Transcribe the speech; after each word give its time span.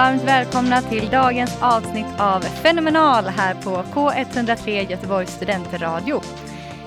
Varmt 0.00 0.22
välkomna 0.22 0.82
till 0.82 1.10
dagens 1.10 1.62
avsnitt 1.62 2.06
av 2.18 2.40
Fenomenal 2.40 3.24
här 3.24 3.54
på 3.54 3.70
K103 3.70 4.90
Göteborgs 4.90 5.30
studentradio. 5.30 6.20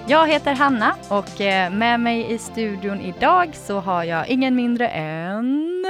Jag 0.07 0.27
heter 0.27 0.53
Hanna 0.53 0.95
och 1.09 1.41
eh, 1.41 1.71
med 1.71 1.99
mig 1.99 2.33
i 2.33 2.37
studion 2.37 3.01
idag 3.01 3.55
så 3.55 3.79
har 3.79 4.03
jag 4.03 4.27
ingen 4.27 4.55
mindre 4.55 4.87
än 4.87 5.85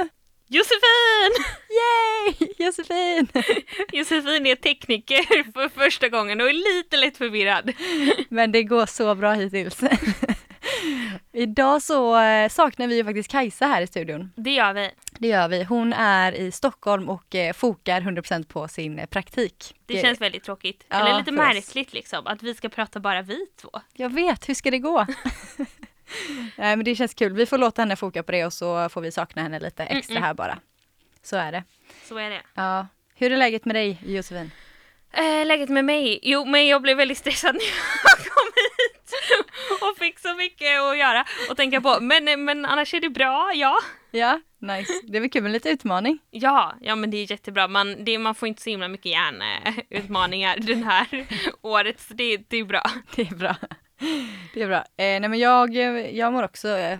Josefin! 0.48 1.32
Yay! 1.78 2.48
Josefin! 2.58 3.28
Josefin 3.92 4.46
är 4.46 4.54
tekniker 4.54 5.52
för 5.52 5.68
första 5.68 6.08
gången 6.08 6.40
och 6.40 6.48
är 6.48 6.76
lite 6.76 6.96
lätt 6.96 7.16
förvirrad. 7.16 7.72
Men 8.28 8.52
det 8.52 8.62
går 8.62 8.86
så 8.86 9.14
bra 9.14 9.32
hittills. 9.32 9.80
Idag 11.36 11.82
så 11.82 12.20
eh, 12.20 12.48
saknar 12.48 12.86
vi 12.86 12.96
ju 12.96 13.04
faktiskt 13.04 13.30
Kajsa 13.30 13.66
här 13.66 13.82
i 13.82 13.86
studion. 13.86 14.32
Det 14.36 14.50
gör 14.50 14.72
vi. 14.72 14.90
Det 15.18 15.28
gör 15.28 15.48
vi. 15.48 15.64
Hon 15.64 15.92
är 15.92 16.32
i 16.32 16.50
Stockholm 16.52 17.08
och 17.08 17.34
eh, 17.34 17.52
fokar 17.52 18.00
100% 18.00 18.46
på 18.46 18.68
sin 18.68 18.98
eh, 18.98 19.06
praktik. 19.06 19.74
Det 19.86 20.00
känns 20.02 20.20
väldigt 20.20 20.44
tråkigt. 20.44 20.84
Ja, 20.88 20.96
Eller 21.00 21.18
lite 21.18 21.32
för 21.32 21.32
oss. 21.32 21.54
märkligt 21.54 21.92
liksom, 21.92 22.26
att 22.26 22.42
vi 22.42 22.54
ska 22.54 22.68
prata 22.68 23.00
bara 23.00 23.22
vi 23.22 23.46
två. 23.60 23.70
Jag 23.92 24.12
vet, 24.12 24.48
hur 24.48 24.54
ska 24.54 24.70
det 24.70 24.78
gå? 24.78 25.06
Nej 26.56 26.76
men 26.76 26.84
det 26.84 26.94
känns 26.94 27.14
kul. 27.14 27.32
Vi 27.32 27.46
får 27.46 27.58
låta 27.58 27.82
henne 27.82 27.96
foka 27.96 28.22
på 28.22 28.32
det 28.32 28.44
och 28.44 28.52
så 28.52 28.88
får 28.88 29.00
vi 29.00 29.12
sakna 29.12 29.42
henne 29.42 29.60
lite 29.60 29.84
extra 29.84 30.14
Mm-mm. 30.16 30.20
här 30.22 30.34
bara. 30.34 30.58
Så 31.22 31.36
är 31.36 31.52
det. 31.52 31.64
Så 32.08 32.18
är 32.18 32.30
det. 32.30 32.40
Ja. 32.54 32.86
Hur 33.14 33.32
är 33.32 33.36
läget 33.36 33.64
med 33.64 33.76
dig 33.76 33.98
Josefin? 34.06 34.50
Eh, 35.12 35.46
läget 35.46 35.68
med 35.68 35.84
mig? 35.84 36.20
Jo, 36.22 36.44
men 36.44 36.66
jag 36.66 36.82
blev 36.82 36.96
väldigt 36.96 37.18
stressad 37.18 37.54
när 37.54 37.62
jag 37.62 38.18
kom 38.34 38.46
hit 38.54 38.73
och 39.90 39.98
fick 39.98 40.18
så 40.18 40.34
mycket 40.34 40.80
att 40.80 40.98
göra 40.98 41.24
och 41.50 41.56
tänka 41.56 41.80
på. 41.80 41.98
Men, 42.00 42.44
men 42.44 42.64
annars 42.64 42.94
är 42.94 43.00
det 43.00 43.10
bra, 43.10 43.52
ja. 43.54 43.76
Ja, 44.10 44.40
nice. 44.58 44.92
Det 45.04 45.16
är 45.16 45.20
väl 45.20 45.30
kul 45.30 45.42
med 45.42 45.52
lite 45.52 45.68
utmaning. 45.70 46.18
Ja, 46.30 46.74
ja 46.80 46.94
men 46.96 47.10
det 47.10 47.16
är 47.16 47.30
jättebra. 47.30 47.68
Man, 47.68 48.04
det, 48.04 48.18
man 48.18 48.34
får 48.34 48.48
inte 48.48 48.62
så 48.62 48.70
himla 48.70 48.88
mycket 48.88 49.06
hjärnutmaningar 49.12 50.56
den 50.56 50.82
här 50.84 51.06
året, 51.62 52.00
så 52.00 52.14
det, 52.14 52.36
det 52.36 52.56
är 52.56 52.64
bra. 52.64 52.82
Det 53.16 53.22
är 53.22 53.34
bra. 53.34 53.56
Det 54.54 54.62
är 54.62 54.66
bra. 54.66 54.76
Eh, 54.78 54.84
nej 54.96 55.28
men 55.28 55.38
jag, 55.38 55.74
jag 56.14 56.32
mår 56.32 56.42
också, 56.42 56.68
eh, 56.68 56.98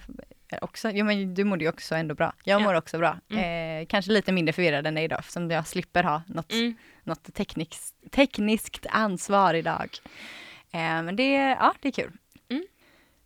också, 0.60 0.90
jo 0.90 1.04
men 1.04 1.34
du 1.34 1.44
mådde 1.44 1.64
ju 1.64 1.68
också 1.70 1.94
ändå 1.94 2.14
bra. 2.14 2.32
Jag 2.44 2.60
Ja. 2.60 2.64
mår 2.64 2.74
också 2.74 2.98
bra. 2.98 3.16
Eh, 3.38 3.86
kanske 3.88 4.12
lite 4.12 4.32
mindre 4.32 4.52
förvirrad 4.52 4.86
än 4.86 4.94
dig 4.94 5.04
idag 5.04 5.18
eftersom 5.18 5.50
jag 5.50 5.66
slipper 5.66 6.02
ha 6.02 6.22
något, 6.26 6.52
Mm. 6.52 6.74
något 7.04 7.34
tekniskt, 7.34 7.94
tekniskt 8.10 8.86
ansvar 8.90 9.54
idag. 9.54 9.88
Eh, 10.72 11.02
men 11.02 11.16
det, 11.16 11.32
ja, 11.34 11.74
det 11.80 11.88
är 11.88 11.92
kul. 11.92 12.12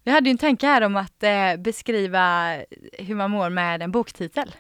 Mm. 0.09 0.13
Vi 0.13 0.13
hade 0.13 0.29
ju 0.29 0.31
en 0.31 0.39
tanke 0.39 0.67
här 0.67 0.83
om 0.83 0.97
att 0.97 1.23
eh, 1.23 1.57
beskriva 1.59 2.57
hur 2.99 3.15
man 3.15 3.31
mår 3.31 3.51
med 3.51 3.83
en 3.83 3.93
boktitel. 3.93 4.53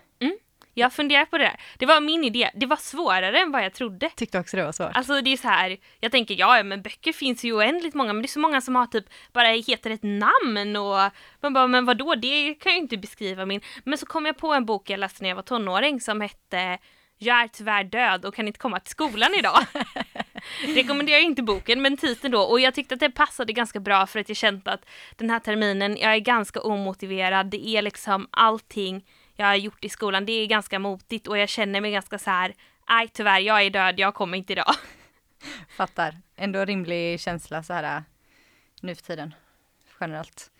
Jag 0.79 0.93
funderar 0.93 1.25
på 1.25 1.39
det 1.39 1.45
där. 1.45 1.61
Det 1.79 1.87
var 1.87 2.01
min 2.01 2.25
idé. 2.25 2.51
Det 2.55 2.67
var 2.67 2.77
svårare 2.77 3.41
än 3.41 3.53
vad 3.53 3.65
jag 3.65 3.75
trodde. 3.75 4.11
Tyckte 4.17 4.39
också 4.39 4.57
det 4.57 4.65
var 4.65 4.73
svårt. 4.73 4.91
Alltså 4.95 5.21
det 5.21 5.33
är 5.33 5.37
så 5.37 5.49
här, 5.49 5.77
jag 6.01 6.13
tänker 6.13 6.35
ja, 6.35 6.63
men 6.63 6.83
böcker 6.83 7.13
finns 7.13 7.45
ju 7.45 7.53
oändligt 7.53 7.95
många, 7.95 8.13
men 8.13 8.23
det 8.23 8.27
är 8.27 8.29
så 8.29 8.41
många 8.41 8.61
som 8.61 8.77
har 8.77 8.87
typ 8.87 9.05
bara 9.33 9.49
heter 9.49 9.91
ett 9.91 10.03
namn 10.03 10.77
och 10.77 11.12
man 11.41 11.53
bara, 11.53 11.67
men 11.67 11.84
vadå, 11.84 12.15
det 12.15 12.55
kan 12.55 12.72
ju 12.72 12.78
inte 12.78 12.97
beskriva 12.97 13.47
min. 13.47 13.61
Men 13.84 13.99
så 13.99 14.06
kom 14.06 14.27
jag 14.27 14.37
på 14.37 14.55
en 14.55 14.67
bok 14.67 14.91
jag 14.91 15.01
läste 15.01 15.22
när 15.22 15.28
jag 15.28 15.37
var 15.37 15.43
tonåring 15.43 16.01
som 16.01 16.21
hette 16.21 16.78
Jag 17.19 17.43
är 17.43 17.49
tyvärr 17.49 17.84
död 17.84 18.25
och 18.25 18.34
kan 18.34 18.47
inte 18.47 18.59
komma 18.59 18.81
till 18.81 18.91
skolan 18.91 19.34
idag. 19.39 19.59
Rekommenderar 20.75 21.21
inte 21.21 21.43
boken, 21.43 21.82
men 21.82 21.97
titeln 21.97 22.32
då. 22.32 22.41
Och 22.41 22.60
jag 22.60 22.75
tyckte 22.75 22.94
att 22.94 23.00
det 23.00 23.10
passade 23.10 23.53
ganska 23.53 23.81
bra 23.81 24.06
för 24.06 24.21
att 24.21 24.28
jag 24.28 24.37
kände 24.37 24.72
att 24.72 24.84
den 25.16 25.31
här 25.31 25.38
terminen, 25.38 25.97
jag 25.97 26.15
är 26.15 26.19
ganska 26.19 26.60
omotiverad. 26.60 27.47
Det 27.47 27.69
är 27.69 27.82
liksom 27.82 28.28
allting 28.31 29.04
jag 29.37 29.47
har 29.47 29.54
gjort 29.54 29.84
i 29.84 29.88
skolan, 29.88 30.27
det 30.27 30.32
är 30.32 30.47
ganska 30.47 30.78
motigt 30.78 31.27
och 31.27 31.38
jag 31.38 31.48
känner 31.48 31.81
mig 31.81 31.93
ganska 31.93 32.19
så 32.19 32.31
här, 32.31 32.54
nej 32.88 33.09
tyvärr, 33.09 33.41
jag 33.41 33.62
är 33.62 33.71
död, 33.71 33.98
jag 33.98 34.15
kommer 34.15 34.38
inte 34.38 34.53
idag. 34.53 34.75
Fattar. 35.77 36.15
Ändå 36.37 36.65
rimlig 36.65 37.21
känsla 37.21 37.62
så 37.62 37.72
här 37.72 37.97
äh, 37.97 38.03
nu 38.81 38.94
för 38.94 39.03
tiden. 39.03 39.34
Generellt. 40.00 40.50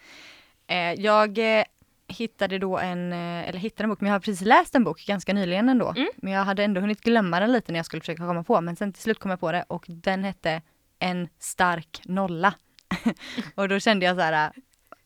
Eh, 0.67 0.93
jag 0.93 1.39
eh, 1.39 1.65
hittade 2.09 2.59
då 2.59 2.79
en, 2.79 3.13
eh, 3.13 3.49
eller 3.49 3.59
hittade 3.59 3.85
en 3.85 3.91
bok, 3.91 4.01
men 4.01 4.09
jag 4.09 4.15
har 4.15 4.21
precis 4.21 4.41
läst 4.47 4.75
en 4.75 4.85
bok 4.85 5.05
ganska 5.07 5.33
nyligen 5.33 5.69
ändå. 5.69 5.91
Mm. 5.97 6.09
Men 6.17 6.33
jag 6.33 6.45
hade 6.45 6.65
ändå 6.65 6.81
hunnit 6.81 7.01
glömma 7.01 7.41
den 7.41 7.53
lite 7.53 7.73
när 7.73 7.79
jag 7.79 7.87
skulle 7.87 8.01
försöka 8.01 8.27
komma 8.27 8.45
på, 8.45 8.61
men 8.61 8.77
sen 8.77 8.93
till 8.93 9.03
slut 9.03 9.19
kom 9.19 9.31
jag 9.31 9.41
på 9.41 9.53
det 9.53 9.65
och 9.69 9.85
den 9.89 10.25
hette 10.25 10.63
En 10.99 11.29
stark 11.39 12.01
nolla. 12.05 12.55
och 13.55 13.69
då 13.69 13.81
kände 13.81 14.07
jag 14.07 14.17
så 14.17 14.23
här, 14.23 14.47
äh, 14.47 14.53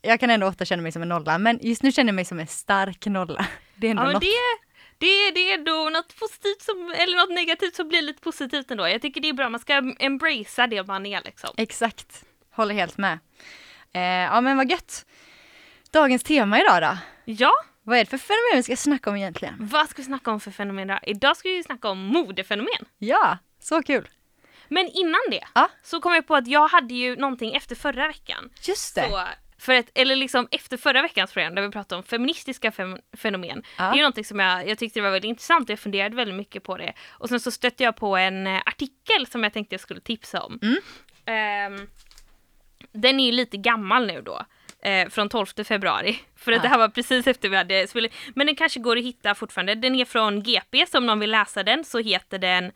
jag 0.02 0.20
kan 0.20 0.30
ändå 0.30 0.46
ofta 0.46 0.64
känna 0.64 0.82
mig 0.82 0.92
som 0.92 1.02
en 1.02 1.08
nolla, 1.08 1.38
men 1.38 1.58
just 1.62 1.82
nu 1.82 1.92
känner 1.92 2.08
jag 2.08 2.14
mig 2.14 2.24
som 2.24 2.40
en 2.40 2.46
stark 2.46 3.06
nolla. 3.06 3.46
Det 3.74 3.86
är 3.86 3.90
ändå 3.90 4.02
Ja, 4.02 4.12
något. 4.12 4.20
det, 4.22 4.28
det, 4.98 5.30
det 5.30 5.52
är 5.52 5.64
då 5.64 5.90
något 5.90 6.18
positivt 6.20 6.62
som, 6.62 6.94
eller 6.98 7.16
något 7.16 7.34
negativt 7.34 7.74
som 7.74 7.88
blir 7.88 8.02
lite 8.02 8.22
positivt 8.22 8.70
ändå. 8.70 8.88
Jag 8.88 9.02
tycker 9.02 9.20
det 9.20 9.28
är 9.28 9.32
bra, 9.32 9.48
man 9.48 9.60
ska 9.60 9.94
embracea 9.98 10.66
det 10.66 10.86
man 10.86 11.06
är 11.06 11.20
liksom. 11.24 11.50
Exakt, 11.56 12.24
håller 12.50 12.74
helt 12.74 12.98
med. 12.98 13.18
Eh, 13.92 14.02
ja 14.02 14.40
men 14.40 14.56
vad 14.56 14.70
gött. 14.70 15.06
Dagens 15.92 16.22
tema 16.22 16.60
idag 16.60 16.82
då? 16.82 16.98
Ja, 17.24 17.52
Vad 17.82 17.98
är 17.98 18.04
det 18.04 18.10
för 18.10 18.18
fenomen 18.18 18.56
vi 18.56 18.62
ska 18.62 18.76
snacka 18.76 19.10
om 19.10 19.16
egentligen? 19.16 19.54
vad 19.58 19.88
ska 19.88 19.96
vi 20.02 20.06
snacka 20.06 20.30
om 20.30 20.40
för 20.40 20.50
fenomen 20.50 20.84
idag? 20.90 21.00
Idag 21.02 21.36
ska 21.36 21.48
vi 21.48 21.62
snacka 21.62 21.88
om 21.88 21.98
modefenomen. 21.98 22.84
Ja, 22.98 23.38
så 23.60 23.82
kul. 23.82 24.08
Men 24.68 24.88
innan 24.94 25.20
det 25.30 25.44
Ja. 25.54 25.68
så 25.82 26.00
kom 26.00 26.14
jag 26.14 26.26
på 26.26 26.34
att 26.34 26.46
jag 26.46 26.68
hade 26.68 26.94
ju 26.94 27.16
någonting 27.16 27.54
efter 27.54 27.74
förra 27.76 28.06
veckan. 28.08 28.50
Just 28.68 28.94
det. 28.94 29.08
Så, 29.10 29.24
för 29.58 29.72
ett, 29.72 29.90
eller 29.94 30.16
liksom 30.16 30.48
efter 30.50 30.76
förra 30.76 31.02
veckans 31.02 31.32
program 31.32 31.54
där 31.54 31.62
vi 31.62 31.70
pratade 31.70 31.96
om 31.96 32.02
feministiska 32.02 32.72
fem, 32.72 32.98
fenomen. 33.16 33.62
Ja. 33.78 33.84
Det 33.84 33.90
är 33.90 33.94
ju 33.96 34.02
någonting 34.02 34.24
som 34.24 34.38
jag, 34.40 34.68
jag 34.68 34.78
tyckte 34.78 34.98
det 35.00 35.04
var 35.04 35.10
väldigt 35.10 35.28
intressant 35.28 35.68
och 35.68 35.70
jag 35.72 35.78
funderade 35.78 36.16
väldigt 36.16 36.36
mycket 36.36 36.62
på 36.64 36.76
det. 36.76 36.92
Och 37.10 37.28
sen 37.28 37.40
så 37.40 37.50
stötte 37.50 37.84
jag 37.84 37.96
på 37.96 38.16
en 38.16 38.46
eh, 38.46 38.60
artikel 38.66 39.26
som 39.26 39.42
jag 39.42 39.52
tänkte 39.52 39.74
jag 39.74 39.80
skulle 39.80 40.00
tipsa 40.00 40.42
om. 40.42 40.58
Mm. 40.62 40.76
Ehm, 41.26 41.88
den 42.92 43.20
är 43.20 43.26
ju 43.26 43.32
lite 43.32 43.56
gammal 43.56 44.06
nu 44.06 44.22
då. 44.22 44.46
Eh, 44.82 45.08
från 45.08 45.28
12 45.28 45.46
februari. 45.64 46.18
För 46.36 46.52
att 46.52 46.56
Ja. 46.56 46.62
det 46.62 46.68
här 46.68 46.78
var 46.78 46.88
precis 46.88 47.26
efter 47.26 47.48
vi 47.48 47.56
hade 47.56 47.86
spelat. 47.86 48.12
Men 48.34 48.46
den 48.46 48.56
kanske 48.56 48.80
går 48.80 48.96
att 48.98 49.04
hitta 49.04 49.34
fortfarande. 49.34 49.74
Den 49.74 49.94
är 49.94 50.04
från 50.04 50.42
GP, 50.42 50.86
så 50.86 50.98
om 50.98 51.06
någon 51.06 51.18
vill 51.20 51.30
läsa 51.30 51.62
den 51.62 51.84
så 51.84 51.98
heter 51.98 52.38
den 52.38 52.72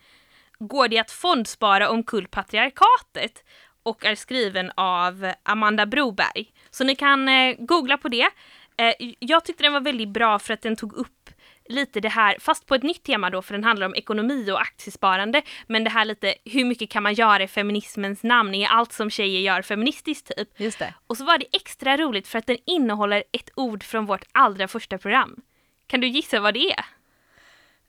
Går 0.58 0.88
det 0.88 0.98
att 0.98 1.10
fondspara 1.10 1.88
omkull 1.90 2.28
patriarkatet? 2.28 3.44
Och 3.82 4.04
är 4.04 4.14
skriven 4.14 4.72
av 4.76 5.32
Amanda 5.42 5.86
Broberg. 5.86 6.52
Så 6.70 6.84
ni 6.84 6.94
kan 6.94 7.28
eh, 7.28 7.54
googla 7.58 7.96
på 7.98 8.08
det. 8.08 8.28
Eh, 8.76 8.94
jag 9.18 9.44
tyckte 9.44 9.62
den 9.62 9.72
var 9.72 9.80
väldigt 9.80 10.08
bra 10.08 10.38
för 10.38 10.54
att 10.54 10.62
den 10.62 10.76
tog 10.76 10.92
upp 10.92 11.30
lite 11.68 12.00
det 12.00 12.08
här, 12.08 12.36
fast 12.40 12.66
på 12.66 12.74
ett 12.74 12.82
nytt 12.82 13.02
tema 13.02 13.30
då, 13.30 13.42
för 13.42 13.54
den 13.54 13.64
handlar 13.64 13.86
om 13.86 13.94
ekonomi 13.94 14.50
och 14.50 14.60
aktiesparande. 14.60 15.42
Men 15.66 15.84
det 15.84 15.90
här 15.90 16.04
lite, 16.04 16.34
hur 16.44 16.64
mycket 16.64 16.90
kan 16.90 17.02
man 17.02 17.14
göra 17.14 17.42
i 17.42 17.48
feminismens 17.48 18.22
namn? 18.22 18.54
Är 18.54 18.68
allt 18.68 18.92
som 18.92 19.10
tjejer 19.10 19.40
gör 19.40 19.62
feministiskt 19.62 20.36
typ? 20.36 20.60
Just 20.60 20.78
det. 20.78 20.94
Och 21.06 21.16
så 21.16 21.24
var 21.24 21.38
det 21.38 21.46
extra 21.52 21.96
roligt 21.96 22.28
för 22.28 22.38
att 22.38 22.46
den 22.46 22.58
innehåller 22.66 23.24
ett 23.32 23.50
ord 23.54 23.82
från 23.84 24.06
vårt 24.06 24.24
allra 24.32 24.68
första 24.68 24.98
program. 24.98 25.36
Kan 25.86 26.00
du 26.00 26.06
gissa 26.06 26.40
vad 26.40 26.54
det 26.54 26.72
är? 26.72 26.84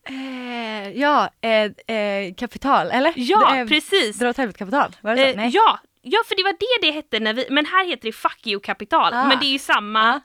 Eh, 0.10 0.90
ja, 1.00 1.30
eh, 1.42 1.96
eh, 1.98 2.34
kapital, 2.34 2.88
eller? 2.92 3.14
Ja, 3.16 3.58
eh, 3.58 3.68
precis! 3.68 4.20
Dra 4.20 4.30
åt 4.30 4.38
helvete 4.38 4.60
kapital, 4.60 4.96
var 5.02 5.16
det 5.16 5.22
så? 5.22 5.30
Eh, 5.30 5.36
Nej. 5.36 5.50
ja, 5.54 5.80
ja, 6.02 6.20
för 6.28 6.36
det 6.36 6.44
var 6.44 6.52
det 6.60 6.88
det 6.88 6.92
hette 6.92 7.20
när 7.20 7.34
vi, 7.34 7.48
men 7.50 7.66
här 7.66 7.86
heter 7.86 8.04
det 8.04 8.12
fuck 8.12 8.48
you-kapital. 8.48 9.14
Ah. 9.14 9.28
Men 9.28 9.40
det 9.40 9.46
är 9.46 9.52
ju 9.52 9.60
samma 9.60 10.22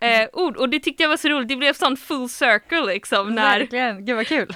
eh, 0.00 0.28
ord 0.32 0.56
och 0.56 0.68
det 0.68 0.80
tyckte 0.80 1.02
jag 1.02 1.10
var 1.10 1.16
så 1.16 1.28
roligt. 1.28 1.48
Det 1.48 1.56
blev 1.56 1.72
sån 1.72 1.96
full 1.96 2.28
circle 2.28 2.86
liksom. 2.86 3.34
När, 3.34 3.58
Verkligen, 3.58 4.04
gud 4.04 4.16
vad 4.16 4.26
kul. 4.26 4.54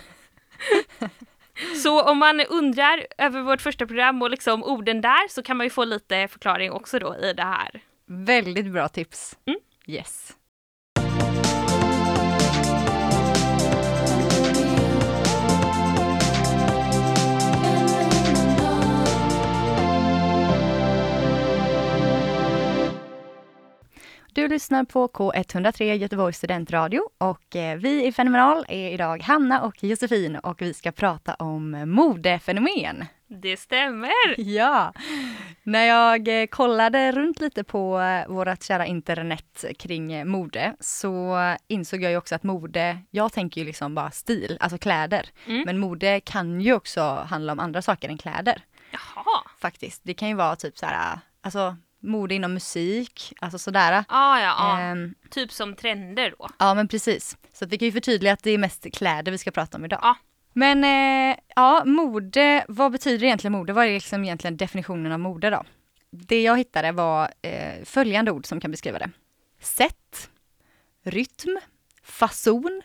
så 1.83 2.03
om 2.03 2.19
man 2.19 2.41
undrar 2.41 3.07
över 3.19 3.41
vårt 3.41 3.61
första 3.61 3.87
program 3.87 4.23
och 4.23 4.31
liksom 4.31 4.65
orden 4.65 5.01
där 5.01 5.29
så 5.29 5.43
kan 5.43 5.57
man 5.57 5.67
ju 5.67 5.71
få 5.71 5.85
lite 5.85 6.29
förklaring 6.29 6.73
också 6.73 6.99
då 6.99 7.17
i 7.17 7.33
det 7.33 7.43
här. 7.43 7.81
Väldigt 8.07 8.67
bra 8.67 8.89
tips. 8.89 9.39
Mm. 9.47 9.61
Yes. 9.87 10.33
Du 24.35 24.49
lyssnar 24.49 24.85
på 24.85 25.09
K103 25.09 25.95
Göteborgs 25.95 26.37
studentradio 26.37 27.01
och 27.19 27.57
eh, 27.57 27.77
vi 27.79 28.07
i 28.07 28.13
Fenomenal 28.13 28.65
är 28.69 28.91
idag 28.91 29.23
Hanna 29.23 29.63
och 29.63 29.85
Josefin 29.85 30.37
och 30.37 30.63
vi 30.63 30.75
ska 30.75 30.93
prata 30.93 31.35
om 31.35 31.71
modefenomen. 31.87 33.05
Det 33.27 33.57
stämmer! 33.57 34.41
Ja! 34.41 34.93
När 35.63 35.85
jag 35.85 36.43
eh, 36.43 36.47
kollade 36.47 37.13
runt 37.13 37.41
lite 37.41 37.65
på 37.65 38.01
eh, 38.01 38.29
vårt 38.29 38.63
kära 38.63 38.87
internet 38.87 39.65
kring 39.79 40.29
mode 40.29 40.75
så 40.81 41.39
insåg 41.69 42.03
jag 42.03 42.11
ju 42.11 42.17
också 42.17 42.35
att 42.35 42.43
mode, 42.43 42.99
jag 43.11 43.33
tänker 43.33 43.61
ju 43.61 43.67
liksom 43.67 43.95
bara 43.95 44.11
stil, 44.11 44.57
alltså 44.61 44.79
kläder. 44.79 45.29
Mm. 45.47 45.63
Men 45.67 45.79
mode 45.79 46.21
kan 46.21 46.61
ju 46.61 46.75
också 46.75 47.27
handla 47.31 47.53
om 47.53 47.61
andra 47.61 47.83
saker 47.83 48.09
än 48.09 48.19
kläder. 48.19 48.63
Jaha. 48.91 49.43
Faktiskt. 49.61 50.01
Det 50.05 50.15
kan 50.15 50.29
ju 50.29 50.35
vara 50.35 50.57
typ 50.57 50.79
så 50.79 50.87
här, 50.87 51.19
alltså 51.41 51.77
mode 52.03 52.35
inom 52.35 52.55
musik, 52.55 53.33
alltså 53.41 53.59
sådär. 53.59 54.05
Ah, 54.09 54.41
ja, 54.41 54.55
ja. 54.59 54.81
Ehm, 54.81 55.15
Typ 55.31 55.53
som 55.53 55.77
trender 55.77 56.35
då. 56.39 56.49
ja 56.59 56.75
men 56.75 56.89
precis. 56.89 57.37
Så 57.53 57.67
vi 57.67 57.79
kan 57.79 57.87
ju 57.87 57.93
förtydliga 57.93 58.33
att 58.33 58.43
det 58.43 58.51
är 58.51 58.59
mest 58.59 58.87
kläder 58.93 59.33
vi 59.33 59.39
ska 59.39 59.51
prata 59.51 59.79
om 59.79 59.85
idag. 59.85 60.01
Ja. 60.03 60.17
Men 60.53 60.85
eh, 60.85 61.37
ja, 61.57 61.85
mode, 61.85 62.65
vad 62.69 62.93
betyder 62.93 63.25
egentligen 63.27 63.53
mode? 63.53 63.73
Vad 63.73 63.87
är 63.87 63.91
liksom 63.91 64.25
egentligen 64.25 64.57
definitionen 64.57 65.13
av 65.13 65.21
mode 65.21 65.51
då? 65.51 65.65
Det 66.11 66.43
jag 66.43 66.59
hittade 66.59 66.93
var 66.93 67.31
eh, 67.43 67.85
följande 67.85 68.31
ord 68.31 68.47
som 68.47 68.61
kan 68.61 68.71
beskriva 68.71 68.99
det. 68.99 69.11
Sätt, 69.61 70.31
rytm, 71.05 71.59
fason 72.03 72.83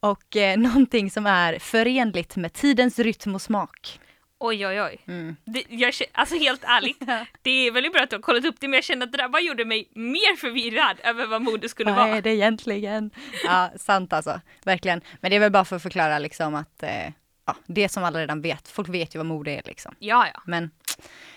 och 0.00 0.36
eh, 0.36 0.58
någonting 0.58 1.10
som 1.10 1.26
är 1.26 1.58
förenligt 1.58 2.36
med 2.36 2.52
tidens 2.52 2.98
rytm 2.98 3.34
och 3.34 3.42
smak. 3.42 4.00
Oj, 4.42 4.66
oj, 4.66 4.82
oj. 4.82 5.00
Mm. 5.06 5.36
Det, 5.44 5.64
jag, 5.68 5.92
alltså 6.12 6.36
helt 6.36 6.64
ärligt, 6.64 7.00
det 7.42 7.50
är 7.50 7.70
väldigt 7.72 7.92
bra 7.92 8.02
att 8.02 8.10
du 8.10 8.16
har 8.16 8.22
kollat 8.22 8.44
upp 8.44 8.54
det 8.60 8.68
men 8.68 8.74
jag 8.74 8.84
känner 8.84 9.06
att 9.06 9.12
det 9.12 9.18
där 9.18 9.28
bara 9.28 9.42
gjorde 9.42 9.64
mig 9.64 9.88
mer 9.94 10.36
förvirrad 10.36 10.96
över 11.04 11.26
vad 11.26 11.42
mode 11.42 11.68
skulle 11.68 11.90
Vad 11.90 11.98
vara. 12.08 12.16
är 12.16 12.22
det 12.22 12.30
egentligen? 12.34 13.10
Ja, 13.44 13.70
sant 13.76 14.12
alltså. 14.12 14.40
Verkligen. 14.64 15.00
Men 15.20 15.30
det 15.30 15.36
är 15.36 15.40
väl 15.40 15.52
bara 15.52 15.64
för 15.64 15.76
att 15.76 15.82
förklara 15.82 16.18
liksom 16.18 16.54
att 16.54 16.82
eh, 16.82 17.08
ja, 17.46 17.56
det 17.66 17.88
som 17.88 18.04
alla 18.04 18.20
redan 18.20 18.40
vet. 18.42 18.68
Folk 18.68 18.88
vet 18.88 19.14
ju 19.14 19.18
vad 19.18 19.26
mode 19.26 19.50
är 19.50 19.62
liksom. 19.64 19.94
Ja, 19.98 20.26
ja. 20.34 20.42
Men, 20.46 20.70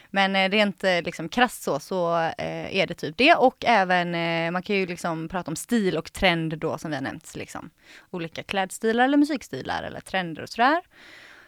men 0.10 0.36
eh, 0.36 0.50
rent 0.50 0.84
eh, 0.84 1.02
liksom 1.02 1.30
krasst 1.30 1.64
så, 1.64 1.80
så 1.80 2.18
eh, 2.38 2.76
är 2.78 2.88
det 2.88 2.94
typ 2.94 3.18
det. 3.18 3.36
Och 3.36 3.66
även, 3.66 4.16
eh, 4.16 4.52
man 4.52 4.64
kan 4.64 4.76
ju 4.76 4.86
liksom 4.86 5.30
prata 5.30 5.52
om 5.52 5.56
stil 5.56 5.98
och 5.98 6.14
trend 6.14 6.58
då 6.58 6.78
som 6.78 6.92
vi 6.92 6.98
har 6.98 7.04
nämnt. 7.04 7.36
Liksom. 7.36 7.70
Olika 8.12 8.44
klädstilar 8.44 9.06
eller 9.06 9.18
musikstilar 9.18 9.84
eller 9.84 10.00
trender 10.00 10.42
och 10.42 10.50
sådär. 10.50 10.82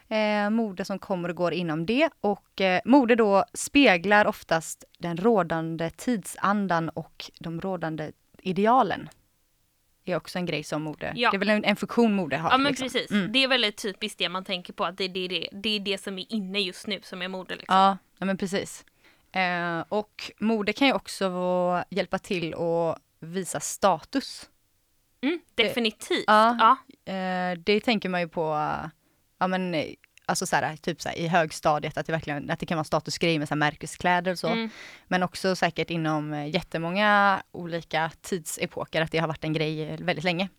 Eh, 0.10 0.50
mode 0.50 0.86
som 0.86 1.00
kommer 1.00 1.30
och 1.30 1.36
går 1.36 1.54
inom 1.54 1.86
det. 1.86 2.10
Och 2.22 2.62
eh, 2.62 2.82
mode 2.86 3.16
då 3.16 3.46
speglar 3.54 4.26
oftast 4.28 4.84
den 5.00 5.18
rådande 5.18 5.90
tidsandan 5.90 6.90
och 6.90 7.32
de 7.40 7.62
rådande 7.62 8.12
idealen. 8.40 9.10
Det 10.04 10.12
är 10.12 10.16
också 10.18 10.38
en 10.40 10.46
grej 10.46 10.64
som 10.64 10.84
mode, 10.84 11.14
Ja. 11.16 11.32
det 11.32 11.38
är 11.38 11.40
väl 11.40 11.50
en, 11.50 11.64
en 11.64 11.76
funktion 11.76 12.14
mode 12.14 12.38
har. 12.38 12.52
Ja 12.52 12.58
men 12.58 12.72
liksom. 12.72 12.86
precis, 12.86 13.12
Mm. 13.12 13.32
det 13.32 13.44
är 13.44 13.48
väldigt 13.48 13.78
typiskt 13.78 14.20
det 14.20 14.30
man 14.30 14.44
tänker 14.46 14.74
på 14.74 14.86
att 14.86 14.98
det 14.98 15.04
är 15.04 15.10
det, 15.10 15.28
det, 15.28 15.48
det, 15.52 15.70
är 15.70 15.80
det 15.80 15.98
som 16.02 16.20
är 16.20 16.34
inne 16.34 16.60
just 16.60 16.88
nu 16.88 17.00
som 17.04 17.22
är 17.22 17.28
mode. 17.28 17.56
Liksom. 17.56 17.76
Ja, 17.76 17.98
ja 18.18 18.26
men 18.26 18.38
precis. 18.38 18.86
Eh, 19.32 19.80
och 19.90 20.32
mode 20.40 20.74
kan 20.74 20.88
ju 20.88 20.94
också 20.94 21.30
vara- 21.30 21.86
hjälpa 21.90 22.20
till 22.20 22.54
att 22.56 23.00
visa 23.20 23.60
status. 23.60 24.50
Mm, 25.22 25.40
definitivt. 25.56 26.24
Ja. 26.28 26.78
Ja. 27.06 27.14
Eh, 27.14 27.58
det 27.58 27.80
tänker 27.80 28.10
man 28.10 28.22
ju 28.22 28.28
på, 28.28 28.70
ja 29.40 29.48
men 29.48 29.76
alltså 30.26 30.46
så 30.46 30.56
här, 30.56 30.76
typ 30.78 31.02
så 31.02 31.10
här, 31.10 31.16
i 31.16 31.28
högstadiet 31.28 31.98
att 31.98 32.06
det 32.06 32.12
verkligen, 32.12 32.50
att 32.50 32.60
det 32.60 32.66
kan 32.66 32.78
vara 32.78 32.84
statusgrej 32.84 33.40
med 33.40 33.48
så 33.48 33.54
här 33.54 33.60
märkeskläder 33.60 34.32
och 34.32 34.40
så. 34.40 34.48
Mm. 34.48 34.70
Men 35.08 35.24
också 35.24 35.56
säkert 35.56 35.90
inom 35.90 36.34
eh, 36.34 36.48
jättemånga 36.50 37.42
olika 37.52 38.12
tidsepoker 38.22 39.02
att 39.02 39.12
det 39.12 39.18
har 39.18 39.28
varit 39.28 39.44
en 39.44 39.54
grej 39.54 39.90
eh, 39.90 40.00
väldigt 40.00 40.24
länge. 40.26 40.50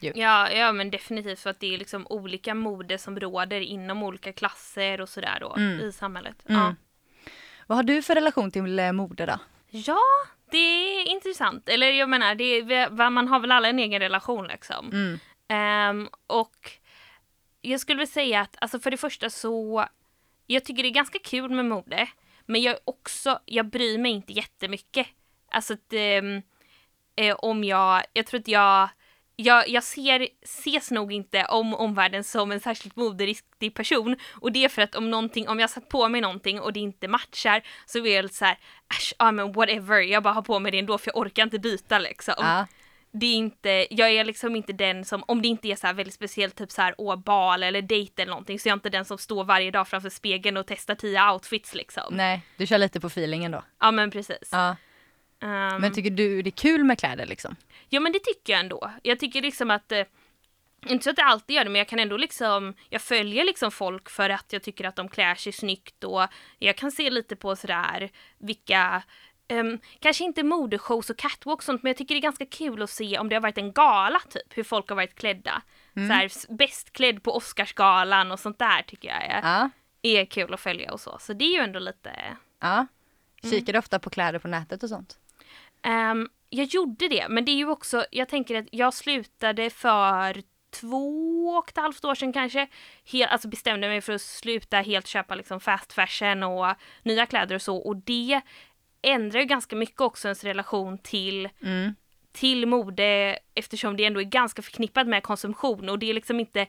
Ja, 0.00 0.50
ja 0.50 0.72
men 0.72 0.90
definitivt 0.90 1.40
för 1.40 1.50
att 1.50 1.60
det 1.60 1.74
är 1.74 1.78
liksom 1.78 2.06
olika 2.06 2.54
mode 2.54 2.98
som 2.98 3.20
råder 3.20 3.60
inom 3.60 4.02
olika 4.02 4.32
klasser 4.32 5.00
och 5.00 5.08
sådär 5.08 5.38
då 5.40 5.54
Mm. 5.56 5.80
i 5.80 5.92
samhället. 5.92 6.36
Mm. 6.48 6.60
Ja. 6.60 6.74
Vad 7.66 7.78
har 7.78 7.82
du 7.82 8.02
för 8.02 8.14
relation 8.14 8.50
till 8.50 8.78
eh, 8.78 8.92
mode 8.92 9.26
då? 9.26 9.38
ja, 9.70 10.00
det 10.50 10.58
är 10.58 11.08
intressant. 11.08 11.68
Eller 11.68 11.90
jag 11.92 12.08
menar, 12.08 12.34
det 12.34 12.44
är, 12.44 13.10
man 13.10 13.28
har 13.28 13.40
väl 13.40 13.52
alla 13.52 13.68
en 13.68 13.78
egen 13.78 14.00
relation 14.00 14.46
liksom. 14.46 15.18
Ehm, 15.48 16.08
och 16.26 16.70
jag 17.60 17.80
skulle 17.80 17.96
vilja 17.96 18.12
säga 18.12 18.40
att 18.40 18.56
alltså 18.60 18.80
för 18.80 18.90
det 18.90 18.96
första 18.96 19.30
så 19.30 19.86
jag 20.46 20.64
tycker 20.64 20.82
det 20.82 20.88
är 20.88 20.90
ganska 20.90 21.18
kul 21.18 21.50
med 21.50 21.64
mode. 21.64 22.08
Men 22.46 22.62
jag 22.62 22.74
är 22.74 22.80
också, 22.84 23.38
jag 23.44 23.66
bryr 23.66 23.98
mig 23.98 24.12
inte 24.12 24.32
jättemycket. 24.32 25.06
Alltså 25.50 25.72
att 25.72 25.92
ehm, 25.92 26.42
eh, 27.16 27.36
om 27.38 27.64
jag, 27.64 28.02
jag 28.12 28.26
tror 28.26 28.40
att 28.40 28.48
jag 28.48 28.88
jag, 29.40 29.68
jag 29.68 29.84
ser, 29.84 30.28
ses 30.42 30.90
nog 30.90 31.12
inte 31.12 31.44
om 31.44 31.74
omvärlden 31.74 32.24
som 32.24 32.52
en 32.52 32.60
särskilt 32.60 32.96
moderiktig 32.96 33.74
person 33.74 34.16
och 34.30 34.52
det 34.52 34.64
är 34.64 34.68
för 34.68 34.82
att 34.82 34.94
om 34.94 35.10
någonting, 35.10 35.48
om 35.48 35.60
jag 35.60 35.70
satt 35.70 35.88
på 35.88 36.08
mig 36.08 36.20
någonting 36.20 36.60
och 36.60 36.72
det 36.72 36.80
inte 36.80 37.08
matchar 37.08 37.62
så 37.86 37.98
är 37.98 38.14
jag 38.14 38.22
lite 38.22 38.34
såhär, 38.34 38.58
äsch, 38.90 39.14
ja 39.18 39.32
men 39.32 39.52
whatever, 39.52 40.00
jag 40.00 40.22
bara 40.22 40.34
har 40.34 40.42
på 40.42 40.58
mig 40.58 40.72
det 40.72 40.78
ändå 40.78 40.98
för 40.98 41.10
jag 41.10 41.16
orkar 41.16 41.42
inte 41.42 41.58
byta 41.58 41.98
liksom 41.98 42.34
Ja 42.38 42.66
det 43.12 43.26
är 43.26 43.34
inte, 43.34 43.86
jag 43.90 44.10
är 44.10 44.24
liksom 44.24 44.56
inte 44.56 44.72
den 44.72 45.04
som, 45.04 45.24
om 45.26 45.42
det 45.42 45.48
inte 45.48 45.68
är 45.68 45.76
så 45.76 45.86
här 45.86 45.94
väldigt 45.94 46.14
speciellt, 46.14 46.56
typ 46.56 46.70
så 46.70 46.82
här 46.82 46.94
åh 46.98 47.16
bal 47.16 47.62
eller 47.62 47.82
dejt 47.82 48.22
eller 48.22 48.30
någonting, 48.30 48.58
så 48.58 48.68
är 48.68 48.70
jag 48.70 48.76
inte 48.76 48.90
den 48.90 49.04
som 49.04 49.18
står 49.18 49.44
varje 49.44 49.70
dag 49.70 49.88
framför 49.88 50.10
spegeln 50.10 50.56
och 50.56 50.66
testar 50.66 50.94
tio 50.94 51.32
outfits 51.32 51.74
liksom. 51.74 52.14
Nej, 52.14 52.42
du 52.56 52.66
kör 52.66 52.78
lite 52.78 53.00
på 53.00 53.06
feelingen 53.06 53.52
då. 53.52 53.62
Ja 53.80 53.90
men 53.90 54.10
precis. 54.10 54.48
Ja. 54.52 54.76
Ehm, 55.42 55.80
Men 55.80 55.92
tycker 55.92 56.10
du 56.10 56.42
det 56.42 56.48
är 56.48 56.52
kul 56.52 56.84
med 56.84 56.98
kläder 56.98 57.26
liksom? 57.26 57.56
ja 57.88 58.00
men 58.00 58.12
det 58.12 58.18
tycker 58.18 58.52
jag 58.52 58.60
ändå. 58.60 58.90
Jag 59.02 59.18
tycker 59.20 59.42
liksom 59.42 59.70
att, 59.70 59.92
eh, 59.92 60.04
inte 60.86 61.04
så 61.04 61.10
att 61.10 61.18
jag 61.18 61.26
alltid 61.26 61.56
gör 61.56 61.64
det, 61.64 61.70
men 61.70 61.78
jag 61.78 61.88
kan 61.88 61.98
ändå 61.98 62.16
liksom, 62.16 62.74
jag 62.88 63.02
följer 63.02 63.44
liksom 63.44 63.70
folk 63.70 64.10
för 64.10 64.30
att 64.30 64.52
jag 64.52 64.62
tycker 64.62 64.84
att 64.84 64.96
de 64.96 65.08
klär 65.08 65.34
sig 65.34 65.52
snyggt 65.52 66.04
och 66.04 66.26
jag 66.58 66.76
kan 66.76 66.92
se 66.92 67.10
lite 67.10 67.36
på 67.36 67.56
sådär 67.56 68.10
vilka 68.38 69.02
ehm, 69.48 69.78
kanske 70.00 70.24
inte 70.24 70.42
modeshows 70.42 71.10
och 71.10 71.16
catwalks 71.16 71.62
och 71.62 71.72
sånt, 71.72 71.82
men 71.82 71.90
jag 71.90 71.96
tycker 71.96 72.14
det 72.14 72.18
är 72.18 72.22
ganska 72.22 72.46
kul 72.46 72.82
att 72.82 72.90
se 72.90 73.18
om 73.18 73.28
det 73.28 73.34
har 73.36 73.40
varit 73.40 73.58
en 73.58 73.72
gala 73.72 74.20
typ, 74.30 74.56
hur 74.58 74.64
folk 74.64 74.88
har 74.88 74.96
varit 74.96 75.14
klädda. 75.14 75.62
Så 75.94 76.00
här, 76.00 76.54
bäst 76.56 76.92
klädd 76.92 77.22
på 77.22 77.36
Oscarsgalan 77.36 78.32
och 78.32 78.40
sånt 78.40 78.58
där 78.58 78.82
tycker 78.82 79.08
jag 79.08 79.24
är, 79.24 79.40
Ja. 79.42 79.70
är 80.02 80.24
kul 80.24 80.54
att 80.54 80.60
följa 80.60 80.92
och 80.92 81.00
så. 81.00 81.16
Så 81.20 81.32
det 81.32 81.44
är 81.44 81.52
ju 81.52 81.60
ändå 81.64 81.78
lite 81.78 82.36
Ja. 82.60 82.86
Kikar 83.42 83.72
du 83.72 83.78
ofta 83.78 83.98
på 83.98 84.10
kläder 84.10 84.38
på 84.38 84.48
nätet 84.48 84.82
och 84.82 84.88
sånt? 84.88 85.18
Ehm, 85.82 86.28
jag 86.50 86.66
gjorde 86.66 87.08
det, 87.08 87.26
men 87.28 87.44
det 87.44 87.50
är 87.52 87.56
ju 87.56 87.68
också, 87.68 88.04
jag 88.10 88.28
tänker 88.28 88.54
att 88.58 88.66
jag 88.72 88.94
slutade 88.94 89.70
för 89.70 90.42
två 90.70 91.48
och 91.48 91.68
ett 91.68 91.76
halvt 91.76 92.04
år 92.04 92.14
sedan 92.14 92.32
kanske. 92.32 92.66
Helt, 93.04 93.32
alltså 93.32 93.48
bestämde 93.48 93.88
mig 93.88 94.00
för 94.00 94.12
att 94.12 94.20
sluta 94.22 94.76
helt 94.80 95.06
köpa 95.06 95.34
liksom 95.34 95.60
fast 95.60 95.92
fashion 95.92 96.42
och 96.42 96.74
nya 97.02 97.26
kläder 97.26 97.54
och 97.54 97.62
så. 97.62 97.76
Och 97.76 97.96
det 97.96 98.40
ändrar 99.02 99.40
ju 99.40 99.46
ganska 99.46 99.76
mycket 99.76 100.00
också 100.00 100.28
ens 100.28 100.44
relation 100.44 100.98
till, 100.98 101.48
Mm. 101.62 101.94
till 102.32 102.66
mode 102.66 103.38
eftersom 103.54 103.96
det 103.96 104.04
ändå 104.04 104.20
är 104.20 104.24
ganska 104.24 104.62
förknippat 104.62 105.06
med 105.06 105.22
konsumtion 105.22 105.88
och 105.88 105.98
det 105.98 106.10
är 106.10 106.14
liksom 106.14 106.40
inte 106.40 106.66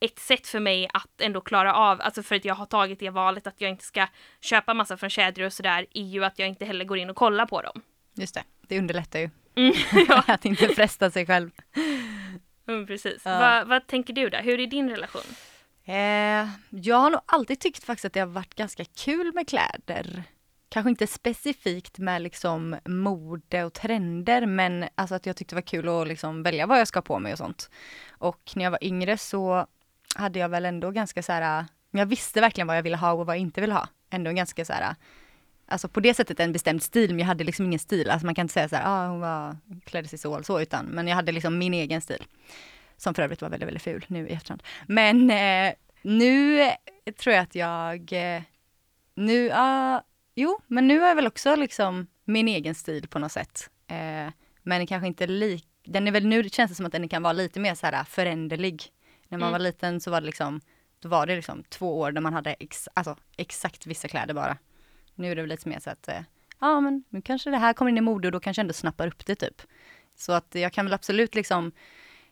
ett 0.00 0.18
sätt 0.18 0.46
för 0.46 0.60
mig 0.60 0.88
att 0.94 1.20
ändå 1.20 1.40
klara 1.40 1.74
av, 1.74 2.00
alltså 2.00 2.22
för 2.22 2.34
att 2.36 2.44
jag 2.44 2.54
har 2.54 2.66
tagit 2.66 2.98
det 2.98 3.10
valet 3.10 3.46
att 3.46 3.60
jag 3.60 3.70
inte 3.70 3.84
ska 3.84 4.06
köpa 4.40 4.74
massa 4.74 4.96
från 4.96 5.10
kedjor 5.10 5.46
och 5.46 5.52
sådär, 5.52 5.86
är 5.94 6.02
ju 6.02 6.24
att 6.24 6.38
jag 6.38 6.48
inte 6.48 6.64
heller 6.64 6.84
går 6.84 6.98
in 6.98 7.10
och 7.10 7.16
kollar 7.16 7.46
på 7.46 7.62
dem. 7.62 7.82
Just 8.14 8.34
det, 8.34 8.44
det 8.68 8.78
underlättar 8.78 9.18
ju. 9.18 9.30
Mm, 9.54 9.72
ja. 10.08 10.22
att 10.26 10.44
inte 10.44 10.68
fresta 10.68 11.10
sig 11.10 11.26
själv. 11.26 11.50
Mm, 12.68 12.86
precis. 12.86 13.22
Ja. 13.24 13.38
Vad, 13.38 13.68
vad 13.68 13.86
tänker 13.86 14.12
du 14.12 14.28
där? 14.30 14.42
Hur 14.42 14.60
är 14.60 14.66
din 14.66 14.90
relation? 14.90 15.22
Eh, 15.84 16.48
jag 16.70 16.96
har 16.96 17.10
nog 17.10 17.20
alltid 17.26 17.60
tyckt 17.60 17.84
faktiskt 17.84 18.04
att 18.04 18.12
det 18.12 18.20
har 18.20 18.26
varit 18.26 18.54
ganska 18.54 18.84
kul 18.84 19.32
med 19.34 19.48
kläder. 19.48 20.22
Kanske 20.72 20.90
inte 20.90 21.06
specifikt 21.06 21.98
med 21.98 22.22
liksom 22.22 22.76
mode 22.84 23.64
och 23.64 23.72
trender 23.72 24.46
men 24.46 24.88
alltså 24.94 25.14
att 25.14 25.26
jag 25.26 25.36
tyckte 25.36 25.54
det 25.54 25.56
var 25.56 25.66
kul 25.66 25.88
att 25.88 26.08
liksom 26.08 26.42
välja 26.42 26.66
vad 26.66 26.80
jag 26.80 26.88
ska 26.88 26.96
ha 26.96 27.02
på 27.02 27.18
mig 27.18 27.32
och 27.32 27.38
sånt. 27.38 27.70
Och 28.10 28.52
när 28.54 28.64
jag 28.64 28.70
var 28.70 28.84
yngre 28.84 29.18
så 29.18 29.66
hade 30.14 30.38
jag 30.38 30.48
väl 30.48 30.64
ändå 30.64 30.90
ganska 30.90 31.22
så 31.22 31.32
här, 31.32 31.66
jag 31.90 32.06
visste 32.06 32.40
verkligen 32.40 32.66
vad 32.66 32.76
jag 32.76 32.82
ville 32.82 32.96
ha 32.96 33.12
och 33.12 33.26
vad 33.26 33.36
jag 33.36 33.40
inte 33.40 33.60
ville 33.60 33.74
ha. 33.74 33.88
Ändå 34.10 34.32
ganska 34.32 34.64
så 34.64 34.72
här, 34.72 34.94
alltså 35.66 35.88
på 35.88 36.00
det 36.00 36.14
sättet 36.14 36.40
en 36.40 36.52
bestämd 36.52 36.82
stil 36.82 37.10
men 37.10 37.18
jag 37.18 37.26
hade 37.26 37.44
liksom 37.44 37.66
ingen 37.66 37.78
stil. 37.78 38.10
Alltså 38.10 38.26
man 38.26 38.34
kan 38.34 38.44
inte 38.44 38.54
säga 38.54 38.68
så 38.68 38.76
här, 38.76 38.84
ah, 38.86 39.08
hon 39.08 39.20
var, 39.20 39.56
klädde 39.84 40.08
sig 40.08 40.18
så 40.18 40.34
eller 40.34 40.44
så 40.44 40.60
utan, 40.60 40.86
men 40.86 41.08
jag 41.08 41.16
hade 41.16 41.32
liksom 41.32 41.58
min 41.58 41.74
egen 41.74 42.00
stil. 42.00 42.24
Som 42.96 43.14
för 43.14 43.22
övrigt 43.22 43.42
var 43.42 43.48
väldigt, 43.48 43.66
väldigt 43.66 43.82
ful 43.82 44.04
nu 44.08 44.28
i 44.28 44.32
efterhand. 44.32 44.62
Men 44.86 45.30
eh, 45.30 45.74
nu 46.02 46.62
tror 47.18 47.34
jag 47.34 47.42
att 47.42 47.54
jag, 47.54 48.12
eh, 48.12 48.42
nu, 49.14 49.50
ah, 49.52 50.02
jo, 50.34 50.60
men 50.66 50.88
nu 50.88 51.00
har 51.00 51.08
jag 51.08 51.14
väl 51.14 51.26
också 51.26 51.56
liksom 51.56 52.06
min 52.24 52.48
egen 52.48 52.74
stil 52.74 53.08
på 53.08 53.18
något 53.18 53.32
sätt. 53.32 53.70
Eh, 53.86 54.32
men 54.62 54.86
kanske 54.86 55.06
inte 55.06 55.26
lik, 55.26 55.66
den 55.84 56.08
är 56.08 56.12
väl 56.12 56.26
nu 56.26 56.48
känns 56.48 56.70
det 56.70 56.74
som 56.74 56.86
att 56.86 56.92
den 56.92 57.08
kan 57.08 57.22
vara 57.22 57.32
lite 57.32 57.60
mer 57.60 57.74
så 57.74 57.86
här 57.86 58.04
föränderlig. 58.04 58.82
När 59.28 59.38
man 59.38 59.48
Mm. 59.48 59.52
var 59.52 59.58
liten 59.58 60.00
så 60.00 60.10
var 60.10 60.20
det 60.20 60.26
liksom, 60.26 60.60
då 61.00 61.08
var 61.08 61.26
det 61.26 61.36
liksom 61.36 61.62
två 61.64 61.98
år 62.00 62.12
där 62.12 62.20
man 62.20 62.32
hade 62.32 62.52
ex, 62.52 62.88
alltså, 62.94 63.16
exakt 63.36 63.86
vissa 63.86 64.08
kläder 64.08 64.34
bara. 64.34 64.56
Nu 65.14 65.30
är 65.30 65.36
det 65.36 65.42
väl 65.42 65.48
lite 65.48 65.68
mer 65.68 65.78
så 65.80 65.90
att, 65.90 66.08
eh, 66.08 66.20
ja 66.60 66.80
men 66.80 67.04
nu 67.08 67.22
kanske 67.22 67.50
det 67.50 67.56
här 67.56 67.72
kommer 67.72 67.90
in 67.90 67.98
i 67.98 68.00
mode 68.00 68.28
och 68.28 68.32
då 68.32 68.40
kanske 68.40 68.60
jag 68.60 68.64
ändå 68.64 68.74
snappar 68.74 69.06
upp 69.06 69.26
det 69.26 69.34
typ. 69.34 69.62
Så 70.14 70.32
att 70.32 70.54
jag 70.54 70.72
kan 70.72 70.86
väl 70.86 70.92
absolut 70.94 71.34
liksom 71.34 71.72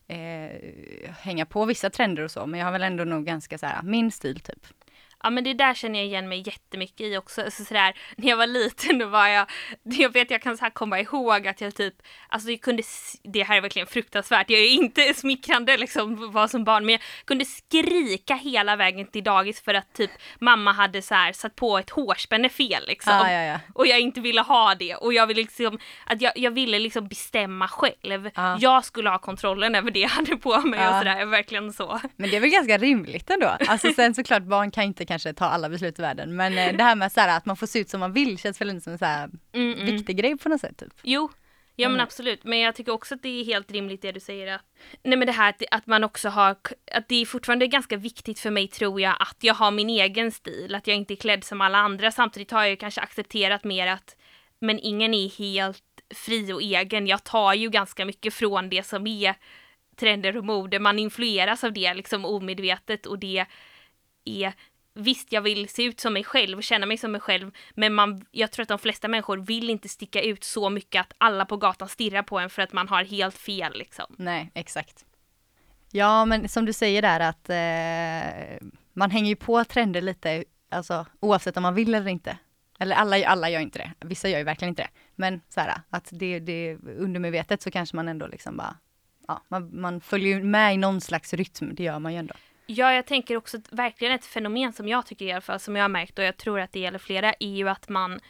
eh, 0.07 1.11
hänga 1.21 1.47
på 1.47 1.64
vissa 1.64 1.90
trender 1.90 2.23
och 2.23 2.30
så, 2.30 2.47
men 2.47 2.61
jag 2.61 2.66
har 2.66 2.73
väl 2.73 2.83
ändå 2.83 3.04
nog 3.04 3.25
ganska 3.26 3.59
så 3.59 3.66
här, 3.66 3.83
min 3.83 4.11
stil 4.11 4.40
typ. 4.40 4.66
Ja 5.23 5.31
men 5.31 5.45
det 5.45 5.55
där 5.55 5.75
känner 5.75 5.99
jag 5.99 6.07
igen 6.07 6.29
mig 6.29 6.43
jättemycket 6.47 7.00
i 7.00 7.17
också. 7.17 7.43
Alltså 7.43 7.65
sådär, 7.65 7.95
när 8.17 8.29
jag 8.29 8.37
var 8.37 8.47
liten 8.47 8.99
då 8.99 9.07
var 9.07 9.27
jag, 9.27 9.47
jag 9.83 10.12
vet 10.12 10.31
jag 10.31 10.43
kan 10.43 10.57
så 10.57 10.65
här 10.65 10.71
komma 10.71 11.00
ihåg 11.00 11.49
att 11.49 11.61
jag 11.61 11.75
typ, 11.75 11.95
alltså 12.29 12.50
jag 12.50 12.61
kunde, 12.61 12.83
det 13.23 13.43
här 13.43 13.57
är 13.57 13.61
verkligen 13.61 13.87
fruktansvärt, 13.87 14.50
jag 14.50 14.61
är 14.61 14.69
inte 14.71 15.15
smickrande 15.17 15.77
liksom 15.77 16.33
var 16.33 16.49
som 16.49 16.65
barn, 16.65 16.87
men 16.87 16.93
jag 16.93 17.00
kunde 17.25 17.45
skrika 17.45 18.35
hela 18.35 18.77
vägen 18.77 19.07
till 19.07 19.25
dagis 19.25 19.61
för 19.61 19.75
att 19.75 19.93
typ 19.95 20.11
mamma 20.41 20.73
hade 20.73 21.03
så 21.03 21.15
här 21.15 21.33
satt 21.33 21.57
på 21.57 21.79
ett 21.79 21.91
hårspänne 21.91 22.49
fel 22.49 22.85
liksom. 22.87 23.12
Ah, 23.12 23.31
ja, 23.33 23.43
ja. 23.43 23.61
Och 23.75 23.87
jag 23.87 24.00
inte 24.00 24.21
ville 24.21 24.41
ha 24.41 24.75
det 24.75 24.95
och 24.95 25.12
jag 25.15 25.27
ville 25.27 25.41
liksom, 25.41 25.79
att 26.07 26.23
jag, 26.23 26.33
jag 26.37 26.50
ville 26.50 26.79
liksom 26.79 27.09
bestämma 27.09 27.69
själv. 27.69 28.31
Ah. 28.35 28.57
Jag 28.61 28.85
skulle 28.85 29.11
ha 29.11 29.19
kontrollen 29.19 29.75
över 29.75 29.91
det 29.91 30.00
jag 30.00 30.09
hade 30.09 30.37
på 30.37 30.61
mig 30.61 30.81
och 30.89 30.95
Ah. 30.95 30.99
sådär, 30.99 31.25
verkligen 31.27 31.73
så. 31.73 32.00
Men 32.17 32.31
det 32.31 32.37
är 32.37 32.41
väl 32.41 32.50
ganska 32.50 32.79
rimligt 32.79 33.31
ändå. 33.31 33.57
Alltså 33.67 33.93
sen 33.93 34.15
såklart, 34.15 34.43
barn 34.43 34.71
kan 34.71 34.85
inte 34.85 35.07
kanske 35.11 35.33
ta 35.33 35.45
alla 35.45 35.69
beslut 35.69 35.99
i 35.99 36.02
världen, 36.02 36.37
men 36.37 36.59
eh, 36.59 36.76
det 36.76 36.83
här 36.85 36.95
med 36.97 37.12
så 37.12 37.21
här, 37.21 37.37
att 37.37 37.47
man 37.47 37.57
får 37.57 37.67
se 37.67 37.79
ut 37.79 37.90
som 37.90 38.00
man 38.00 38.12
vill 38.12 38.38
känns 38.38 38.61
väl 38.61 38.71
inte 38.71 38.85
som 38.85 38.93
en 38.93 38.99
så 38.99 39.05
här 39.05 39.31
Mm, 39.52 39.73
mm. 39.73 39.87
viktig 39.87 40.17
grej 40.17 40.37
på 40.38 40.49
något 40.49 40.61
sätt. 40.61 40.76
Typ. 40.79 40.93
Jo, 41.02 41.31
ja 41.76 41.88
men 41.88 41.95
Mm. 41.97 42.05
absolut. 42.05 42.45
Men 42.45 42.59
jag 42.59 42.75
tycker 42.75 42.93
också 42.93 43.14
att 43.14 43.23
det 43.23 43.40
är 43.40 43.45
helt 43.45 43.71
rimligt 43.73 44.02
det 44.02 44.12
du 44.12 44.21
säger. 44.21 44.55
Att, 44.55 44.64
nej 45.02 45.19
men 45.19 45.26
det 45.26 45.33
här 45.33 45.49
att, 45.49 45.62
att 45.71 45.87
man 45.87 46.05
också 46.05 46.29
har, 46.29 46.57
att 46.93 47.09
det 47.09 47.14
är 47.23 47.26
fortfarande 47.26 47.67
ganska 47.67 47.97
viktigt 47.97 48.38
för 48.38 48.50
mig 48.50 48.69
tror 48.69 49.00
jag 49.00 49.17
att 49.19 49.37
jag 49.40 49.55
har 49.55 49.71
min 49.71 49.90
egen 49.90 50.33
stil. 50.33 50.75
Att 50.75 50.87
jag 50.87 50.97
inte 50.97 51.14
är 51.14 51.17
klädd 51.17 51.45
som 51.45 51.61
alla 51.61 51.79
andra. 51.79 52.11
Samtidigt 52.11 52.50
har 52.50 52.61
jag 52.61 52.71
ju 52.71 52.76
kanske 52.76 53.00
accepterat 53.00 53.64
mer 53.64 53.87
att 53.87 54.17
men 54.61 54.79
ingen 54.79 55.14
är 55.14 55.29
helt 55.38 55.85
fri 56.14 56.52
och 56.52 56.62
egen. 56.62 57.07
Jag 57.07 57.25
tar 57.25 57.55
ju 57.55 57.71
ganska 57.71 58.05
mycket 58.05 58.35
från 58.35 58.69
det 58.71 58.87
som 58.87 59.07
är 59.07 59.35
trender 59.97 60.37
och 60.37 60.45
mode. 60.45 60.79
Man 60.79 60.99
influeras 60.99 61.64
av 61.64 61.73
det 61.73 61.95
liksom 61.95 62.25
omedvetet 62.25 63.07
och 63.07 63.19
det 63.19 63.47
är 64.25 64.52
Visst, 65.00 65.33
jag 65.33 65.42
vill 65.42 65.69
se 65.69 65.85
ut 65.85 66.00
som 66.00 66.12
mig 66.12 66.25
själv 66.25 66.59
och 66.59 66.64
känna 66.64 66.87
mig 66.87 66.97
som 66.97 67.12
mig 67.12 67.21
själv, 67.21 67.50
men 67.75 67.95
man, 67.95 68.25
jag 68.30 68.52
tror 68.52 68.62
att 68.62 68.69
de 68.69 68.78
flesta 68.78 69.09
människor 69.09 69.37
vill 69.38 69.71
inte 69.71 69.88
sticka 69.88 70.23
ut 70.23 70.45
så 70.45 70.71
mycket 70.71 71.00
att 71.00 71.12
alla 71.19 71.45
på 71.45 71.57
gatan 71.57 71.88
stirrar 71.88 72.23
på 72.23 72.38
en 72.38 72.50
för 72.50 72.62
att 72.62 72.73
man 72.73 72.88
har 72.88 73.04
helt 73.04 73.38
fel 73.38 73.73
liksom. 73.78 74.14
Nej, 74.19 74.50
exakt. 74.54 75.04
Ja, 75.92 76.25
men 76.25 76.49
som 76.49 76.64
du 76.64 76.73
säger 76.73 77.02
där 77.02 77.21
att 77.21 77.50
eh, 77.50 78.69
man 78.92 79.11
hänger 79.11 79.28
ju 79.28 79.37
på 79.37 79.64
trender 79.64 80.00
lite, 80.00 80.45
alltså 80.71 81.07
oavsett 81.21 81.57
om 81.57 81.62
man 81.62 81.75
vill 81.75 81.95
eller 81.95 82.11
inte. 82.11 82.38
Eller 82.78 82.97
alla, 82.97 83.26
alla 83.26 83.50
gör 83.50 83.61
inte 83.61 83.78
det, 83.78 84.07
vissa 84.07 84.28
gör 84.28 84.38
ju 84.38 84.45
verkligen 84.45 84.69
inte 84.69 84.83
det. 84.83 84.90
Men 85.16 85.40
så 85.49 85.61
här, 85.61 85.75
att 85.90 86.09
det, 86.12 86.38
det 86.38 86.76
undermedvetet 86.76 87.62
så 87.62 87.71
kanske 87.71 87.97
man 87.97 88.09
ändå 88.09 88.26
liksom 88.26 88.57
bara, 88.57 88.76
ja, 89.28 89.42
man, 89.49 89.80
man 89.80 90.00
följer 90.00 90.28
ju 90.28 90.45
med 90.45 90.75
i 90.75 90.76
någon 90.76 91.00
slags 91.00 91.35
rytm, 91.35 91.75
det 91.75 91.83
gör 91.83 91.99
man 91.99 92.12
ju 92.12 92.19
ändå. 92.19 92.35
Ja, 92.73 92.93
jag 92.93 93.07
tänker 93.07 93.37
också 93.37 93.57
att 93.57 93.73
verkligen 93.73 94.15
ett 94.15 94.27
fenomen 94.27 94.73
som 94.73 94.89
jag 94.89 95.07
tycker 95.07 95.25
i 95.25 95.33
alla 95.33 95.41
fall, 95.41 95.61
som 95.61 95.77
jag 95.77 95.85
har 95.85 95.89
märkt 95.89 96.19
och 96.19 96.25
jag 96.25 96.37
tror 96.37 96.61
att 96.61 96.73
det 96.73 96.81
gäller 96.81 96.99
flera, 96.99 97.35
är 97.41 97.57
ju 97.57 97.69
att 97.69 97.89
man 97.89 98.21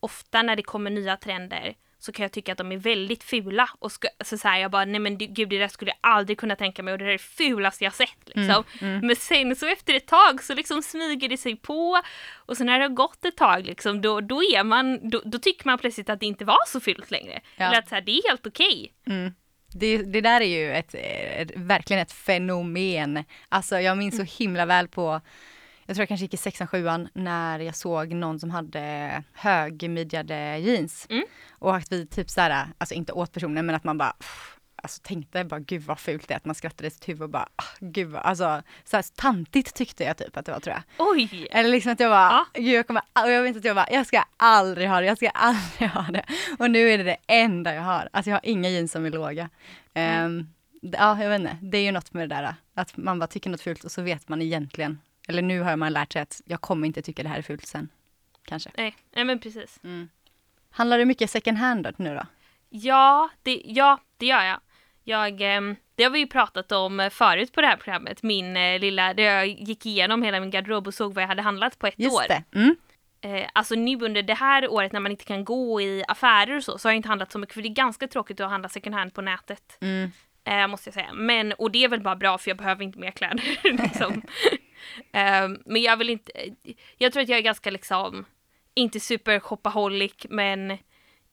ofta 0.00 0.42
när 0.42 0.56
det 0.56 0.62
kommer 0.62 0.90
nya 0.90 1.16
trender 1.16 1.74
så 1.98 2.12
kan 2.12 2.22
jag 2.22 2.32
tycka 2.32 2.52
att 2.52 2.58
de 2.58 2.72
är 2.72 2.76
väldigt 2.76 3.24
fula 3.24 3.68
och 3.78 3.92
ska, 3.92 4.08
så, 4.24 4.38
så 4.38 4.48
här, 4.48 4.58
jag 4.58 4.70
bara 4.70 4.84
nej 4.84 5.00
men 5.00 5.18
gud 5.18 5.48
det 5.48 5.58
där 5.58 5.68
skulle 5.68 5.90
jag 5.90 5.98
aldrig 6.00 6.38
kunna 6.38 6.56
tänka 6.56 6.82
mig 6.82 6.92
och 6.92 6.98
det 6.98 7.04
där 7.04 7.10
är 7.10 7.18
det 7.18 7.22
fulaste 7.22 7.84
jag 7.84 7.94
sett 7.94 8.18
liksom. 8.24 8.64
Men 9.02 9.16
sen 9.16 9.56
så 9.56 9.66
efter 9.66 9.94
ett 9.94 10.06
tag 10.06 10.42
så 10.42 10.54
liksom 10.54 10.82
smyger 10.82 11.28
det 11.28 11.36
sig 11.36 11.56
på 11.56 12.02
och 12.34 12.56
så 12.56 12.64
när 12.64 12.78
det 12.78 12.84
har 12.84 12.94
gått 12.94 13.24
ett 13.24 13.36
tag 13.36 13.66
liksom 13.66 14.00
då, 14.00 14.20
då 14.20 14.42
är 14.42 14.64
man, 14.64 15.10
då, 15.10 15.22
då 15.24 15.38
tycker 15.38 15.66
man 15.66 15.78
plötsligt 15.78 16.10
att 16.10 16.20
det 16.20 16.26
inte 16.26 16.44
var 16.44 16.66
så 16.66 16.80
fult 16.80 17.10
längre. 17.10 17.40
Ja. 17.56 17.64
Eller 17.64 17.78
att 17.78 17.88
så 17.88 17.94
här, 17.94 18.02
det 18.02 18.12
är 18.12 18.28
helt 18.28 18.46
okej. 18.46 18.92
Mm. 19.06 19.34
Det, 19.74 19.98
det 19.98 20.20
där 20.20 20.40
är 20.40 20.46
ju 20.46 20.72
ett, 20.72 20.94
ett, 20.94 21.50
verkligen 21.56 22.02
ett 22.02 22.12
fenomen. 22.12 23.24
Alltså 23.48 23.80
jag 23.80 23.98
minns 23.98 24.16
så 24.16 24.42
himla 24.42 24.66
väl 24.66 24.88
på, 24.88 25.20
jag 25.86 25.96
tror 25.96 26.02
jag 26.02 26.08
kanske 26.08 26.24
gick 26.24 26.34
i 26.34 26.36
sexan, 26.36 26.66
sjuan, 26.66 27.08
när 27.12 27.58
jag 27.58 27.76
såg 27.76 28.12
någon 28.12 28.40
som 28.40 28.50
hade 28.50 29.22
högmidjade 29.32 30.58
jeans. 30.58 31.06
Mm. 31.10 31.24
Och 31.50 31.76
att 31.76 31.92
vi 31.92 32.06
typ 32.06 32.30
såhär, 32.30 32.66
alltså 32.78 32.94
inte 32.94 33.12
åt 33.12 33.32
personen 33.32 33.66
men 33.66 33.74
att 33.74 33.84
man 33.84 33.98
bara, 33.98 34.12
pff, 34.12 34.58
alltså 34.82 35.00
tänkte 35.02 35.44
bara 35.44 35.60
gud 35.60 35.82
vad 35.82 35.98
fult 35.98 36.28
det 36.28 36.34
är 36.34 36.36
att 36.36 36.44
man 36.44 36.54
skrattade 36.54 36.86
i 36.86 36.90
sitt 36.90 37.08
huvud 37.08 37.22
och 37.22 37.30
bara, 37.30 37.48
ah, 37.56 37.64
gud 37.80 38.08
vad, 38.08 38.22
alltså 38.22 38.62
så 38.84 38.96
här, 38.96 39.04
tantigt 39.16 39.74
tyckte 39.74 40.04
jag 40.04 40.16
typ 40.16 40.36
att 40.36 40.46
det 40.46 40.52
var 40.52 40.60
tror 40.60 40.74
jag. 40.76 41.08
Oj! 41.08 41.48
Eller 41.50 41.70
liksom 41.70 41.92
att 41.92 42.00
jag 42.00 42.10
bara, 42.10 42.30
Ja. 42.54 42.60
gud 42.60 42.74
jag 42.74 42.86
kommer, 42.86 43.02
och 43.24 43.30
jag 43.30 43.42
vet 43.42 43.56
att 43.56 43.64
jag 43.64 43.76
bara, 43.76 43.90
jag 43.90 44.06
ska 44.06 44.24
aldrig 44.36 44.88
ha 44.88 45.00
det, 45.00 45.06
jag 45.06 45.16
ska 45.16 45.28
aldrig 45.28 45.88
ha 45.90 46.02
det. 46.02 46.24
Och 46.58 46.70
nu 46.70 46.88
är 46.90 46.98
det 46.98 47.04
det 47.04 47.16
enda 47.26 47.74
jag 47.74 47.82
har. 47.82 48.08
Alltså 48.12 48.30
jag 48.30 48.36
har 48.36 48.46
inga 48.46 48.68
jeans 48.68 48.92
som 48.92 49.04
är 49.06 49.10
låga. 49.10 49.50
Ehm, 49.94 50.46
d- 50.82 50.98
ja, 51.00 51.22
jag 51.22 51.28
vet 51.30 51.40
inte, 51.40 51.56
det 51.62 51.78
är 51.78 51.82
ju 51.82 51.92
något 51.92 52.12
med 52.12 52.28
det 52.28 52.34
där, 52.34 52.54
att 52.74 52.96
man 52.96 53.18
bara 53.18 53.26
tycker 53.26 53.50
något 53.50 53.60
fult 53.60 53.84
och 53.84 53.92
så 53.92 54.02
vet 54.02 54.28
man 54.28 54.42
egentligen, 54.42 55.00
eller 55.28 55.42
nu 55.42 55.60
har 55.60 55.76
man 55.76 55.92
lärt 55.92 56.12
sig 56.12 56.22
att 56.22 56.40
jag 56.44 56.60
kommer 56.60 56.86
inte 56.86 57.02
tycka 57.02 57.22
det 57.22 57.28
här 57.28 57.38
är 57.38 57.42
fult 57.42 57.66
sen. 57.66 57.88
Kanske. 58.44 58.70
Nej, 58.76 58.96
nej 59.14 59.24
men 59.24 59.38
precis. 59.38 59.78
Handlar 60.70 60.98
det 60.98 61.04
mycket 61.04 61.30
second 61.30 61.58
hand 61.58 61.88
nu 61.96 62.14
då? 62.14 62.26
Ja, 62.68 63.28
det, 63.42 63.62
ja, 63.64 64.00
det 64.16 64.26
gör 64.26 64.42
jag. 64.42 64.60
Jag 65.04 65.40
ehm, 65.40 65.76
det 65.94 66.04
har 66.04 66.10
vi 66.10 66.18
ju 66.18 66.26
pratat 66.26 66.72
om 66.72 67.00
eh, 67.00 67.10
förut 67.10 67.52
på 67.52 67.60
det 67.60 67.66
här 67.66 67.76
programmet. 67.76 68.22
Min 68.22 68.56
eh, 68.56 68.80
lilla, 68.80 69.14
där 69.14 69.22
jag 69.22 69.46
gick 69.46 69.86
igenom 69.86 70.22
hela 70.22 70.40
min 70.40 70.50
garderob 70.50 70.86
och 70.86 70.94
såg 70.94 71.14
vad 71.14 71.22
jag 71.22 71.28
hade 71.28 71.42
handlat 71.42 71.78
på 71.78 71.86
ett 71.86 71.94
Just 71.96 72.16
år. 72.16 72.24
det. 72.28 72.44
Mm. 72.54 72.76
Eh, 73.20 73.48
alltså 73.52 73.74
nu 73.74 73.96
under 73.96 74.22
det 74.22 74.34
här 74.34 74.68
året 74.68 74.92
när 74.92 75.00
man 75.00 75.12
inte 75.12 75.24
kan 75.24 75.44
gå 75.44 75.80
i 75.80 76.04
affärer 76.08 76.56
och 76.56 76.64
så, 76.64 76.78
så 76.78 76.88
har 76.88 76.92
jag 76.92 76.96
inte 76.96 77.08
handlat 77.08 77.32
så 77.32 77.38
mycket 77.38 77.54
för 77.54 77.62
det 77.62 77.68
är 77.68 77.74
ganska 77.74 78.08
tråkigt 78.08 78.40
att 78.40 78.50
handla 78.50 78.68
second 78.68 78.94
hand 78.94 79.14
på 79.14 79.20
nätet. 79.20 79.78
Mm. 79.80 80.10
Eh, 80.44 80.66
måste 80.66 80.88
jag 80.88 80.94
säga. 80.94 81.12
Men, 81.12 81.52
och 81.52 81.70
det 81.70 81.84
är 81.84 81.88
väl 81.88 82.00
bara 82.00 82.16
bra 82.16 82.38
för 82.38 82.50
jag 82.50 82.58
behöver 82.58 82.84
inte 82.84 82.98
mer 82.98 83.10
kläder. 83.10 83.72
liksom. 83.82 84.12
eh, 85.12 85.48
men 85.66 85.82
jag 85.82 85.96
vill 85.96 86.10
inte, 86.10 86.32
jag 86.98 87.12
tror 87.12 87.22
att 87.22 87.28
jag 87.28 87.38
är 87.38 87.42
ganska 87.42 87.70
liksom, 87.70 88.24
inte 88.74 89.00
super 89.00 89.40
shopaholic 89.40 90.26
men 90.30 90.78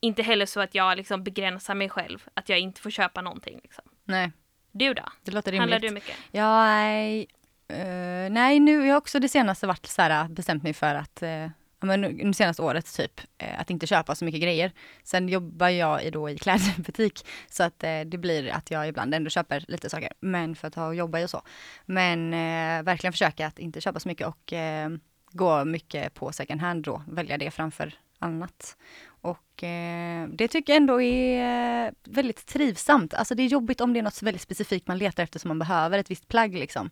inte 0.01 0.23
heller 0.23 0.45
så 0.45 0.59
att 0.59 0.75
jag 0.75 0.97
liksom 0.97 1.23
begränsar 1.23 1.75
mig 1.75 1.89
själv. 1.89 2.25
Att 2.33 2.49
jag 2.49 2.59
inte 2.59 2.81
får 2.81 2.89
köpa 2.89 3.21
någonting. 3.21 3.59
Liksom. 3.63 3.83
Nej, 4.03 4.31
Du 4.71 4.93
då? 4.93 5.03
det 5.23 5.31
låter 5.31 5.51
rimligt. 5.51 5.71
Handlar 5.71 5.79
du 5.89 5.93
mycket? 5.93 6.15
Ja, 6.31 6.63
nej, 6.65 7.27
eh, 7.67 8.29
nej, 8.31 8.59
nu 8.59 8.85
jag 8.85 8.93
har 8.93 8.97
också 8.97 9.19
det 9.19 9.29
senaste 9.29 9.67
varit 9.67 9.85
så 9.85 10.01
här, 10.01 10.27
bestämt 10.29 10.63
mig 10.63 10.73
för 10.73 10.95
att, 10.95 11.23
uh, 11.23 11.47
men 11.81 12.01
nu- 12.01 12.33
senaste 12.33 12.61
året 12.61 12.95
typ, 12.95 13.21
eh, 13.37 13.59
att 13.59 13.69
inte 13.69 13.87
köpa 13.87 14.15
så 14.15 14.25
mycket 14.25 14.41
grejer. 14.41 14.71
Sen 15.03 15.29
jobbar 15.29 15.69
jag 15.69 16.03
i, 16.03 16.09
då 16.09 16.29
i 16.29 16.37
klädbutik, 16.37 17.25
så 17.49 17.63
att 17.63 17.79
det 17.79 18.19
blir 18.19 18.49
att 18.51 18.71
jag 18.71 18.87
ibland 18.87 19.13
ändå 19.13 19.29
köper 19.29 19.65
lite 19.67 19.89
saker, 19.89 20.13
men 20.19 20.55
för 20.55 20.67
att 20.67 20.75
ha 20.75 20.87
och 20.87 20.95
jobba 20.95 21.23
och 21.23 21.29
så. 21.29 21.41
Men 21.85 22.33
eh, 22.33 22.83
verkligen 22.83 23.13
försöka 23.13 23.47
att 23.47 23.59
inte 23.59 23.81
köpa 23.81 23.99
så 23.99 24.07
mycket 24.07 24.27
och 24.27 24.53
eh, 24.53 24.89
gå 25.31 25.65
mycket 25.65 26.13
på 26.13 26.31
second 26.31 26.61
hand 26.61 26.83
då, 26.83 27.03
välja 27.07 27.37
det 27.37 27.51
framför 27.51 27.93
annat. 28.19 28.77
Och 29.21 29.63
eh, 29.63 30.27
det 30.27 30.47
tycker 30.47 30.73
jag 30.73 30.77
ändå 30.77 31.01
är 31.01 31.85
eh, 31.85 31.91
väldigt 32.03 32.45
trivsamt. 32.45 33.13
Alltså 33.13 33.35
det 33.35 33.43
är 33.43 33.47
jobbigt 33.47 33.81
om 33.81 33.93
det 33.93 33.99
är 33.99 34.03
något 34.03 34.21
väldigt 34.21 34.41
specifikt 34.41 34.87
man 34.87 34.97
letar 34.97 35.23
efter 35.23 35.39
som 35.39 35.47
man 35.47 35.59
behöver, 35.59 35.97
ett 35.97 36.11
visst 36.11 36.27
plagg 36.27 36.53
liksom. 36.53 36.89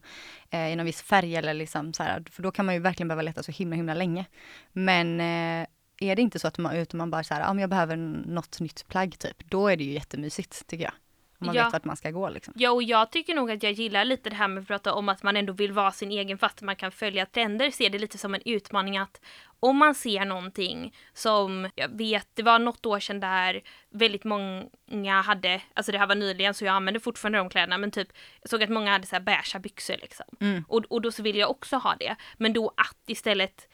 Eh, 0.49 0.67
I 0.67 0.75
någon 0.75 0.85
viss 0.85 1.01
färg 1.01 1.35
eller 1.35 1.53
liksom 1.53 1.93
så 1.93 2.03
här, 2.03 2.23
för 2.31 2.43
då 2.43 2.51
kan 2.51 2.65
man 2.65 2.75
ju 2.75 2.81
verkligen 2.81 3.07
behöva 3.07 3.21
leta 3.21 3.43
så 3.43 3.51
himla 3.51 3.75
himla 3.75 3.93
länge. 3.93 4.25
Men 4.71 5.19
eh, 5.19 5.67
är 5.99 6.15
det 6.15 6.21
inte 6.21 6.39
så 6.39 6.47
att 6.47 6.57
man, 6.57 6.75
utan 6.75 6.97
man 6.97 7.11
bara 7.11 7.23
så 7.23 7.33
här, 7.33 7.41
ja 7.41 7.53
men 7.53 7.61
jag 7.61 7.69
behöver 7.69 7.95
något 7.95 8.59
nytt 8.59 8.87
plagg 8.87 9.19
typ, 9.19 9.49
då 9.49 9.67
är 9.67 9.77
det 9.77 9.83
ju 9.83 9.91
jättemysigt 9.91 10.67
tycker 10.67 10.83
jag. 10.83 10.93
Om 11.39 11.45
man 11.47 11.55
Ja. 11.55 11.63
vet 11.63 11.73
vart 11.73 11.85
man 11.85 11.97
ska 11.97 12.11
gå 12.11 12.29
liksom. 12.29 12.53
Ja, 12.57 12.71
och 12.71 12.83
jag 12.83 13.11
tycker 13.11 13.35
nog 13.35 13.51
att 13.51 13.63
jag 13.63 13.71
gillar 13.71 14.05
lite 14.05 14.29
det 14.29 14.35
här 14.35 14.47
med 14.47 14.61
att 14.61 14.67
prata 14.67 14.93
om 14.93 15.09
att 15.09 15.23
man 15.23 15.37
ändå 15.37 15.53
vill 15.53 15.71
vara 15.71 15.91
sin 15.91 16.11
egen 16.11 16.37
fast 16.37 16.61
man 16.61 16.75
kan 16.75 16.91
följa 16.91 17.25
trender. 17.25 17.71
Ser 17.71 17.89
det 17.89 17.99
lite 17.99 18.17
som 18.17 18.35
en 18.35 18.41
utmaning 18.45 18.97
att 18.97 19.21
om 19.59 19.77
man 19.77 19.95
ser 19.95 20.25
någonting 20.25 20.95
som, 21.13 21.69
jag 21.75 21.97
vet, 21.97 22.27
det 22.33 22.43
var 22.43 22.59
något 22.59 22.85
år 22.85 22.99
sedan 22.99 23.19
där 23.19 23.61
väldigt 23.89 24.23
många 24.23 25.21
hade, 25.21 25.61
alltså 25.73 25.91
det 25.91 25.97
här 25.97 26.07
var 26.07 26.15
nyligen 26.15 26.53
så 26.53 26.65
jag 26.65 26.73
använder 26.75 26.99
fortfarande 26.99 27.37
de 27.37 27.49
kläderna, 27.49 27.77
men 27.77 27.91
typ 27.91 28.07
jag 28.41 28.49
såg 28.49 28.63
att 28.63 28.69
många 28.69 28.91
hade 28.91 29.07
så 29.07 29.15
här 29.15 29.23
beiga 29.23 29.59
byxor 29.59 29.95
liksom. 30.01 30.25
Mm. 30.39 30.65
Och, 30.67 30.83
och 30.89 31.01
då 31.01 31.11
så 31.11 31.23
vill 31.23 31.37
jag 31.37 31.49
också 31.49 31.75
ha 31.75 31.95
det. 31.95 32.15
Men 32.37 32.53
då 32.53 32.67
att 32.77 32.97
istället, 33.07 33.67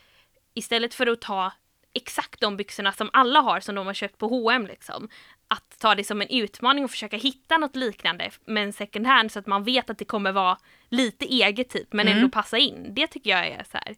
istället 0.54 0.94
för 0.94 1.08
att 1.08 1.22
ta 1.22 1.52
exakt 1.94 2.42
de 2.42 2.58
byxorna 2.58 2.92
som 2.92 3.10
alla 3.14 3.40
har 3.40 3.60
som 3.60 3.76
de 3.76 3.88
har 3.88 3.94
köpt 3.94 4.18
på 4.18 4.28
H&M 4.28 4.68
liksom. 4.68 5.10
Att 5.54 5.80
ta 5.80 5.96
det 5.96 6.04
som 6.04 6.22
en 6.22 6.28
utmaning 6.30 6.84
och 6.84 6.92
försöka 6.92 7.18
hitta 7.18 7.58
något 7.58 7.76
liknande 7.76 8.32
men 8.46 8.74
second 8.74 9.08
hand 9.08 9.32
så 9.32 9.40
att 9.40 9.48
man 9.48 9.64
vet 9.64 9.90
att 9.90 9.98
det 9.98 10.06
kommer 10.06 10.32
vara 10.32 10.58
lite 10.90 11.26
eget 11.26 11.70
typ 11.70 11.94
men 11.94 12.08
Mm. 12.08 12.18
ändå 12.18 12.30
passa 12.30 12.58
in. 12.58 12.88
Det 12.94 13.08
tycker 13.08 13.30
jag 13.30 13.48
är 13.48 13.64
så 13.72 13.78
här. 13.78 13.96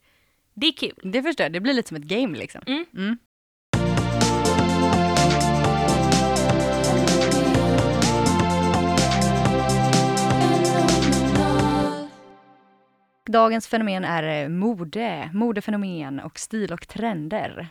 Det 0.53 0.67
är 0.67 0.71
kul. 0.71 0.99
Det 1.03 1.23
förstår 1.23 1.43
jag, 1.43 1.53
det 1.53 1.59
blir 1.59 1.73
lite 1.73 1.87
som 1.87 1.97
ett 1.97 2.03
game 2.03 2.37
liksom. 2.37 2.61
Mm. 2.67 2.85
Mm. 2.93 3.17
Dagens 13.29 13.67
fenomen 13.67 14.03
är 14.05 14.43
eh, 14.43 14.49
mode, 14.49 15.29
modefenomen 15.33 16.19
och 16.19 16.39
stil 16.39 16.73
och 16.73 16.87
trender. 16.87 17.67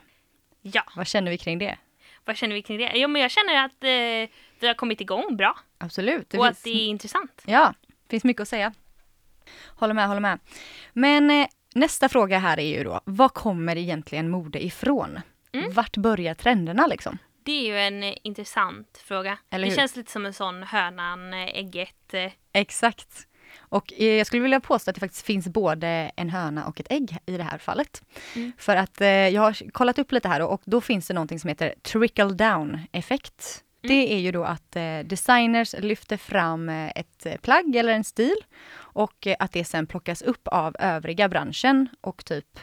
Ja, 0.63 0.83
Vad 0.97 1.07
känner 1.07 1.31
vi 1.31 1.39
kring 1.39 1.59
det? 1.59 1.79
Vad 2.25 2.37
känner 2.37 2.55
vi 2.55 2.63
kring 2.63 2.79
det? 2.79 2.93
Jo, 2.95 3.09
men 3.09 3.23
jag 3.23 3.31
känner 3.31 3.65
att 3.65 3.85
eh, 3.85 4.31
vi 4.61 4.67
har 4.67 4.75
kommit 4.75 5.01
igång 5.01 5.37
bra 5.37 5.59
Absolut. 5.79 6.31
Det 6.31 6.39
och 6.39 6.47
finns, 6.47 6.59
att 6.59 6.65
det 6.65 6.71
är 6.71 6.87
intressant. 6.87 7.43
Ja, 7.47 7.75
finns 8.11 8.25
mycket 8.25 8.41
att 8.43 8.49
säga. 8.49 8.73
Håller 9.77 9.95
med, 9.95 10.09
håller 10.09 10.21
med. 10.21 10.39
Men 10.93 11.31
eh, 11.31 11.47
nästa 11.75 12.09
fråga 12.09 12.39
här 12.39 12.59
är 12.59 12.79
ju 12.79 12.85
då, 12.85 13.01
vad 13.05 13.35
kommer 13.35 13.77
egentligen 13.79 14.31
mode 14.31 14.65
ifrån? 14.65 15.21
Mm. 15.53 15.73
Vart 15.73 15.97
börjar 15.97 16.35
trenderna 16.35 16.87
liksom? 16.87 17.19
Det 17.43 17.53
är 17.53 17.67
ju 17.67 17.79
en 17.79 18.03
eh, 18.03 18.15
intressant 18.23 19.03
fråga. 19.05 19.39
Eller 19.51 19.65
det 19.65 19.71
hur? 19.71 19.77
känns 19.77 19.97
lite 19.97 20.13
som 20.13 20.27
en 20.27 20.33
sån 20.35 20.63
hönan, 20.63 21.35
eh, 21.35 21.59
ägget. 21.59 22.15
eh, 22.15 22.33
Exakt. 22.53 23.29
Och 23.75 23.93
eh, 23.93 24.07
jag 24.07 24.27
skulle 24.27 24.43
vilja 24.43 24.61
påstå 24.61 24.91
att 24.91 24.95
det 24.95 25.01
faktiskt 25.01 25.27
finns 25.27 25.49
både 25.49 26.11
en 26.17 26.31
höna 26.31 26.67
och 26.67 26.81
ett 26.81 26.87
ägg 26.91 27.19
i 27.27 27.37
det 27.37 27.43
här 27.43 27.59
fallet. 27.59 28.03
Mm. 28.37 28.53
För 28.59 28.77
att 28.77 29.01
eh, 29.01 29.09
jag 29.09 29.43
har 29.43 29.71
kollat 29.71 29.99
upp 29.99 30.13
lite 30.13 30.29
här 30.29 30.43
och, 30.43 30.63
då 30.65 30.81
finns 30.81 31.07
det 31.07 31.15
någonting 31.15 31.41
som 31.41 31.49
heter 31.49 31.75
trickle 31.83 32.25
down 32.25 32.81
effekt. 32.93 33.65
Mm. 33.83 33.97
Det 33.97 34.15
är 34.15 34.19
ju 34.19 34.33
då 34.33 34.45
att 34.45 34.77
eh, 34.77 34.99
designers 35.05 35.75
lyfter 35.79 36.17
fram 36.17 36.69
ett 36.69 37.27
plagg 37.43 37.77
eller 37.77 37.93
en 37.93 38.05
stil 38.05 38.37
och 38.77 39.27
att 39.39 39.53
det 39.53 39.65
sen 39.65 39.87
plockas 39.87 40.23
upp 40.23 40.49
av 40.49 40.77
övriga 40.79 41.29
branschen 41.29 41.89
och 42.01 42.25
typ 42.25 42.59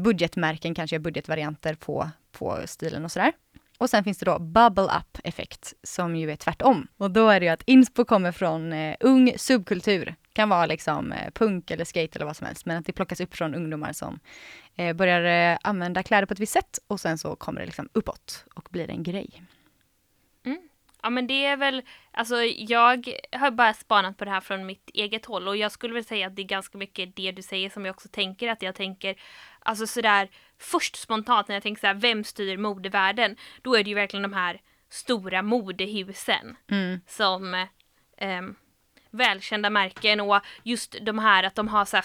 budgetmärken 0.00 0.74
kanske 0.74 0.98
budgetvarianter 0.98 1.74
på, 1.74 2.10
på 2.32 2.58
stilen 2.64 3.04
och 3.04 3.12
sådär. 3.12 3.32
Och 3.78 3.90
sen 3.90 4.04
finns 4.04 4.18
det 4.18 4.24
då 4.24 4.38
bubble 4.38 4.84
up 4.84 5.18
effekt 5.24 5.74
som 5.82 6.16
ju 6.16 6.30
är 6.30 6.36
tvärtom. 6.36 6.86
Och 6.96 7.10
då 7.10 7.28
är 7.28 7.40
det 7.40 7.46
ju 7.46 7.52
att 7.52 7.62
inspo 7.66 8.04
kommer 8.04 8.32
från 8.32 8.72
ung 9.00 9.32
subkultur. 9.36 10.14
Kan 10.34 10.48
vara 10.48 10.66
liksom 10.66 11.12
eh, 11.12 11.30
punk 11.30 11.70
eller 11.70 11.84
skate 11.84 12.16
eller 12.18 12.26
vad 12.26 12.36
som 12.36 12.46
helst. 12.46 12.66
Men 12.66 12.76
att 12.76 12.86
det 12.86 12.92
plockas 12.92 13.20
upp 13.20 13.34
från 13.36 13.54
ungdomar 13.54 13.92
som 13.92 14.18
eh, 14.76 14.96
börjar 14.96 15.52
eh, 15.52 15.58
använda 15.62 16.02
kläder 16.02 16.26
på 16.26 16.32
ett 16.32 16.40
visst 16.40 16.52
sätt 16.52 16.78
och 16.86 17.00
sen 17.00 17.18
så 17.18 17.36
kommer 17.36 17.60
det 17.60 17.66
liksom 17.66 17.88
uppåt 17.92 18.44
och 18.54 18.68
blir 18.70 18.90
en 18.90 19.02
grej. 19.02 19.42
Ja 21.02 21.10
men 21.10 21.26
det 21.26 21.44
är 21.44 21.56
väl, 21.56 21.82
alltså 22.10 22.36
jag 22.42 23.08
har 23.32 23.50
bara 23.50 23.74
spanat 23.74 24.16
på 24.16 24.24
det 24.24 24.30
här 24.30 24.40
från 24.40 24.66
mitt 24.66 24.90
eget 24.94 25.26
håll 25.26 25.48
och 25.48 25.56
jag 25.56 25.72
skulle 25.72 25.94
väl 25.94 26.04
säga 26.04 26.26
att 26.26 26.36
det 26.36 26.42
är 26.42 26.46
ganska 26.46 26.78
mycket 26.78 27.16
det 27.16 27.32
du 27.32 27.42
säger 27.42 27.70
som 27.70 27.84
jag 27.84 27.94
också 27.94 28.08
tänker 28.08 28.48
att 28.48 28.62
jag 28.62 28.74
tänker, 28.74 29.16
alltså 29.58 29.86
sådär 29.86 30.28
först 30.58 30.96
spontant 30.96 31.48
när 31.48 31.56
jag 31.56 31.62
tänker 31.62 31.80
såhär, 31.80 31.94
vem 31.94 32.24
styr 32.24 32.56
modevärlden? 32.56 33.36
Då 33.62 33.76
är 33.76 33.84
det 33.84 33.88
ju 33.90 33.94
verkligen 33.94 34.22
de 34.22 34.32
här 34.32 34.60
stora 34.88 35.42
modehusen 35.42 36.56
Mm. 36.70 37.00
som 37.06 37.66
ehm, 38.18 38.54
välkända 39.14 39.70
märken 39.70 40.20
och 40.20 40.40
just 40.62 40.96
de 41.02 41.18
här 41.18 41.42
att 41.42 41.54
de 41.54 41.68
har 41.68 41.84
så 41.84 42.00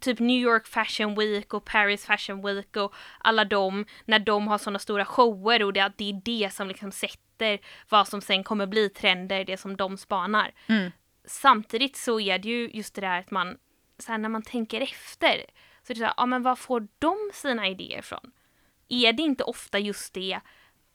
typ 0.00 0.18
New 0.18 0.40
York 0.42 0.66
Fashion 0.66 1.14
Week 1.14 1.54
och 1.54 1.64
Paris 1.64 2.06
Fashion 2.06 2.42
Week 2.46 2.76
och 2.76 2.94
alla 3.18 3.44
de 3.44 3.84
när 4.04 4.18
de 4.18 4.48
har 4.48 4.58
sådana 4.58 4.78
stora 4.78 5.04
shower 5.04 5.62
och 5.62 5.72
det, 5.72 5.92
det 5.96 6.10
är 6.10 6.20
det 6.24 6.52
som 6.52 6.68
liksom 6.68 6.92
sätter 6.92 7.58
vad 7.88 8.08
som 8.08 8.20
sen 8.20 8.44
kommer 8.44 8.66
bli 8.66 8.88
trender, 8.88 9.44
det 9.44 9.56
som 9.56 9.76
de 9.76 9.96
spanar. 9.96 10.52
Mm. 10.66 10.90
Samtidigt 11.24 11.96
så 11.96 12.20
är 12.20 12.38
det 12.38 12.48
ju 12.48 12.70
just 12.72 12.94
det 12.94 13.00
där 13.00 13.18
att 13.20 13.30
man, 13.30 13.58
så 13.98 14.12
här, 14.12 14.18
när 14.18 14.28
man 14.28 14.42
tänker 14.42 14.80
efter, 14.80 15.44
så 15.82 15.92
är 15.92 15.94
det 15.94 15.98
så 16.00 16.04
här, 16.04 16.14
ja 16.16 16.26
men 16.26 16.42
var 16.42 16.56
får 16.56 16.88
de 16.98 17.30
sina 17.34 17.68
idéer 17.68 17.98
ifrån? 17.98 18.32
Är 18.88 19.12
det 19.12 19.22
inte 19.22 19.44
ofta 19.44 19.78
just 19.78 20.14
det 20.14 20.40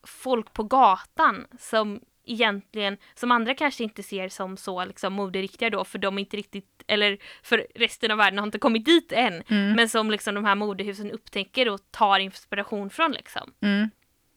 folk 0.03 0.53
på 0.53 0.63
gatan 0.63 1.48
som 1.60 2.01
egentligen, 2.25 2.98
som 3.15 3.32
andra 3.32 3.53
kanske 3.53 3.84
inte 3.84 4.03
ser 4.03 4.30
som 4.30 4.58
så 4.58 4.86
liksom 4.86 5.13
moderiktiga 5.13 5.70
då, 5.70 5.84
för 5.84 5.98
de 6.00 6.18
är 6.18 6.20
inte 6.20 6.38
riktigt, 6.38 6.84
eller 6.88 7.18
för 7.44 7.68
resten 7.75 8.12
av 8.12 8.18
världen 8.18 8.39
har 8.39 8.46
inte 8.46 8.60
kommit 8.60 8.86
dit 8.86 9.12
än, 9.12 9.44
Mm. 9.50 9.74
men 9.75 9.89
som 9.89 10.12
liksom 10.12 10.36
de 10.36 10.46
här 10.46 10.56
modehusen 10.56 11.12
upptäcker 11.12 11.70
och 11.70 11.80
tar 11.92 12.20
inspiration 12.20 12.89
från 12.89 13.12
liksom. 13.12 13.53
Mm. 13.62 13.89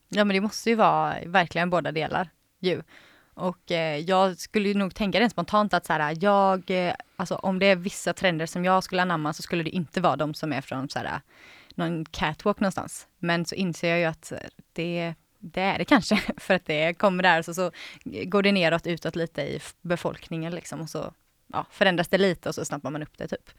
Ja 0.08 0.24
men 0.24 0.34
det 0.34 0.40
måste 0.40 0.70
ju 0.70 0.76
vara 0.76 1.16
verkligen 1.26 1.70
båda 1.70 1.92
delar 1.92 2.28
ju. 2.60 2.82
Och 3.34 3.70
eh, 3.72 3.96
jag 3.98 4.38
skulle 4.38 4.68
ju 4.68 4.74
nog 4.74 4.94
tänka 4.94 5.20
rent 5.20 5.32
spontant 5.32 5.74
att 5.74 5.86
så 5.86 5.92
här, 5.92 6.16
jag, 6.20 6.70
eh, 6.70 6.94
alltså 7.16 7.34
om 7.34 7.58
det 7.58 7.66
är 7.66 7.76
vissa 7.76 8.12
trender 8.12 8.46
som 8.46 8.64
jag 8.64 8.84
skulle 8.84 9.02
anamma 9.02 9.32
så 9.32 9.42
skulle 9.42 9.62
det 9.62 9.70
inte 9.70 10.00
vara 10.00 10.16
de 10.16 10.34
som 10.34 10.52
är 10.52 10.60
från 10.60 10.88
så 10.88 10.98
här, 10.98 11.20
någon 11.74 12.04
catwalk 12.04 12.60
någonstans. 12.60 13.06
Men 13.18 13.44
så 13.44 13.54
inser 13.54 13.88
jag 13.90 13.98
ju 13.98 14.04
att 14.04 14.32
det, 14.72 15.14
det 15.38 15.60
är 15.60 15.78
det 15.78 15.84
kanske, 15.84 16.16
för 16.36 16.54
att 16.54 16.66
det 16.66 16.94
kommer 16.94 17.22
där 17.22 17.42
så, 17.42 17.54
så 17.54 17.70
går 18.04 18.42
det 18.42 18.52
neråt, 18.52 18.86
utåt 18.86 19.16
lite 19.16 19.42
i 19.42 19.60
befolkningen 19.82 20.54
liksom 20.54 20.80
och 20.80 20.90
så 20.90 21.12
ja, 21.52 21.66
förändras 21.70 22.08
det 22.08 22.18
lite 22.18 22.48
och 22.48 22.54
så 22.54 22.64
snappar 22.64 22.90
man 22.90 23.02
upp 23.02 23.18
det 23.18 23.28
typ. 23.28 23.50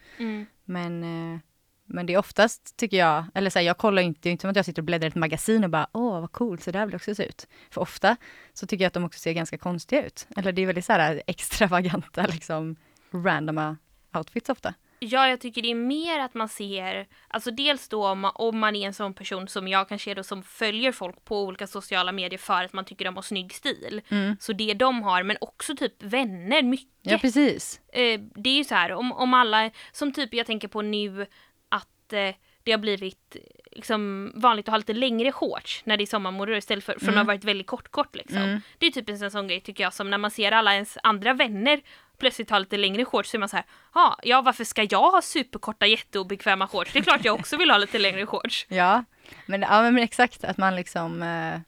Men, 0.64 1.02
eh, 1.02 1.40
men 1.84 2.06
det 2.06 2.14
är 2.14 2.18
oftast, 2.18 2.76
tycker 2.76 2.96
jag, 2.96 3.24
eller 3.34 3.50
så 3.50 3.58
här, 3.58 3.66
jag 3.66 3.78
kollar 3.78 4.02
inte, 4.02 4.20
det 4.22 4.28
är 4.28 4.30
inte 4.30 4.40
som 4.42 4.50
att 4.50 4.56
jag 4.56 4.64
sitter 4.64 4.82
och 4.82 4.86
bläddrar 4.86 5.06
i 5.06 5.08
ett 5.08 5.14
magasin 5.14 5.64
och 5.64 5.70
bara 5.70 5.88
åh 5.92 6.20
vad 6.20 6.32
coolt, 6.32 6.62
så 6.62 6.70
där 6.70 6.86
vill 6.86 6.92
jag 6.92 6.98
också 6.98 7.14
se 7.14 7.26
ut. 7.26 7.48
För 7.70 7.80
ofta 7.80 8.16
så 8.52 8.66
tycker 8.66 8.84
jag 8.84 8.88
att 8.88 8.94
de 8.94 9.04
också 9.04 9.20
ser 9.20 9.32
ganska 9.32 9.58
konstiga 9.58 10.06
ut. 10.06 10.26
Eller 10.36 10.52
det 10.52 10.62
är 10.62 10.66
väldigt 10.66 10.84
så 10.84 10.92
här 10.92 11.22
extravaganta, 11.26 12.26
liksom 12.26 12.76
randomma 13.10 13.76
outfits 14.14 14.48
ofta. 14.48 14.74
Ja, 15.00 15.28
jag 15.28 15.40
tycker 15.40 15.62
det 15.62 15.70
är 15.70 15.74
mer 15.74 16.18
att 16.18 16.34
man 16.34 16.48
ser, 16.48 17.06
alltså 17.28 17.50
dels 17.50 17.88
då 17.88 18.06
om 18.06 18.20
man, 18.20 18.32
om 18.34 18.58
man 18.58 18.76
är 18.76 18.86
en 18.86 18.94
sån 18.94 19.14
person 19.14 19.48
som 19.48 19.68
jag 19.68 19.88
kanske 19.88 20.10
är 20.10 20.14
då 20.14 20.22
som 20.22 20.42
följer 20.42 20.92
folk 20.92 21.24
på 21.24 21.42
olika 21.42 21.66
sociala 21.66 22.12
medier 22.12 22.38
för 22.38 22.64
att 22.64 22.72
man 22.72 22.84
tycker 22.84 23.04
de 23.04 23.16
har 23.16 23.22
snygg 23.22 23.54
stil. 23.54 24.00
Så 24.40 24.52
det 24.52 24.74
de 24.74 25.02
har, 25.02 25.22
men 25.22 25.36
också 25.40 25.76
typ 25.76 26.02
vänner, 26.02 26.62
mycket. 26.62 26.88
Ja, 27.02 27.18
precis. 27.18 27.80
eh, 27.92 28.20
det 28.20 28.50
är 28.50 28.56
ju 28.56 28.64
så 28.64 28.74
här, 28.74 28.92
om, 28.92 29.12
om 29.12 29.34
alla, 29.34 29.70
som 29.92 30.12
typ 30.12 30.34
jag 30.34 30.46
tänker 30.46 30.68
på 30.68 30.82
nu 30.82 31.26
att 31.68 32.12
eh, 32.12 32.34
det 32.68 32.72
har 32.72 32.78
blivit 32.78 33.36
liksom 33.72 34.32
vanligt 34.34 34.68
att 34.68 34.72
ha 34.72 34.76
lite 34.78 34.92
längre 34.92 35.32
shorts 35.32 35.82
när 35.84 35.96
det 35.96 36.04
är 36.04 36.06
sommarmode 36.06 36.56
istället 36.58 36.84
för, 36.84 36.96
för 37.00 37.08
att 37.08 37.14
ha 37.16 37.24
varit 37.24 37.44
väldigt 37.44 37.66
kort 37.66 37.88
kort 37.90 38.16
liksom. 38.16 38.36
Mm. 38.38 38.60
Det 38.78 38.86
är 38.86 38.90
typ 38.90 39.08
en 39.08 39.30
sån- 39.30 39.48
grej 39.48 39.60
tycker 39.60 39.84
jag 39.84 39.94
som 39.94 40.10
när 40.10 40.18
man 40.18 40.30
ser 40.30 40.52
alla 40.52 40.74
ens 40.74 40.98
andra 41.02 41.32
vänner 41.32 41.80
plötsligt 42.18 42.50
ha 42.50 42.58
lite 42.58 42.76
längre 42.76 43.04
shorts 43.04 43.30
så 43.30 43.36
är 43.36 43.38
man 43.38 43.48
så 43.48 43.56
här, 43.56 43.64
"Ha, 43.92 44.18
ja 44.22 44.42
varför 44.42 44.64
ska 44.64 44.82
jag 44.90 45.10
ha 45.10 45.22
superkorta 45.22 45.86
jätteobekväma 45.86 46.68
shorts? 46.68 46.92
Det 46.92 46.98
är 46.98 47.02
klart 47.02 47.24
jag 47.24 47.34
också 47.34 47.56
vill 47.56 47.70
ha 47.70 47.78
lite 47.78 47.98
längre 47.98 48.26
shorts. 48.26 48.66
Ja, 48.70 49.04
men, 49.46 49.62
ja, 49.62 49.82
men 49.82 49.98
exakt 49.98 50.44
att 50.44 50.56
man 50.56 50.76
liksom 50.76 51.22
eh, 51.22 51.60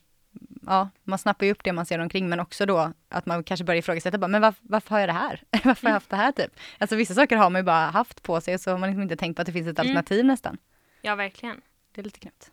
Ja, 0.67 0.89
man 1.05 1.19
snappar 1.19 1.47
ju 1.47 1.53
upp 1.53 1.65
det 1.65 1.73
man 1.73 1.87
ser 1.87 1.99
omkring 1.99 2.29
men 2.29 2.41
också 2.41 2.67
då 2.67 2.93
att 3.09 3.27
man 3.27 3.45
kanske 3.45 3.65
börjar 3.65 3.79
ifrågasätta 3.79 4.19
bara, 4.19 4.29
men 4.29 4.41
varför, 4.43 4.61
varför 4.63 4.91
har 4.91 4.99
jag 5.01 5.09
det 5.09 5.13
här? 5.13 5.43
varför 5.65 5.83
har 5.87 5.91
jag 5.91 5.95
haft 5.95 6.11
det 6.11 6.17
här 6.17 6.33
typ? 6.33 6.51
Alltså 6.79 6.97
vissa 6.97 7.15
saker 7.15 7.37
har 7.37 7.51
man 7.51 7.61
ju 7.61 7.65
bara 7.65 7.87
haft 7.91 8.23
på 8.23 8.41
sig 8.41 8.59
så 8.59 8.71
har 8.71 8.79
man 8.79 8.89
liksom 8.89 9.03
inte 9.03 9.17
tänkt 9.17 9.37
på 9.37 9.43
att 9.43 9.47
det 9.47 9.53
finns 9.53 9.69
ett 9.69 9.79
Mm. 9.79 9.89
alternativ 9.91 10.25
nästan. 10.25 10.57
Ja 11.01 11.15
verkligen. 11.15 11.61
Det 11.93 12.01
är 12.01 12.05
lite 12.05 12.19
knäppt. 12.19 12.51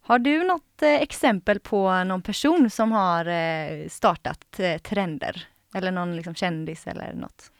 Har 0.00 0.18
du 0.18 0.44
något 0.44 0.82
eh, 0.82 0.94
exempel 0.94 1.60
på 1.60 2.04
någon 2.04 2.22
person 2.22 2.70
som 2.70 2.92
har 2.92 3.26
eh, 3.26 3.88
startat 3.88 4.60
eh, 4.60 4.78
trender? 4.78 5.46
Eller 5.74 5.90
någon 5.90 6.16
liksom, 6.16 6.34
kändis 6.34 6.86
eller 6.86 7.12
något? 7.12 7.52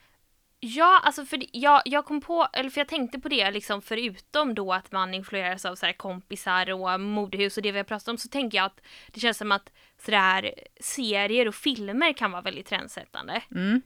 Ja, 0.69 1.01
alltså 1.03 1.25
för 1.25 1.43
jag, 1.53 1.83
jag 1.85 2.05
kom 2.05 2.21
på, 2.21 2.49
eller 2.53 2.71
för 2.71 2.81
jag 2.81 2.89
tänkte 2.89 3.19
på 3.19 3.29
det 3.29 3.51
liksom 3.51 3.83
förutom 3.83 4.55
då 4.55 4.73
att 4.73 4.93
man 4.93 5.15
influeras 5.15 5.65
av 5.65 5.75
så 5.75 5.87
här 5.87 5.93
kompisar 5.93 6.73
och 6.73 7.01
modehus 7.01 7.57
och 7.57 7.63
det 7.63 7.73
vi 7.73 7.79
har 7.79 7.85
pratat 7.85 8.09
om 8.09 8.19
så 8.19 8.29
tänker 8.29 8.59
jag 8.59 8.65
att 8.65 8.81
det 9.13 9.21
känns 9.21 9.39
som 9.39 9.53
att 9.53 9.73
sådär 10.05 10.55
serier 10.81 11.49
och 11.49 11.55
filmer 11.55 12.13
kan 12.13 12.33
vara 12.33 12.43
väldigt 12.43 12.67
trendsättande. 12.67 13.43
Mm. 13.55 13.83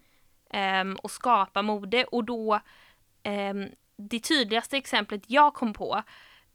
ehm, 0.51 0.97
och 0.97 1.11
skapa 1.11 1.63
mode 1.63 2.05
och 2.05 2.25
då 2.25 2.61
ehm, 3.23 3.69
det 3.97 4.21
tydligaste 4.21 4.77
exemplet 4.77 5.23
jag 5.27 5.55
kom 5.55 5.73
på 5.73 6.03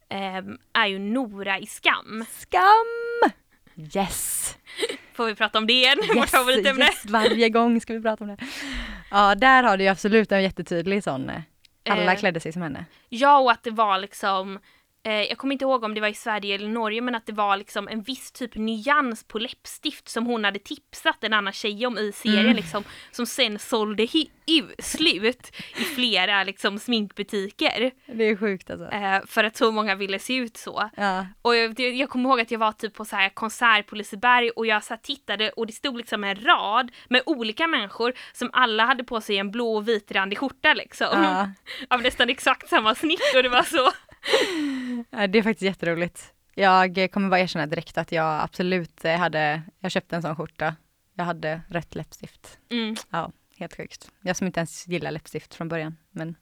ehm, 0.09 0.57
är 0.73 0.88
ju 0.88 0.99
Nora 0.99 1.59
i 1.59 1.65
Skam. 1.65 2.25
Skam! 2.29 3.31
Yes! 3.95 4.57
Får 5.13 5.25
vi 5.25 5.35
prata 5.35 5.57
om 5.57 5.67
det 5.67 5.73
igen? 5.73 5.97
Yes, 6.15 6.33
yes! 6.77 7.05
Varje 7.05 7.49
gång 7.49 7.81
ska 7.81 7.93
vi 7.93 8.01
prata 8.01 8.23
om 8.23 8.27
det. 8.29 8.38
Ja, 9.15 9.36
där 9.36 9.63
har 9.63 9.78
du 9.78 9.84
ju 9.84 9.89
absolut 9.89 10.32
en 10.32 10.43
jättetydlig 10.43 11.04
sån. 11.04 11.30
eh, 11.30 11.41
Alla 11.89 12.13
Eh, 12.13 12.19
klädde 12.19 12.39
sig 12.39 12.51
som 12.51 12.62
henne. 12.62 12.86
Ja, 13.10 13.39
och 13.39 13.51
att 13.51 13.63
det 13.63 13.71
var 13.71 13.97
liksom 13.97 14.60
jag 15.11 15.37
kommer 15.37 15.53
inte 15.53 15.65
ihåg 15.65 15.83
om 15.83 15.93
det 15.93 16.01
var 16.01 16.07
i 16.07 16.13
Sverige 16.13 16.55
eller 16.55 16.67
Norge 16.69 17.01
men 17.01 17.15
att 17.15 17.25
det 17.25 17.33
var 17.33 17.57
liksom 17.57 17.87
en 17.87 18.01
viss 18.01 18.31
typ 18.31 18.55
nyans 18.55 19.23
på 19.27 19.39
läppstift 19.39 20.09
som 20.09 20.25
hon 20.25 20.43
hade 20.43 20.59
tipsat 20.59 21.23
en 21.23 21.33
annan 21.33 21.53
tjej 21.53 21.85
om 21.87 21.97
i 21.97 22.11
serien 22.11 22.39
Mm. 22.45 22.55
liksom 22.55 22.83
som 23.11 23.25
sen 23.25 23.59
sålde 23.59 24.07
slut 24.79 25.51
i 25.77 25.83
flera 25.83 26.43
liksom 26.43 26.79
sminkbutiker 26.79 27.91
Det 28.05 28.23
är 28.23 28.35
sjukt 28.35 28.69
alltså. 28.69 28.87
eh, 28.91 29.19
för 29.27 29.43
att 29.43 29.57
så 29.57 29.71
många 29.71 29.95
ville 29.95 30.19
se 30.19 30.35
ut 30.35 30.57
så. 30.57 30.89
Ja. 30.97 31.25
Och 31.41 31.55
jag, 31.55 31.79
jag 31.79 32.09
kommer 32.09 32.29
ihåg 32.29 32.41
att 32.41 32.51
jag 32.51 32.59
var 32.59 32.71
typ 32.71 32.93
på 32.93 33.05
så 33.05 33.15
här 33.15 33.29
konsert 33.29 33.87
på 33.87 33.95
Liseberg 33.95 34.49
och 34.49 34.65
jag 34.65 34.83
så 34.83 34.97
tittade 35.03 35.49
och 35.49 35.67
det 35.67 35.73
stod 35.73 35.97
liksom 35.97 36.23
en 36.23 36.35
rad 36.35 36.91
med 37.09 37.21
olika 37.25 37.67
människor 37.67 38.13
som 38.33 38.49
alla 38.53 38.85
hade 38.85 39.03
på 39.03 39.21
sig 39.21 39.37
en 39.37 39.51
blå 39.51 39.75
och 39.75 39.87
vitrandig 39.87 40.37
skjorta 40.37 40.73
liksom. 40.73 41.07
Ja. 41.23 41.49
Av 41.95 42.01
nästan 42.01 42.29
exakt 42.29 42.69
samma 42.69 42.95
snitt 42.95 43.33
och 43.35 43.43
det 43.43 43.49
var 43.49 43.63
så. 43.63 43.91
Det 45.10 45.38
är 45.39 45.43
faktiskt 45.43 45.62
jätteroligt. 45.62 46.34
Jag 46.55 47.12
kommer 47.12 47.29
bara 47.29 47.39
erkänna 47.39 47.67
direkt 47.67 47.97
att 47.97 48.12
jag 48.12 48.41
absolut 48.41 49.05
eh, 49.05 49.17
hade, 49.17 49.62
jag 49.79 49.91
köpte 49.91 50.15
en 50.15 50.21
sån 50.21 50.36
skjorta 50.36 50.75
jag 51.15 51.25
hade 51.25 51.62
rätt 51.69 51.95
läppstift. 51.95 52.58
Mm. 52.69 52.95
Ja, 53.10 53.31
helt 53.58 53.77
sjukt. 53.77 54.12
Jag 54.21 54.36
som 54.36 54.47
inte 54.47 54.60
ens 54.60 54.88
gillar 54.88 55.12
läppstift 55.12 55.55
från 55.55 55.67
början, 55.67 55.97
men 56.12 56.36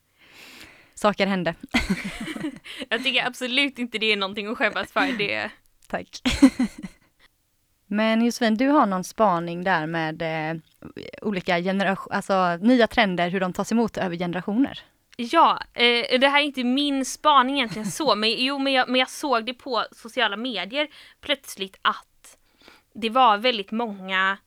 saker 0.95 1.27
hände. 1.27 1.55
Jag 2.89 3.03
tycker 3.03 3.25
absolut 3.25 3.79
inte 3.79 3.97
det 3.97 4.11
är 4.11 4.17
någonting 4.17 4.47
att 4.47 4.57
skämmas 4.57 4.91
för. 4.91 5.17
Det, 5.17 5.51
Tack. 5.87 6.09
Men 7.87 8.25
Josefin, 8.25 8.55
du 8.55 8.67
har 8.67 8.85
någon 8.85 9.03
spaning 9.03 9.63
där 9.63 9.87
med 9.87 10.21
eh, 10.21 10.61
olika 11.21 11.59
generationer, 11.59 12.15
alltså 12.15 12.57
nya 12.61 12.87
trender, 12.87 13.29
hur 13.29 13.39
de 13.39 13.53
tas 13.53 13.71
emot 13.71 13.97
över 13.97 14.15
generationer. 14.15 14.79
Ja, 15.17 15.59
eh, 15.73 16.19
det 16.19 16.27
här 16.27 16.39
är 16.39 16.43
inte 16.43 16.63
min 16.63 17.05
spaning 17.05 17.55
egentligen 17.55 17.91
så, 17.91 18.15
men, 18.15 18.29
jo, 18.37 18.59
men, 18.59 18.73
jag, 18.73 18.89
men 18.89 18.99
jag 18.99 19.09
såg 19.09 19.45
det 19.45 19.53
på 19.53 19.85
sociala 19.91 20.37
medier 20.37 20.87
plötsligt 21.21 21.79
att 21.81 22.37
det 22.93 23.09
var 23.09 23.37
väldigt 23.37 23.71
många 23.71 24.37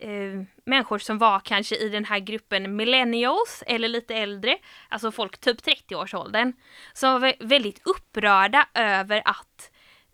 eh, 0.00 0.42
människor 0.64 0.98
som 0.98 1.18
var 1.18 1.40
kanske 1.40 1.76
i 1.76 1.88
den 1.88 2.04
här 2.04 2.18
gruppen 2.18 2.76
millennials 2.76 3.64
eller 3.66 3.88
lite 3.88 4.14
äldre, 4.14 4.58
alltså 4.88 5.12
folk 5.12 5.38
typ 5.38 5.60
30-årsåldern, 5.60 6.52
som 6.92 7.20
var 7.20 7.34
väldigt 7.40 7.82
upprörda 7.86 8.66
över 8.74 9.22
att 9.24 9.70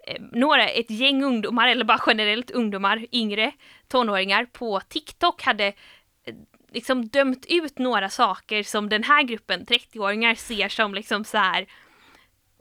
eh, 0.07 0.23
några, 0.33 0.69
ett 0.69 0.91
gäng 0.91 1.25
ungdomar, 1.25 1.69
eller 1.69 1.85
bara 1.85 2.03
generellt 2.07 2.51
ungdomar, 2.51 3.07
yngre 3.13 3.53
tonåringar 3.89 4.45
på 4.45 4.81
TikTok 4.81 5.43
hade 5.43 5.67
eh, 5.67 6.35
liksom 6.75 7.09
dömt 7.09 7.47
ut 7.49 7.79
några 7.79 8.09
saker 8.09 8.63
som 8.63 8.89
den 8.89 9.03
här 9.03 9.23
gruppen 9.23 9.67
30-åringar 9.67 10.35
ser 10.35 10.69
som 10.69 10.95
liksom 10.95 11.25
så 11.25 11.39
här 11.39 11.67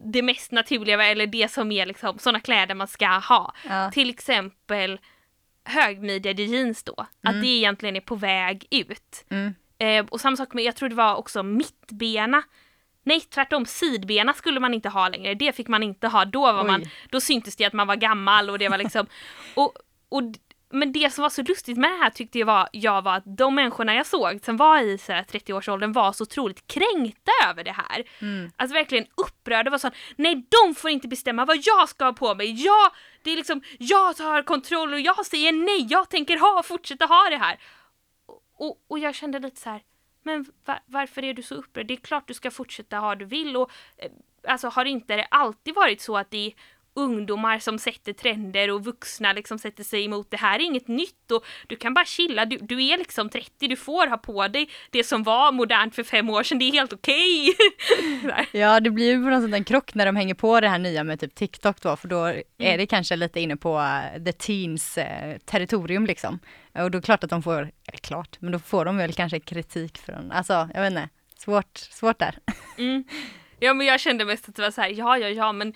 det 0.05 0.21
mest 0.21 0.51
naturliga 0.51 1.05
eller 1.05 1.27
det 1.27 1.51
som 1.51 1.71
är 1.71 1.85
liksom 1.85 2.19
sådana 2.19 2.39
kläder 2.39 2.75
man 2.75 2.87
ska 2.87 3.07
ha. 3.07 3.53
Ja. 3.69 3.91
Till 3.91 4.09
exempel 4.09 4.99
högmidjade 5.65 6.43
jeans 6.43 6.83
då, 6.83 7.07
att 7.23 7.41
det 7.41 7.47
egentligen 7.47 7.95
är 7.95 8.01
på 8.01 8.15
väg 8.15 8.67
ut. 8.71 9.25
Mm. 9.29 9.55
Eh, 9.77 10.05
och 10.05 10.21
samma 10.21 10.37
sak 10.37 10.53
med, 10.53 10.63
jag 10.63 10.75
tror 10.75 10.89
det 10.89 10.95
var 10.95 11.15
också 11.15 11.43
mittbena. 11.43 12.43
Nej, 13.03 13.21
tvärtom, 13.21 13.65
sidbena 13.65 14.33
skulle 14.33 14.59
man 14.59 14.73
inte 14.73 14.89
ha 14.89 15.09
längre. 15.09 15.33
Det 15.33 15.55
fick 15.55 15.67
man 15.67 15.83
inte 15.83 16.07
ha. 16.07 16.25
Då, 16.25 16.41
var 16.41 16.61
Oj. 16.61 16.67
man, 16.67 16.83
då 17.09 17.21
syntes 17.21 17.55
det 17.55 17.65
att 17.65 17.73
man 17.73 17.87
var 17.87 17.95
gammal 17.95 18.49
och 18.49 18.59
det 18.59 18.69
var 18.69 18.77
liksom... 18.77 19.07
och, 19.55 19.73
och, 20.09 20.21
men 20.73 20.91
det 20.91 21.13
som 21.13 21.21
var 21.21 21.29
så 21.29 21.41
lustigt 21.41 21.77
med 21.77 21.89
det 21.89 21.97
här 21.97 22.09
tyckte 22.09 22.39
jag 22.39 22.45
var, 22.45 22.69
jag 22.71 23.01
var 23.01 23.15
att 23.15 23.37
de 23.37 23.55
människorna 23.55 23.95
jag 23.95 24.05
såg 24.05 24.39
som 24.45 24.57
var 24.57 24.79
i 24.79 24.97
så 24.97 25.11
här 25.11 25.23
30-årsåldern 25.23 25.91
var 25.91 26.11
så 26.11 26.23
otroligt 26.23 26.67
kränkta 26.67 27.31
över 27.49 27.63
det 27.63 27.71
här. 27.71 28.03
Mm. 28.21 28.51
Alltså 28.55 28.73
verkligen 28.73 29.05
upprörda 29.15 29.71
var 29.71 29.77
så 29.77 29.91
nej 30.15 30.45
de 30.49 30.75
får 30.75 30.89
inte 30.89 31.07
bestämma 31.07 31.45
vad 31.45 31.57
jag 31.63 31.89
ska 31.89 32.05
ha 32.05 32.13
på 32.13 32.35
mig. 32.35 32.65
Jag, 32.65 32.91
det 33.23 33.31
är 33.31 33.35
liksom, 33.35 33.61
jag 33.79 34.17
tar 34.17 34.41
kontroll 34.41 34.93
och 34.93 34.99
jag 34.99 35.25
säger 35.25 35.51
nej, 35.51 35.87
jag 35.89 36.09
tänker 36.09 36.37
ha, 36.37 36.63
fortsätta 36.63 37.05
ha 37.05 37.29
det 37.29 37.37
här. 37.37 37.59
Och, 38.57 38.83
och, 38.87 38.99
jag 38.99 39.15
kände 39.15 39.39
lite 39.39 39.61
så 39.61 39.69
här, 39.69 39.81
men 40.23 40.45
va, 40.65 40.79
varför 40.85 41.23
är 41.23 41.33
du 41.33 41.41
så 41.41 41.55
upprörd? 41.55 41.87
Det 41.87 41.93
är 41.93 41.97
klart 41.97 42.27
du 42.27 42.33
ska 42.33 42.51
fortsätta 42.51 42.97
ha 42.97 43.15
du 43.15 43.25
vill 43.25 43.57
och 43.57 43.71
eh, 43.97 44.11
alltså 44.47 44.67
har 44.67 44.85
inte 44.85 45.15
det 45.15 45.27
alltid 45.31 45.75
varit 45.75 46.01
så 46.01 46.17
att 46.17 46.31
det 46.31 46.47
är 46.47 46.53
ungdomar 46.95 47.59
som 47.59 47.79
sätter 47.79 48.13
trender 48.13 48.71
och 48.71 48.85
vuxna 48.85 49.33
liksom 49.33 49.59
sätter 49.59 49.83
sig 49.83 50.05
emot 50.05 50.31
det 50.31 50.37
här 50.37 50.59
är 50.59 50.63
inget 50.63 50.87
nytt 50.87 51.31
och 51.31 51.45
du 51.67 51.75
kan 51.75 51.93
bara 51.93 52.05
chilla, 52.05 52.45
du, 52.45 52.57
du 52.57 52.83
är 52.83 52.97
liksom 52.97 53.29
30, 53.29 53.67
du 53.67 53.75
får 53.75 54.07
ha 54.07 54.17
på 54.17 54.47
dig 54.47 54.69
det 54.91 55.03
som 55.03 55.23
var 55.23 55.51
modernt 55.51 55.95
för 55.95 56.03
fem 56.03 56.29
år 56.29 56.43
sedan, 56.43 56.59
det 56.59 56.65
är 56.65 56.71
helt 56.71 56.93
okej. 56.93 57.55
Sådär. 58.21 58.47
Ja, 58.51 58.79
det 58.79 58.89
blir 58.89 59.05
ju 59.05 59.23
på 59.23 59.29
något 59.29 59.43
sätt 59.43 59.53
en 59.53 59.63
krock 59.63 59.93
när 59.93 60.05
de 60.05 60.15
hänger 60.15 60.33
på 60.35 60.59
det 60.59 60.69
här 60.69 60.79
nya 60.79 61.03
med 61.03 61.19
typ 61.19 61.35
TikTok 61.35 61.81
då, 61.81 61.95
för 61.95 62.07
då 62.07 62.25
är 62.57 62.77
det 62.77 62.85
kanske 62.85 63.15
lite 63.15 63.39
inne 63.39 63.57
på 63.57 63.79
eh, 63.79 64.23
the 64.23 64.31
teens 64.31 64.97
eh, 64.97 65.37
territorium 65.37 66.05
liksom. 66.05 66.39
Och 66.73 66.91
då 66.91 66.97
är 66.97 67.01
det 67.01 67.01
klart 67.01 67.23
att 67.23 67.29
de 67.29 67.43
får, 67.43 67.59
eller 67.61 67.97
klart, 68.01 68.37
men 68.39 68.51
då 68.51 68.59
får 68.59 68.85
de 68.85 68.97
väl 68.97 69.13
kanske 69.13 69.39
kritik 69.39 69.97
från, 69.97 70.31
alltså 70.31 70.69
jag 70.73 70.81
vet 70.81 70.91
inte, 70.91 71.09
svårt, 71.37 71.77
svårt 71.77 72.19
där. 72.19 72.39
Mm. 72.77 73.03
Ja 73.59 73.73
men 73.73 73.87
jag 73.87 73.99
kände 73.99 74.25
mest 74.25 74.49
att 74.49 74.55
det 74.55 74.61
var 74.61 74.71
så 74.71 74.81
här, 74.81 74.89
ja 74.89 75.17
ja 75.17 75.29
ja 75.29 75.51
men 75.51 75.73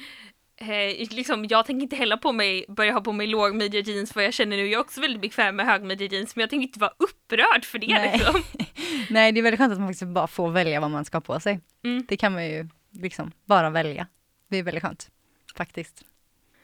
eh, 0.57 1.07
liksom, 1.09 1.45
jag 1.49 1.65
tänker 1.65 1.83
inte 1.83 1.95
heller 1.95 2.17
på 2.17 2.31
mig, 2.31 2.65
börja 2.67 2.93
ha 2.93 3.01
på 3.01 3.11
mig 3.11 3.27
lågmidja 3.27 3.79
jeans 3.79 4.13
för 4.13 4.21
jag 4.21 4.33
känner 4.33 4.57
nu, 4.57 4.67
jag 4.67 4.79
är 4.79 4.83
också 4.83 5.01
väldigt 5.01 5.21
bekväm 5.21 5.55
med 5.55 5.65
högmidja 5.65 6.07
jeans 6.07 6.35
men 6.35 6.41
jag 6.41 6.49
tänker 6.49 6.67
inte 6.67 6.79
vara 6.79 6.93
upprörd 6.97 7.65
för 7.65 7.79
det 7.79 7.87
Nej. 7.87 8.11
liksom. 8.13 8.43
Nej, 9.09 9.31
det 9.31 9.39
är 9.39 9.41
väldigt 9.41 9.59
skönt 9.59 9.73
att 9.73 9.79
man 9.79 9.87
faktiskt 9.87 10.11
bara 10.11 10.27
får 10.27 10.49
välja 10.51 10.79
vad 10.79 10.91
man 10.91 11.05
ska 11.05 11.15
ha 11.15 11.21
på 11.21 11.39
sig. 11.39 11.59
Mm. 11.83 12.05
Det 12.07 12.17
kan 12.17 12.33
man 12.33 12.45
ju 12.45 12.69
liksom 12.91 13.31
bara 13.45 13.69
välja. 13.69 14.07
Det 14.49 14.57
är 14.57 14.63
väldigt 14.63 14.83
skönt, 14.83 15.09
faktiskt. 15.57 16.03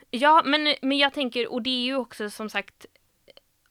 Ja 0.10 0.42
men, 0.46 0.76
men 0.82 0.98
jag 0.98 1.14
tänker, 1.14 1.52
och 1.52 1.62
det 1.62 1.70
är 1.70 1.86
ju 1.86 1.96
också 1.96 2.30
som 2.30 2.50
sagt, 2.50 2.86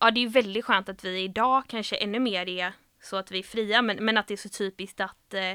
ja 0.01 0.11
det 0.11 0.25
är 0.25 0.29
väldigt 0.29 0.65
skönt 0.65 0.89
att 0.89 1.05
vi 1.05 1.21
idag 1.21 1.63
kanske 1.69 1.97
ännu 1.97 2.19
mer 2.19 2.49
är 2.49 2.73
så 3.03 3.17
att 3.17 3.31
vi 3.31 3.39
är 3.39 3.43
fria 3.43 3.83
men, 3.83 4.05
men 4.05 4.19
att 4.19 4.29
det 4.29 4.35
är 4.35 4.37
så 4.37 4.49
typiskt 4.49 5.01
att 5.01 5.35
eh, 5.35 5.53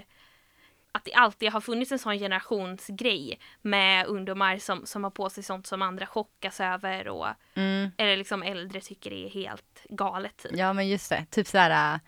att 0.97 1.05
det 1.05 1.13
alltid 1.13 1.51
har 1.51 1.61
funnits 1.61 1.91
en 1.91 1.99
sån 1.99 2.17
generationsgrej 2.19 3.39
med 3.61 4.05
ungdomar 4.05 4.57
som, 4.57 4.85
som 4.85 5.03
har 5.03 5.11
på 5.11 5.29
sig 5.29 5.43
sånt 5.43 5.67
som 5.67 5.81
andra 5.81 6.05
chockas 6.05 6.59
över 6.59 7.07
och 7.07 7.27
Mm. 7.55 7.91
eller 7.97 8.17
liksom 8.17 8.43
äldre 8.43 8.81
tycker 8.81 9.09
det 9.09 9.25
är 9.25 9.29
helt 9.29 9.85
galet. 9.89 10.37
Typ. 10.37 10.51
Ja, 10.55 10.73
men 10.73 10.87
just 10.89 11.09
det, 11.09 11.25
typ 11.31 11.47
sådär 11.47 11.99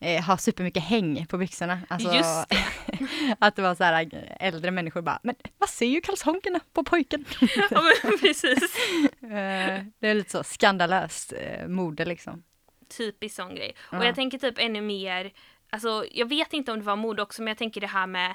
eh, 0.00 0.22
ha 0.24 0.36
supermycket 0.36 0.82
häng 0.82 1.26
på 1.26 1.38
byxorna. 1.38 1.80
Alltså, 1.88 2.14
Just 2.14 2.46
att 3.38 3.56
det 3.56 3.62
var 3.62 3.74
så 3.74 3.84
här 3.84 4.08
eh, 4.14 4.46
äldre 4.46 4.70
människor 4.70 5.02
bara, 5.02 5.20
men 5.22 5.34
vad 5.58 5.68
ser 5.68 5.86
ju 5.86 6.00
kalsongerna 6.00 6.60
på 6.72 6.84
pojken? 6.84 7.24
Ja 7.70 7.82
men 8.02 8.18
precis. 8.18 8.58
Eh, 9.22 9.84
det 9.98 10.08
är 10.08 10.14
lite 10.14 10.30
så 10.30 10.42
skandalöst 10.44 11.32
eh, 11.32 11.68
mode 11.68 12.04
liksom. 12.04 12.42
Typisk 12.96 13.34
sån 13.36 13.54
grej. 13.54 13.74
Ja. 13.92 13.98
Och 13.98 14.04
jag 14.04 14.14
tänker 14.14 14.38
typ 14.38 14.58
ännu 14.58 14.80
mer, 14.80 15.32
alltså 15.70 16.04
jag 16.12 16.28
vet 16.28 16.52
inte 16.52 16.72
om 16.72 16.78
det 16.78 16.84
var 16.84 16.96
mode 16.96 17.22
också 17.22 17.42
men 17.42 17.48
jag 17.48 17.58
tänker 17.58 17.80
det 17.80 17.86
här 17.86 18.06
med 18.06 18.34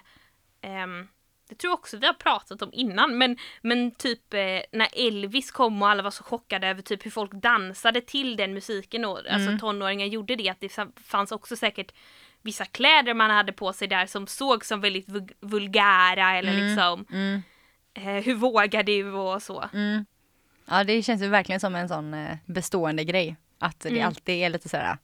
ehm, 0.61 1.07
det 1.49 1.55
tror 1.55 1.71
jag 1.71 1.79
också 1.79 1.97
vi 1.97 2.05
har 2.07 2.13
pratat 2.13 2.61
om 2.61 2.69
innan 2.73 3.17
men, 3.17 3.37
men 3.61 3.91
typ 3.91 4.33
eh, 4.33 4.61
när 4.71 5.07
Elvis 5.07 5.51
kom 5.51 5.81
och 5.81 5.89
alla 5.89 6.03
var 6.03 6.11
så 6.11 6.23
chockade 6.23 6.67
över 6.67 6.81
typ 6.81 7.05
hur 7.05 7.11
folk 7.11 7.31
dansade 7.31 8.01
till 8.01 8.37
den 8.37 8.53
musiken 8.53 9.05
och 9.05 9.19
Mm. 9.19 9.35
alltså 9.35 9.65
tonåringar 9.67 10.05
gjorde 10.05 10.35
det 10.35 10.49
att 10.49 10.59
det 10.59 10.79
fanns 11.05 11.31
också 11.31 11.55
säkert 11.55 11.91
vissa 12.41 12.65
kläder 12.65 13.13
man 13.13 13.29
hade 13.31 13.51
på 13.53 13.73
sig 13.73 13.87
där 13.87 14.05
som 14.05 14.27
såg 14.27 14.65
som 14.65 14.81
väldigt 14.81 15.07
vul- 15.09 15.33
vulgära 15.39 16.37
eller 16.37 16.51
Mm. 16.53 16.65
liksom 16.67 17.05
Mm. 17.11 17.41
eh, 17.93 18.23
hur 18.23 18.35
vågar 18.35 18.83
du 18.83 19.11
och 19.11 19.41
så. 19.41 19.63
Mm. 19.73 20.05
Ja, 20.65 20.83
det 20.83 21.03
känns 21.03 21.21
ju 21.21 21.27
verkligen 21.27 21.59
som 21.59 21.75
en 21.75 21.87
sån 21.89 22.13
eh, 22.13 22.37
bestående 22.45 23.03
grej. 23.03 23.35
Att 23.59 23.79
det 23.79 23.89
Mm. 23.89 24.05
alltid 24.07 24.35
är 24.35 24.49
lite 24.49 24.69
sådär 24.69 24.97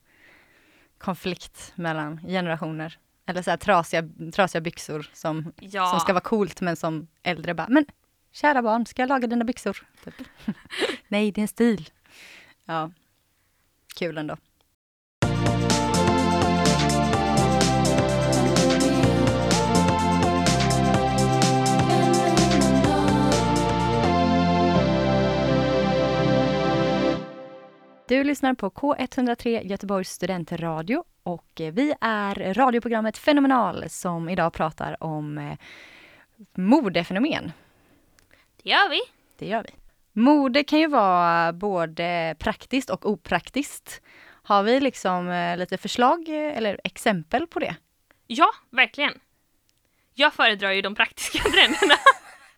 konflikt 1.02 1.72
mellan 1.76 2.20
generationer. 2.20 2.98
Eller 3.26 3.42
såhär 3.42 3.56
trasiga, 3.56 4.08
trasiga 4.34 4.60
byxor 4.60 5.10
som, 5.12 5.52
Ja. 5.60 5.86
som 5.90 6.00
ska 6.00 6.12
vara 6.12 6.20
coolt 6.24 6.60
men 6.60 6.76
som 6.76 7.06
äldre 7.22 7.54
bara, 7.54 7.66
men 7.68 7.86
kära 8.32 8.62
barn, 8.62 8.86
ska 8.86 9.02
jag 9.02 9.08
laga 9.08 9.26
dina 9.26 9.44
byxor? 9.44 9.86
Typ. 10.04 10.14
Nej, 11.08 11.32
det 11.32 11.40
är 11.40 11.42
en 11.42 11.48
stil. 11.48 11.90
Ja, 12.64 12.90
kul 13.98 14.18
ändå. 14.18 14.36
Du 28.12 28.24
lyssnar 28.24 28.54
på 28.54 28.70
K103 28.70 29.66
Göteborgs 29.66 30.10
studentradio 30.10 31.04
och 31.22 31.60
eh, 31.60 31.72
vi 31.72 31.94
är 32.00 32.54
radioprogrammet 32.54 33.18
Fenomenal 33.18 33.84
som 33.88 34.28
idag 34.28 34.52
pratar 34.52 35.02
om 35.02 35.38
eh, 35.38 35.58
modefenomen. 36.54 37.52
Det 38.62 38.70
gör 38.70 38.90
vi. 38.90 39.00
Det 39.38 39.46
gör 39.46 39.62
vi. 39.62 39.70
Mode 40.20 40.64
kan 40.64 40.78
ju 40.78 40.86
vara 40.86 41.52
både 41.52 42.36
praktiskt 42.38 42.90
och 42.90 43.10
opraktiskt. 43.10 44.02
Har 44.42 44.62
vi 44.62 44.80
liksom 44.80 45.28
eh, 45.28 45.56
lite 45.56 45.78
förslag 45.78 46.28
eller 46.28 46.80
exempel 46.84 47.46
på 47.46 47.58
det? 47.58 47.76
Ja, 48.26 48.50
verkligen. 48.70 49.20
Jag 50.14 50.34
föredrar 50.34 50.72
ju 50.72 50.82
de 50.82 50.94
praktiska 50.94 51.38
trenderna. 51.52 51.94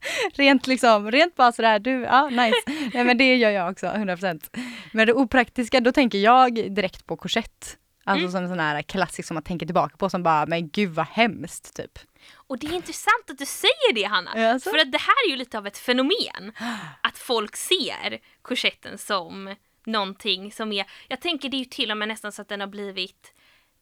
Rent 0.34 0.66
liksom, 0.66 1.10
rent 1.10 1.36
bara 1.36 1.52
sådär, 1.52 1.78
du, 1.78 1.90
ja 2.02 2.28
nice. 2.30 2.56
Nej 2.94 3.04
men 3.04 3.18
det 3.18 3.36
gör 3.36 3.50
jag 3.50 3.70
också, 3.70 3.86
100%. 3.86 4.56
Men 4.92 5.06
det 5.06 5.12
opraktiska, 5.12 5.80
då 5.80 5.92
tänker 5.92 6.18
jag 6.18 6.54
direkt 6.74 7.06
på 7.06 7.16
korsett. 7.16 7.78
Alltså 8.06 8.20
Mm. 8.20 8.32
som 8.32 8.42
en 8.42 8.48
sån 8.48 8.60
här 8.60 8.82
klassisk 8.82 9.28
som 9.28 9.34
man 9.34 9.42
tänker 9.42 9.66
tillbaka 9.66 9.96
på 9.96 10.10
som 10.10 10.22
bara, 10.22 10.46
men 10.46 10.68
gud 10.68 10.90
vad 10.90 11.06
hemskt 11.06 11.76
typ. 11.76 11.98
Och 12.34 12.58
det 12.58 12.66
är 12.66 12.72
intressant 12.72 13.30
att 13.30 13.38
du 13.38 13.46
säger 13.46 13.94
det 13.94 14.02
Hanna. 14.02 14.30
Alltså. 14.30 14.70
För 14.70 14.78
att 14.78 14.92
det 14.92 14.98
här 14.98 15.26
är 15.26 15.30
ju 15.30 15.36
lite 15.36 15.58
av 15.58 15.66
ett 15.66 15.78
fenomen. 15.78 16.52
Att 17.02 17.18
folk 17.18 17.56
ser 17.56 18.18
korsetten 18.42 18.98
som 18.98 19.54
någonting 19.86 20.52
som 20.52 20.72
är, 20.72 20.86
jag 21.08 21.20
tänker 21.20 21.48
det 21.48 21.56
är 21.56 21.58
ju 21.58 21.64
till 21.64 21.90
och 21.90 21.96
med 21.96 22.08
nästan 22.08 22.32
så 22.32 22.42
att 22.42 22.48
den 22.48 22.60
har 22.60 22.66
blivit 22.66 23.32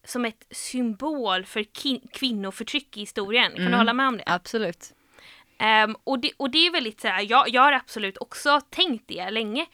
som 0.05 0.25
ett 0.25 0.45
symbol 0.51 1.45
för 1.45 1.65
kvinnoförtryck 2.13 2.97
i 2.97 2.99
historien. 2.99 3.51
Kan 3.51 3.55
du 3.61 3.67
Mm. 3.67 3.77
hålla 3.79 3.93
med 3.93 4.07
om 4.07 4.17
det? 4.17 4.23
Absolut. 4.25 4.93
Ehm, 5.63 5.95
och 6.03 6.19
det? 6.19 6.31
Och 6.37 6.49
det 6.49 6.67
är 6.67 6.71
väldigt 6.71 7.01
så 7.01 7.07
här, 7.07 7.21
jag, 7.21 7.49
jag 7.49 7.61
har 7.61 7.71
absolut 7.71 8.17
också 8.17 8.61
tänkt 8.69 9.07
det 9.07 9.29
länge. 9.29 9.65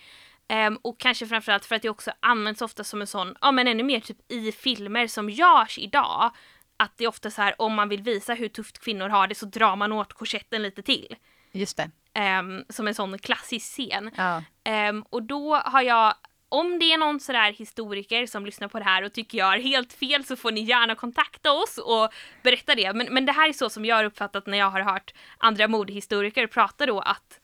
Ehm, 0.48 0.78
och 0.82 1.00
kanske 1.00 1.28
framförallt 1.28 1.66
för 1.66 1.76
att 1.76 1.82
det 1.82 1.90
också 1.90 2.12
används 2.20 2.62
ofta 2.62 2.84
som 2.84 3.02
en 3.02 3.08
sån, 3.08 3.36
ja 3.42 3.52
men 3.52 3.68
ännu 3.68 3.84
mer 3.84 4.00
typ 4.00 4.32
i 4.32 4.52
filmer 4.52 5.08
som 5.08 5.30
görs 5.30 5.78
idag. 5.78 6.32
Att 6.78 6.98
det 6.98 7.04
är 7.04 7.08
ofta 7.08 7.32
så 7.32 7.42
här 7.42 7.62
om 7.62 7.74
man 7.74 7.90
vill 7.90 8.02
visa 8.02 8.34
hur 8.34 8.48
tufft 8.50 8.80
kvinnor 8.80 9.10
har 9.10 9.28
det 9.28 9.36
så 9.36 9.46
drar 9.46 9.76
man 9.76 9.92
åt 9.92 10.14
korsetten 10.14 10.62
lite 10.62 10.82
till. 10.82 11.16
Just 11.52 11.78
det. 11.78 11.92
Ehm, 12.14 12.64
som 12.70 12.88
en 12.88 12.96
sån 12.96 13.20
klassisk 13.20 13.66
scen. 13.66 14.12
Ja. 14.16 14.44
Ehm, 14.64 15.02
och 15.10 15.24
då 15.24 15.56
har 15.56 15.82
jag, 15.82 16.14
om 16.50 16.80
det 16.80 16.94
är 16.94 16.98
någon 16.98 17.20
sådär 17.20 17.54
historiker 17.54 18.26
som 18.26 18.46
lyssnar 18.46 18.68
på 18.68 18.80
det 18.80 18.86
här 18.86 19.04
och 19.04 19.14
tycker 19.14 19.38
jag 19.38 19.46
har 19.46 19.58
helt 19.58 19.94
fel 19.94 20.26
så 20.26 20.36
får 20.36 20.52
ni 20.52 20.62
gärna 20.62 20.96
kontakta 20.96 21.52
oss 21.52 21.78
och 21.78 22.10
berätta 22.44 22.76
det. 22.76 22.94
Men, 22.94 23.14
men 23.14 23.26
det 23.26 23.32
här 23.32 23.50
är 23.50 23.54
så 23.54 23.70
som 23.70 23.86
jag 23.86 23.96
har 23.96 24.04
uppfattat 24.04 24.46
när 24.46 24.58
jag 24.58 24.70
har 24.70 24.82
hört 24.82 25.14
andra 25.38 25.68
modehistoriker 25.68 26.48
prata 26.48 26.86
då 26.86 27.00
att 27.00 27.40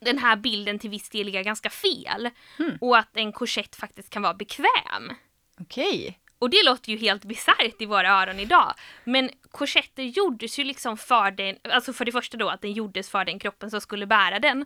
den 0.00 0.18
här 0.18 0.36
bilden 0.36 0.78
till 0.78 0.90
viss 0.90 1.08
del 1.08 1.34
är 1.34 1.42
ganska 1.42 1.70
fel. 1.70 2.30
Hmm. 2.56 2.78
Och 2.80 2.98
att 2.98 3.16
en 3.16 3.32
korsett 3.32 3.76
faktiskt 3.76 4.10
kan 4.10 4.22
vara 4.22 4.34
bekväm. 4.34 5.12
Okej. 5.60 6.18
Och 6.38 6.50
det 6.50 6.64
låter 6.64 6.92
ju 6.92 6.98
helt 6.98 7.24
bisarrt 7.24 7.82
i 7.82 7.86
våra 7.86 8.10
öron 8.10 8.38
idag. 8.38 8.74
Men 9.04 9.30
korsetter 9.50 10.02
gjordes 10.02 10.58
ju 10.58 10.64
liksom 10.64 10.96
för 10.96 11.30
den, 11.30 11.56
alltså 11.62 11.92
för 11.92 12.04
det 12.04 12.12
första 12.12 12.36
då 12.36 12.48
att 12.48 12.62
den 12.62 12.72
gjordes 12.72 13.10
för 13.10 13.24
den 13.24 13.38
kroppen 13.38 13.70
som 13.70 13.80
skulle 13.80 14.06
bära 14.06 14.38
den. 14.38 14.64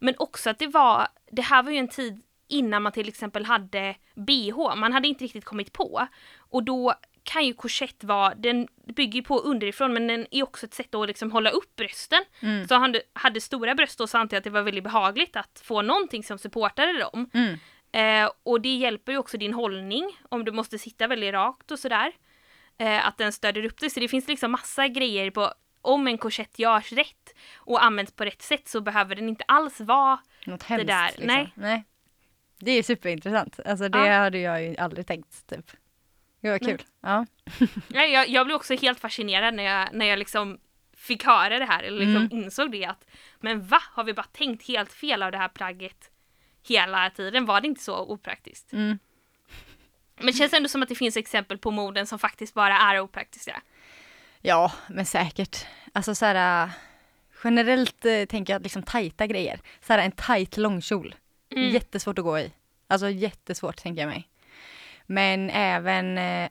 Men 0.00 0.14
också 0.18 0.50
att 0.50 0.58
det 0.58 0.66
var, 0.66 1.08
det 1.30 1.42
här 1.42 1.62
var 1.62 1.70
ju 1.70 1.78
en 1.78 1.88
tid 1.88 2.22
innan 2.48 2.82
man 2.82 2.92
till 2.92 3.08
exempel 3.08 3.44
hade 3.44 3.94
bh, 4.14 4.76
man 4.76 4.92
hade 4.92 5.08
inte 5.08 5.24
riktigt 5.24 5.44
kommit 5.44 5.72
på. 5.72 6.08
Och 6.38 6.62
då 6.62 6.94
kan 7.22 7.46
ju 7.46 7.54
korsett 7.54 8.04
vara, 8.04 8.34
den 8.34 8.68
bygger 8.96 9.22
på 9.22 9.38
underifrån 9.38 9.92
men 9.92 10.06
den 10.06 10.26
är 10.30 10.42
också 10.42 10.66
ett 10.66 10.74
sätt 10.74 10.94
att 10.94 11.06
liksom 11.08 11.32
hålla 11.32 11.50
upp 11.50 11.76
brösten. 11.76 12.24
Mm. 12.40 12.68
Så 12.68 12.74
han 12.74 12.94
hade, 13.12 13.40
stora 13.40 13.74
bröst 13.74 13.98
då 13.98 14.06
så 14.06 14.18
antar 14.18 14.36
jag 14.36 14.40
att 14.40 14.44
det 14.44 14.50
var 14.50 14.62
väldigt 14.62 14.84
behagligt 14.84 15.36
att 15.36 15.62
få 15.64 15.82
någonting 15.82 16.24
som 16.24 16.38
supportade 16.38 16.98
dem. 16.98 17.30
Mm. 17.34 17.58
Eh, 17.92 18.30
och 18.42 18.60
det 18.60 18.76
hjälper 18.76 19.12
ju 19.12 19.18
också 19.18 19.38
din 19.38 19.54
hållning 19.54 20.18
om 20.28 20.44
du 20.44 20.52
måste 20.52 20.78
sitta 20.78 21.06
väldigt 21.06 21.32
rakt 21.32 21.70
och 21.70 21.78
sådär. 21.78 22.12
Eh, 22.78 23.06
att 23.06 23.18
den 23.18 23.32
stöder 23.32 23.64
upp 23.64 23.80
dig. 23.80 23.90
Så 23.90 24.00
det 24.00 24.08
finns 24.08 24.28
liksom 24.28 24.52
massa 24.52 24.88
grejer 24.88 25.30
på 25.30 25.52
om 25.82 26.06
en 26.06 26.18
korsett 26.18 26.58
görs 26.58 26.92
rätt 26.92 27.34
och 27.56 27.84
används 27.84 28.12
på 28.12 28.24
rätt 28.24 28.42
sätt 28.42 28.68
så 28.68 28.80
behöver 28.80 29.14
den 29.14 29.28
inte 29.28 29.44
alls 29.48 29.80
vara 29.80 30.18
Något 30.44 30.62
hemskt. 30.62 30.86
där, 30.86 31.06
liksom. 31.06 31.26
nej. 31.26 31.52
nej. 31.54 31.84
Det 32.58 32.70
är 32.70 32.82
superintressant. 32.82 33.60
Alltså 33.64 33.88
det 33.88 34.06
Ja. 34.06 34.18
hade 34.18 34.38
jag 34.38 34.62
ju 34.62 34.76
aldrig 34.76 35.06
tänkt 35.06 35.46
typ. 35.46 35.70
Det 36.40 36.50
var 36.50 36.58
Nej. 36.62 36.70
kul. 36.70 36.82
Ja. 37.00 37.26
Nej, 37.88 38.12
jag, 38.12 38.28
jag 38.28 38.46
blev 38.46 38.56
också 38.56 38.74
helt 38.74 39.00
fascinerad 39.00 39.54
när 39.54 39.62
jag, 39.62 39.88
när 39.92 40.06
jag 40.06 40.18
liksom 40.18 40.58
fick 40.96 41.24
höra 41.24 41.58
det 41.58 41.64
här, 41.64 41.82
eller 41.82 41.98
liksom 41.98 42.16
Mm. 42.22 42.32
insåg 42.44 42.72
det 42.72 42.84
att 42.84 43.04
men 43.40 43.66
va, 43.66 43.80
har 43.92 44.04
vi 44.04 44.14
bara 44.14 44.26
tänkt 44.32 44.68
helt 44.68 44.92
fel 44.92 45.22
av 45.22 45.32
det 45.32 45.38
här 45.38 45.48
plagget 45.48 46.10
hela 46.68 47.10
tiden? 47.10 47.46
Var 47.46 47.60
det 47.60 47.66
inte 47.66 47.82
så 47.82 47.98
opraktiskt? 47.98 48.72
Mm. 48.72 48.98
Men 50.16 50.26
det 50.26 50.32
känns 50.32 50.52
ändå 50.52 50.68
som 50.68 50.82
att 50.82 50.88
det 50.88 50.94
finns 50.94 51.16
exempel 51.16 51.58
på 51.58 51.70
moden 51.70 52.06
som 52.06 52.18
faktiskt 52.18 52.54
bara 52.54 52.78
är 52.78 53.00
opraktiska. 53.00 53.62
Ja, 54.40 54.72
men 54.88 55.06
säkert. 55.06 55.66
Alltså 55.92 56.14
så 56.14 56.24
här, 56.24 56.64
äh, 56.64 56.70
generellt 57.44 58.04
äh, 58.04 58.24
tänker 58.24 58.52
jag 58.52 58.56
att 58.60 58.62
liksom 58.62 58.82
tajta 58.82 59.26
grejer. 59.26 59.60
Så 59.80 59.92
här 59.92 60.00
en 60.00 60.12
tajt 60.12 60.56
långkjol. 60.56 61.14
Mm. 61.58 61.70
Jättesvårt 61.74 62.18
att 62.18 62.24
gå 62.24 62.38
i. 62.38 62.52
Alltså 62.86 63.10
jättesvårt 63.10 63.76
tänker 63.76 64.02
jag 64.02 64.08
mig. 64.08 64.28
Men 65.06 65.50
även 65.50 66.18
eh, 66.18 66.48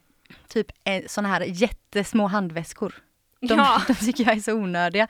typ 0.48 0.68
eh, 0.84 1.04
såna 1.08 1.28
här 1.28 1.42
jättesmå 1.42 2.28
handväskor. 2.28 2.96
De, 3.40 3.58
ja, 3.58 3.82
de 3.88 3.94
tycker 3.94 4.24
jag 4.26 4.36
är 4.38 4.42
så 4.42 4.54
onödiga. 4.54 5.08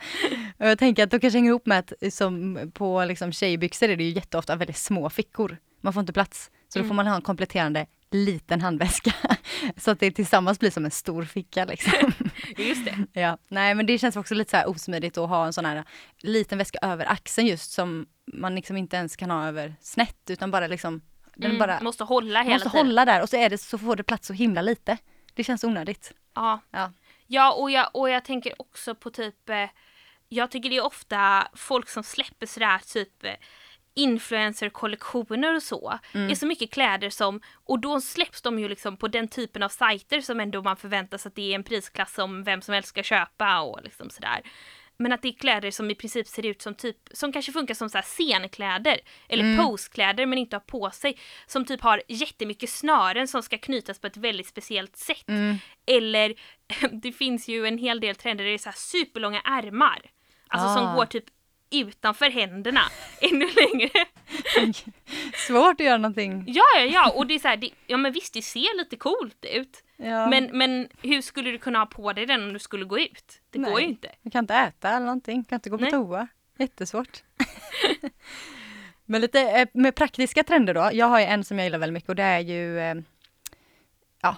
Och 0.58 0.66
jag 0.66 0.78
tänker 0.78 1.04
att 1.04 1.10
de 1.10 1.20
kanske 1.20 1.38
hänger 1.38 1.50
ihop 1.50 1.66
med 1.66 1.78
att 1.78 1.92
eh, 2.00 2.10
som 2.10 2.58
på 2.74 3.04
liksom 3.04 3.32
tjejbyxor 3.32 3.88
är 3.88 3.96
det 3.96 4.04
ju 4.04 4.10
jätteofta 4.10 4.56
väldigt 4.56 4.76
små 4.76 5.10
fickor. 5.10 5.56
Man 5.80 5.92
får 5.92 6.00
inte 6.00 6.12
plats. 6.12 6.50
Så 6.68 6.78
då 6.78 6.80
Mm. 6.82 6.88
får 6.88 6.94
man 6.94 7.06
ha 7.06 7.16
en 7.16 7.22
kompletterande 7.22 7.86
liten 8.10 8.60
handväska. 8.60 9.12
Så 9.76 9.90
att 9.90 10.00
det 10.00 10.10
tillsammans 10.10 10.58
blir 10.58 10.70
som 10.70 10.84
en 10.84 10.90
stor 10.90 11.24
ficka 11.24 11.64
liksom. 11.64 12.12
just 12.56 12.84
det. 12.84 13.06
Ja, 13.20 13.38
nej 13.48 13.74
men 13.74 13.86
det 13.86 13.98
känns 13.98 14.16
också 14.16 14.34
lite 14.34 14.50
så 14.50 14.56
här 14.56 14.68
osmidigt 14.68 15.18
att 15.18 15.28
ha 15.28 15.46
en 15.46 15.52
sån 15.52 15.64
här 15.64 15.84
liten 16.18 16.58
väska 16.58 16.78
över 16.82 17.12
axeln 17.12 17.46
just 17.46 17.72
som 17.72 18.06
man 18.32 18.54
liksom 18.54 18.76
inte 18.76 18.96
ens 18.96 19.16
kan 19.16 19.30
ha 19.30 19.46
över 19.48 19.74
snett 19.80 20.30
utan 20.30 20.50
bara 20.50 20.66
liksom 20.66 21.00
den 21.34 21.50
Mm, 21.50 21.58
bara 21.58 21.80
måste 21.80 22.04
hålla 22.04 22.42
hela 22.42 22.54
måste 22.54 22.70
tiden. 22.70 22.86
hålla 22.86 23.04
där 23.04 23.22
och 23.22 23.28
så 23.28 23.36
är 23.36 23.50
det 23.50 23.58
så 23.58 23.78
får 23.78 23.96
det 23.96 24.02
plats 24.02 24.26
så 24.26 24.32
himla 24.32 24.62
lite. 24.62 24.98
Det 25.34 25.44
känns 25.44 25.64
onödigt. 25.64 26.12
Ja. 26.34 26.60
Ja. 26.70 26.92
Ja, 27.26 27.52
och 27.52 27.70
jag, 27.70 27.90
och 27.92 28.10
jag 28.10 28.24
tänker 28.24 28.52
också 28.58 28.94
på 28.94 29.10
typ, 29.10 29.48
eh, 29.50 29.68
jag 30.28 30.50
tycker 30.50 30.70
det 30.70 30.76
är 30.76 30.84
ofta 30.84 31.48
folk 31.54 31.88
som 31.88 32.02
släpper 32.02 32.46
sådär 32.46 32.78
typ 32.92 33.24
eh, 33.24 33.32
influencer-kollektioner 33.98 35.54
och 35.54 35.62
så. 35.62 35.98
Mm. 36.14 36.26
Det 36.26 36.32
är 36.32 36.36
så 36.36 36.46
mycket 36.46 36.70
kläder 36.72 37.10
som, 37.10 37.40
och 37.64 37.78
då 37.78 38.00
släpps 38.00 38.42
de 38.42 38.58
ju 38.58 38.68
liksom 38.68 38.96
på 38.96 39.08
den 39.08 39.28
typen 39.28 39.62
av 39.62 39.68
sajter 39.68 40.20
som 40.20 40.40
ändå 40.40 40.62
man 40.62 40.76
förväntar 40.76 41.18
sig 41.18 41.28
att 41.30 41.34
det 41.36 41.50
är 41.50 41.54
en 41.54 41.64
prisklass 41.64 42.14
som 42.14 42.44
vem 42.44 42.62
som 42.62 42.74
helst 42.74 42.88
ska 42.88 43.02
köpa 43.02 43.60
och 43.60 43.80
liksom 43.84 44.10
sådär. 44.10 44.40
Men 45.00 45.12
att 45.12 45.22
det 45.22 45.28
är 45.28 45.32
kläder 45.32 45.70
som 45.70 45.90
i 45.90 45.94
princip 45.94 46.26
ser 46.28 46.46
ut 46.46 46.62
som 46.62 46.74
typ, 46.74 46.96
som 47.12 47.32
kanske 47.32 47.52
funkar 47.52 47.74
som 47.74 47.90
så 47.90 47.98
här 47.98 48.02
scenkläder. 48.04 49.00
Eller 49.28 49.44
Mm. 49.44 49.66
posekläder 49.66 50.26
men 50.26 50.38
inte 50.38 50.56
har 50.56 50.60
på 50.60 50.90
sig. 50.90 51.18
Som 51.46 51.64
typ 51.64 51.80
har 51.80 52.02
jättemycket 52.08 52.70
snören 52.70 53.28
som 53.28 53.42
ska 53.42 53.58
knytas 53.58 53.98
på 53.98 54.06
ett 54.06 54.16
väldigt 54.16 54.46
speciellt 54.46 54.96
sätt. 54.96 55.28
Mm. 55.28 55.56
Eller 55.86 56.34
det 57.02 57.12
finns 57.12 57.48
ju 57.48 57.66
en 57.66 57.78
hel 57.78 58.00
del 58.00 58.14
trender 58.16 58.44
där 58.44 58.48
det 58.50 58.56
är 58.56 58.58
så 58.58 58.68
här 58.68 58.76
superlånga 58.76 59.40
ärmar. 59.40 60.00
Alltså 60.48 60.74
som 60.74 60.86
Ah. 60.86 60.94
går 60.94 61.04
typ 61.06 61.24
utanför 61.70 62.30
händerna 62.30 62.80
ännu 63.20 63.46
längre. 63.46 63.90
Svårt 65.46 65.80
att 65.80 65.86
göra 65.86 65.98
någonting. 65.98 66.44
Ja, 66.46 66.62
ja, 66.76 66.84
ja. 66.84 67.10
Och 67.10 67.26
det 67.26 67.34
är 67.34 67.38
så 67.38 67.48
här, 67.48 67.56
det, 67.56 67.70
ja 67.86 67.96
men 67.96 68.12
visst 68.12 68.34
det 68.34 68.42
ser 68.42 68.78
lite 68.78 68.96
coolt 68.96 69.44
ut. 69.44 69.84
Ja. 69.96 70.30
Men, 70.30 70.50
men 70.52 70.88
hur 71.02 71.20
skulle 71.20 71.50
du 71.50 71.58
kunna 71.58 71.78
ha 71.78 71.86
på 71.86 72.12
dig 72.12 72.26
den 72.26 72.42
om 72.42 72.52
du 72.52 72.58
skulle 72.58 72.84
gå 72.84 72.98
ut? 72.98 73.40
Det 73.50 73.58
går 73.58 73.70
Nej. 73.72 73.82
ju 73.82 73.88
inte. 73.88 74.10
Man 74.22 74.30
kan 74.30 74.44
inte 74.44 74.54
äta 74.54 74.88
eller 74.88 75.06
någonting, 75.06 75.44
kan 75.44 75.56
inte 75.56 75.70
gå 75.70 75.78
på 75.78 75.84
Nej. 75.84 75.92
toa. 75.92 76.28
Jättesvårt. 76.58 77.22
Men 79.04 79.20
lite 79.20 79.40
eh, 79.40 79.68
med 79.72 79.94
praktiska 79.94 80.44
trender 80.44 80.74
då. 80.74 80.90
Jag 80.92 81.06
har 81.06 81.20
ju 81.20 81.24
en 81.24 81.44
som 81.44 81.58
jag 81.58 81.64
gillar 81.66 81.78
väldigt 81.78 81.94
mycket 81.94 82.08
och 82.08 82.16
det 82.16 82.22
är 82.22 82.40
ju 82.40 82.80
eh, 82.80 82.94
ja, 84.22 84.36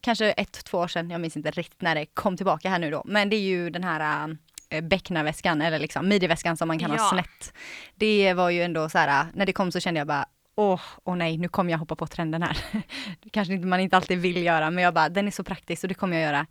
kanske 0.00 0.32
ett, 0.32 0.64
två 0.64 0.78
år 0.78 0.88
sedan. 0.88 1.10
Jag 1.10 1.20
minns 1.20 1.36
inte 1.36 1.50
riktigt 1.50 1.82
när 1.82 1.94
det 1.94 2.06
kom 2.06 2.36
tillbaka 2.36 2.70
här 2.70 2.78
nu 2.78 2.90
då. 2.90 3.02
Men 3.04 3.30
det 3.30 3.36
är 3.36 3.40
ju 3.40 3.70
den 3.70 3.84
här 3.84 4.36
eh, 4.72 4.80
becknarväskan 4.80 5.62
eller 5.62 5.78
liksom 5.78 6.08
midjeväskan 6.08 6.56
som 6.56 6.68
man 6.68 6.78
kan 6.78 6.90
Ja. 6.92 6.96
ha 7.02 7.10
snett. 7.10 7.52
Det 7.94 8.34
var 8.34 8.50
ju 8.50 8.62
ändå 8.62 8.88
så 8.88 8.98
här, 8.98 9.26
när 9.34 9.46
det 9.46 9.52
kom 9.52 9.72
så 9.72 9.80
kände 9.80 10.00
jag 10.00 10.06
bara 10.06 10.26
Åh, 10.54 10.80
åh 11.04 11.16
nej, 11.16 11.38
nu 11.38 11.48
kommer 11.48 11.70
jag 11.70 11.78
hoppa 11.78 11.96
på 11.96 12.06
trenden 12.06 12.42
här. 12.42 12.58
Det 13.20 13.30
kanske 13.30 13.58
man 13.58 13.80
inte 13.80 13.96
alltid 13.96 14.18
vill 14.18 14.42
göra, 14.42 14.70
men 14.70 14.84
jag 14.84 14.94
bara, 14.94 15.08
den 15.08 15.26
är 15.26 15.30
så 15.30 15.44
praktisk 15.44 15.84
och 15.84 15.88
det 15.88 15.94
kommer 15.94 16.16
jag 16.16 16.22
göra. 16.26 16.46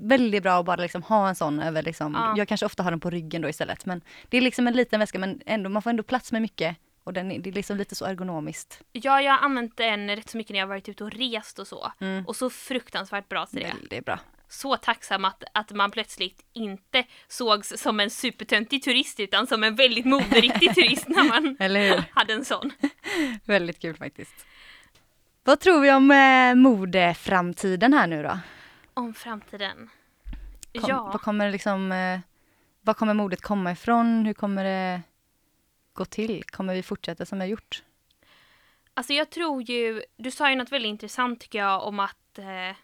Väldigt 0.00 0.42
bra 0.42 0.60
att 0.60 0.66
bara 0.66 0.76
liksom 0.76 1.02
ha 1.02 1.28
en 1.28 1.34
sån 1.34 1.60
över 1.60 1.82
liksom, 1.82 2.12
Ja. 2.14 2.34
jag 2.36 2.48
kanske 2.48 2.66
ofta 2.66 2.82
har 2.82 2.90
den 2.90 3.00
på 3.00 3.10
ryggen 3.10 3.42
då 3.42 3.48
istället. 3.48 3.86
Men 3.86 4.00
det 4.28 4.36
är 4.36 4.40
liksom 4.40 4.66
en 4.66 4.72
liten 4.74 5.00
väska 5.00 5.18
men 5.18 5.40
ändå, 5.46 5.70
man 5.70 5.82
får 5.82 5.90
ändå 5.90 6.02
plats 6.02 6.32
med 6.32 6.42
mycket. 6.42 6.76
Och 7.04 7.12
den 7.12 7.32
är, 7.32 7.38
det 7.38 7.50
är 7.50 7.54
liksom 7.54 7.76
lite 7.76 7.94
så 7.94 8.04
ergonomiskt. 8.04 8.82
Ja, 8.92 9.20
jag 9.20 9.32
har 9.32 9.44
använt 9.44 9.76
den 9.76 10.16
rätt 10.16 10.30
så 10.30 10.36
mycket 10.36 10.52
när 10.52 10.60
jag 10.60 10.66
varit 10.66 10.88
ute 10.88 11.04
och 11.04 11.10
rest 11.12 11.58
och 11.58 11.66
så. 11.66 11.92
Mm. 12.00 12.26
Och 12.26 12.36
så 12.36 12.50
fruktansvärt 12.50 13.28
bra 13.28 13.46
till 13.46 13.60
det. 13.60 13.66
Väldigt 13.78 14.04
bra. 14.04 14.18
Så 14.54 14.76
tacksam 14.76 15.24
att, 15.24 15.44
att 15.54 15.70
man 15.70 15.90
plötsligt 15.90 16.44
inte 16.52 17.04
sågs 17.28 17.68
som 17.68 18.00
en 18.00 18.10
supertöntig 18.10 18.82
turist 18.82 19.20
utan 19.20 19.46
som 19.46 19.64
en 19.64 19.74
väldigt 19.74 20.04
moderiktig 20.04 20.74
turist 20.74 21.08
när 21.08 21.24
man 21.24 21.56
hade 22.10 22.32
en 22.32 22.44
sån. 22.44 22.72
Väldigt 23.44 23.80
kul 23.80 23.96
faktiskt. 23.96 24.46
Vad 25.44 25.60
tror 25.60 25.80
vi 25.80 25.92
om 25.92 26.10
eh, 26.10 26.54
modeframtiden 26.54 27.92
här 27.92 28.06
nu 28.06 28.22
då? 28.22 28.38
Om 28.94 29.14
framtiden. 29.14 29.90
Kom, 30.72 30.84
ja. 30.88 31.10
Vad 31.12 31.20
kommer 31.20 31.50
liksom, 31.50 31.92
eh, 31.92 32.20
vad 32.80 32.96
kommer 32.96 33.14
modet 33.14 33.40
komma 33.40 33.72
ifrån? 33.72 34.26
Hur 34.26 34.34
kommer 34.34 34.64
det 34.64 35.02
gå 35.92 36.04
till? 36.04 36.44
Kommer 36.44 36.74
vi 36.74 36.82
fortsätta 36.82 37.26
som 37.26 37.38
vi 37.38 37.44
har 37.44 37.50
gjort? 37.50 37.82
Alltså 38.94 39.12
jag 39.12 39.30
tror 39.30 39.62
ju, 39.62 40.02
du 40.16 40.30
sa 40.30 40.50
ju 40.50 40.56
något 40.56 40.72
väldigt 40.72 40.90
intressant 40.90 41.40
tycker 41.40 41.58
jag 41.58 41.82
om 41.82 42.00
att, 42.00 42.38
eh, 42.38 42.76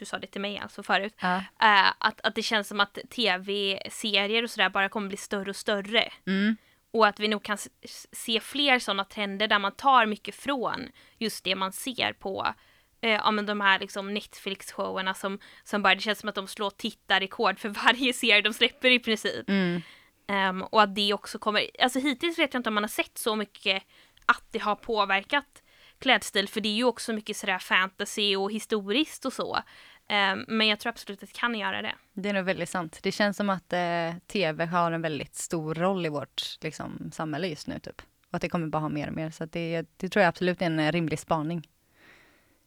du 0.00 0.06
sa 0.06 0.18
det 0.18 0.26
till 0.26 0.40
mig 0.40 0.58
alltså 0.58 0.82
förut, 0.82 1.14
Ja. 1.20 1.36
eh, 1.36 1.92
att, 1.98 2.20
att 2.20 2.34
det 2.34 2.42
känns 2.42 2.68
som 2.68 2.80
att 2.80 2.98
tv-serier 3.10 4.42
och 4.42 4.50
sådär 4.50 4.68
bara 4.68 4.88
kommer 4.88 5.08
bli 5.08 5.16
större 5.16 5.50
och 5.50 5.56
större. 5.56 6.12
Mm. 6.26 6.56
Och 6.92 7.06
att 7.06 7.20
vi 7.20 7.28
nog 7.28 7.42
kan 7.42 7.58
se 8.12 8.40
fler 8.40 8.78
sådana 8.78 9.04
trender 9.04 9.48
där 9.48 9.58
man 9.58 9.72
tar 9.72 10.06
mycket 10.06 10.34
från 10.34 10.88
just 11.18 11.44
det 11.44 11.54
man 11.54 11.72
ser 11.72 12.12
på 12.12 12.54
eh, 13.00 13.10
ja, 13.10 13.30
men 13.30 13.46
de 13.46 13.60
här 13.60 13.78
liksom 13.78 14.14
Netflix-showerna 14.14 15.14
som, 15.14 15.38
som 15.64 15.82
bara, 15.82 15.94
det 15.94 16.00
känns 16.00 16.18
som 16.18 16.28
att 16.28 16.34
de 16.34 16.46
slår 16.48 16.70
tittarrekord 16.70 17.58
för 17.58 17.68
varje 17.84 18.12
serie 18.12 18.42
de 18.42 18.52
släpper 18.52 18.90
i 18.90 18.98
princip. 18.98 19.48
Mm. 19.48 19.82
Ehm, 20.28 20.62
och 20.62 20.82
att 20.82 20.94
det 20.94 21.12
också 21.14 21.38
kommer, 21.38 21.70
alltså 21.82 21.98
hittills 21.98 22.38
vet 22.38 22.54
jag 22.54 22.58
inte 22.58 22.68
om 22.70 22.74
man 22.74 22.84
har 22.84 22.88
sett 22.88 23.18
så 23.18 23.36
mycket 23.36 23.82
att 24.26 24.44
det 24.50 24.58
har 24.58 24.76
påverkat 24.76 25.59
klädstil, 26.00 26.48
för 26.48 26.60
det 26.60 26.68
är 26.68 26.74
ju 26.74 26.84
också 26.84 27.12
mycket 27.12 27.36
sådär 27.36 27.58
fantasy 27.58 28.36
och 28.36 28.52
historiskt 28.52 29.24
och 29.24 29.32
så. 29.32 29.56
Eh, 30.10 30.36
men 30.48 30.68
jag 30.68 30.78
tror 30.78 30.90
absolut 30.90 31.22
att 31.22 31.28
det 31.28 31.38
kan 31.38 31.54
göra 31.54 31.82
det. 31.82 31.94
Det 32.12 32.28
är 32.28 32.32
nog 32.32 32.44
väldigt 32.44 32.68
sant. 32.68 32.98
Det 33.02 33.12
känns 33.12 33.36
som 33.36 33.50
att 33.50 33.72
eh, 33.72 34.14
tv 34.26 34.64
har 34.64 34.92
en 34.92 35.02
väldigt 35.02 35.34
stor 35.34 35.74
roll 35.74 36.06
i 36.06 36.08
vårt 36.08 36.42
liksom, 36.60 37.10
samhälle 37.12 37.48
just 37.48 37.66
nu 37.66 37.78
typ. 37.78 38.02
Och 38.30 38.34
att 38.34 38.42
det 38.42 38.48
kommer 38.48 38.66
bara 38.66 38.78
ha 38.78 38.88
mer 38.88 39.08
och 39.08 39.14
mer. 39.14 39.30
Så 39.30 39.44
det, 39.44 39.86
det 39.96 40.08
tror 40.08 40.20
jag 40.22 40.28
absolut 40.28 40.62
är 40.62 40.66
en 40.66 40.78
eh, 40.78 40.92
rimlig 40.92 41.18
spaning. 41.18 41.68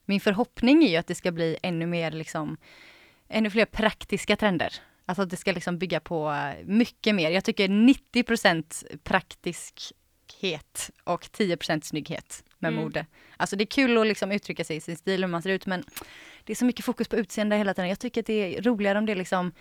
Min 0.05 0.21
förhoppning 0.21 0.83
är 0.83 0.89
ju 0.89 0.97
att 0.97 1.07
det 1.07 1.15
ska 1.15 1.31
bli 1.31 1.57
ännu 1.63 1.85
mer 1.85 2.11
liksom, 2.11 2.57
ännu 3.29 3.49
fler 3.49 3.65
praktiska 3.65 4.35
trender. 4.35 4.73
Alltså 5.05 5.21
att 5.21 5.29
det 5.29 5.37
ska 5.37 5.51
liksom 5.51 5.77
bygga 5.77 5.99
på 5.99 6.31
eh, 6.31 6.65
mycket 6.65 7.15
mer. 7.15 7.31
Jag 7.31 7.43
tycker 7.43 7.67
90% 7.67 8.97
praktiskhet 9.03 10.89
och 11.03 11.23
10% 11.23 11.81
snygghet 11.81 12.43
med 12.63 12.73
mm. 12.73 12.83
mode. 12.83 13.05
Alltså 13.37 13.55
det 13.55 13.63
är 13.63 13.65
kul 13.65 13.97
att 13.97 14.07
liksom 14.07 14.31
uttrycka 14.31 14.63
sig 14.63 14.75
i 14.75 14.81
sin 14.81 14.97
stil 14.97 15.21
hur 15.23 15.27
man 15.27 15.41
ser 15.41 15.49
ut 15.49 15.65
men 15.65 15.83
det 16.43 16.53
är 16.53 16.55
så 16.55 16.65
mycket 16.65 16.85
fokus 16.85 17.07
på 17.07 17.15
utseende 17.15 17.55
hela 17.55 17.73
tiden. 17.73 17.89
Jag 17.89 17.99
tycker 17.99 18.21
att 18.21 18.27
det 18.27 18.57
är 18.57 18.61
roligare 18.61 18.97
om 18.97 19.05
det 19.05 19.11
är 19.11 19.15
liksom 19.15 19.51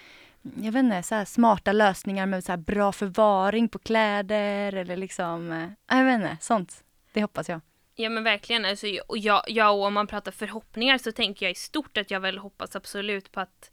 jag 0.43 0.73
vet 0.73 0.83
inte, 0.83 1.03
så 1.03 1.25
smarta 1.25 1.73
lösningar 1.73 2.27
med 2.27 2.45
så 2.45 2.57
bra 2.57 2.93
förvaring 2.93 3.69
på 3.69 3.79
kläder 3.79 4.73
eller 4.73 4.97
liksom, 4.97 5.53
eh, 5.53 5.99
jag 5.99 6.05
vet 6.05 6.15
inte, 6.15 6.37
sånt. 6.41 6.85
Det 7.13 7.23
hoppas 7.23 7.49
jag. 7.49 7.61
Ja 7.95 8.09
men 8.09 8.25
verkligen, 8.25 8.65
alltså, 8.65 8.87
och 9.07 9.19
jag, 9.19 9.43
jag, 9.47 9.79
och 9.79 9.85
om 9.85 9.95
man 9.95 10.07
pratar 10.07 10.33
förhoppningar 10.33 10.99
så 10.99 11.13
tänker 11.13 11.47
jag 11.47 11.51
i 11.53 11.55
stort 11.55 11.97
att 11.97 12.11
jag 12.11 12.21
väl 12.21 12.39
hoppas 12.39 12.77
absolut 12.77 13.33
på 13.33 13.41
att 13.41 13.71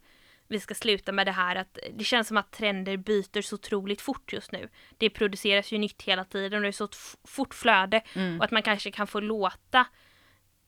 vi 0.50 0.60
ska 0.60 0.74
sluta 0.74 1.12
med 1.12 1.26
det 1.26 1.32
här 1.32 1.56
att 1.56 1.78
det 1.92 2.04
känns 2.04 2.28
som 2.28 2.36
att 2.36 2.52
trender 2.52 2.96
byter 2.96 3.42
så 3.42 3.54
otroligt 3.54 4.00
fort 4.00 4.32
just 4.32 4.52
nu. 4.52 4.68
Det 4.98 5.10
produceras 5.10 5.72
ju 5.72 5.78
nytt 5.78 6.02
hela 6.02 6.24
tiden 6.24 6.54
och 6.54 6.62
det 6.62 6.68
är 6.68 6.72
så 6.72 6.88
fort 7.24 7.54
flöde 7.54 8.02
mm. 8.14 8.38
och 8.38 8.44
att 8.44 8.50
man 8.50 8.62
kanske 8.62 8.90
kan 8.90 9.06
få 9.06 9.20
låta 9.20 9.86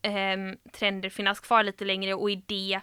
eh, 0.02 0.70
trender 0.72 1.10
finnas 1.10 1.40
kvar 1.40 1.62
lite 1.62 1.84
längre 1.84 2.14
och 2.14 2.30
i 2.30 2.44
det 2.46 2.80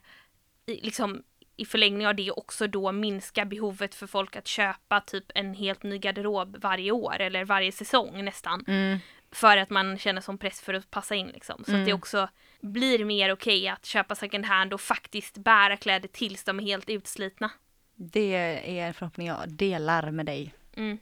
liksom 0.66 1.24
i 1.58 1.66
förlängning 1.66 2.08
av 2.08 2.16
det 2.16 2.32
också 2.32 2.68
då 2.68 2.92
minska 2.92 3.46
behovet 3.46 3.96
för 3.96 4.08
folk 4.08 4.36
att 4.36 4.48
köpa 4.48 5.02
typ 5.02 5.26
en 5.36 5.54
helt 5.54 5.84
ny 5.84 5.98
garderob 5.98 6.58
varje 6.62 6.92
år 6.92 7.20
eller 7.20 7.46
varje 7.46 7.72
säsong 7.72 8.26
nästan. 8.26 8.64
Mm. 8.68 9.00
För 9.32 9.58
att 9.58 9.70
man 9.70 9.98
känner 9.98 10.22
som 10.22 10.38
press 10.38 10.62
för 10.62 10.74
att 10.74 10.92
passa 10.92 11.16
in 11.16 11.28
liksom. 11.28 11.64
Så 11.64 11.72
mm. 11.72 11.82
att 11.82 11.86
det 11.86 11.92
mm. 11.92 12.00
också 12.00 12.30
blir 12.60 13.06
mer 13.06 13.32
okej 13.32 13.60
okay 13.60 13.68
att 13.68 13.86
köpa 13.86 14.16
second 14.16 14.46
hand 14.46 14.74
och 14.74 14.82
faktiskt 14.82 15.38
bära 15.38 15.78
kläder 15.78 16.08
tills 16.08 16.44
de 16.44 16.60
är 16.60 16.64
helt 16.64 16.90
utslitna. 16.90 17.52
Det 17.96 18.36
är 18.80 18.88
en 18.88 18.94
förhoppning 18.94 19.28
jag 19.28 19.54
delar 19.54 20.12
med 20.12 20.26
dig. 20.26 20.54
Mm. 20.76 20.98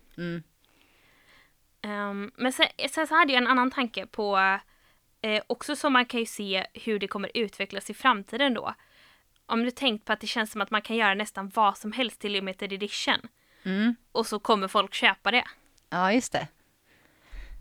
Um, 1.83 2.31
men 2.35 2.53
sen, 2.53 2.67
sen, 2.89 3.07
så 3.07 3.15
hade 3.15 3.33
jag 3.33 3.41
en 3.41 3.47
annan 3.47 3.71
tanke 3.71 4.05
på 4.05 4.59
eh, 5.21 5.41
också 5.47 5.75
som 5.75 5.93
man 5.93 6.05
kan 6.05 6.19
ju 6.19 6.25
se 6.25 6.65
hur 6.73 6.99
det 6.99 7.07
kommer 7.07 7.31
utvecklas 7.33 7.89
i 7.89 7.93
framtiden 7.93 8.53
då 8.53 8.73
om 9.47 9.63
du 9.63 9.71
tänkt 9.71 10.05
på 10.05 10.13
att 10.13 10.19
det 10.19 10.27
känns 10.27 10.51
som 10.51 10.61
att 10.61 10.71
man 10.71 10.81
kan 10.81 10.95
göra 10.95 11.13
nästan 11.13 11.51
vad 11.55 11.77
som 11.77 11.91
helst 11.91 12.19
till 12.19 12.31
limited 12.31 12.73
edition. 12.73 13.27
Mm. 13.63 13.95
Och 14.11 14.27
så 14.27 14.39
kommer 14.39 14.67
folk 14.67 14.93
köpa 14.93 15.31
det. 15.31 15.43
Ja, 15.89 16.13
just 16.13 16.31
det. 16.31 16.47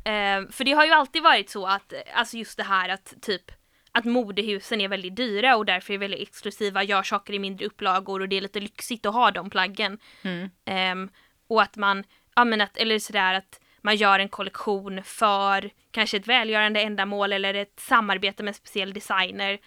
Eh, 0.06 0.48
för 0.50 0.64
det 0.64 0.72
har 0.72 0.84
ju 0.84 0.92
alltid 0.92 1.22
varit 1.22 1.50
så 1.50 1.66
att, 1.66 1.92
alltså 2.14 2.36
just 2.36 2.56
det 2.56 2.62
här 2.62 2.88
att 2.88 3.14
typ 3.20 3.52
att 3.92 4.04
modehusen 4.04 4.80
är 4.80 4.88
väldigt 4.88 5.16
dyra 5.16 5.56
och 5.56 5.64
därför 5.64 5.94
är 5.94 5.98
väldigt 5.98 6.28
exklusiva, 6.28 6.82
gör 6.82 7.02
saker 7.02 7.34
i 7.34 7.38
mindre 7.38 7.66
upplagor 7.66 8.20
och 8.20 8.28
det 8.28 8.36
är 8.36 8.40
lite 8.40 8.60
lyxigt 8.60 9.06
att 9.06 9.14
ha 9.14 9.30
de 9.30 9.50
plaggen. 9.50 9.98
Mm. 10.22 10.50
Eh, 10.64 11.12
och 11.48 11.62
att 11.62 11.76
man, 11.76 12.04
ja 12.34 12.44
men 12.44 12.60
att, 12.60 12.76
eller 12.76 12.98
sådär 12.98 13.34
att 13.34 13.60
man 13.82 13.96
gör 13.96 14.18
en 14.18 14.28
kollektion 14.28 15.02
för 15.02 15.70
kanske 15.90 16.16
ett 16.16 16.26
välgörande 16.26 16.80
ändamål 16.80 17.32
eller 17.32 17.54
ett 17.54 17.80
samarbete 17.80 18.42
med 18.42 18.50
en 18.50 18.54
speciell 18.54 18.92
designer 18.92 19.58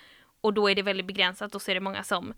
och 0.41 0.54
då 0.54 0.69
är 0.69 0.75
det 0.75 0.82
väldigt 0.82 1.08
begränsat 1.08 1.56
och 1.56 1.62
så 1.62 1.71
är 1.71 1.75
det 1.75 1.82
många 1.82 2.04
som 2.04 2.34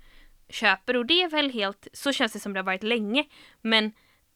köper 0.50 0.98
och 0.98 1.06
det 1.06 1.22
är 1.22 1.30
väl 1.30 1.52
helt, 1.52 1.88
så 1.94 2.12
känns 2.12 2.34
det 2.34 2.40
som 2.40 2.54
det 2.54 2.60
har 2.60 2.66
varit 2.66 2.84
länge. 2.84 3.26
Men 3.62 3.92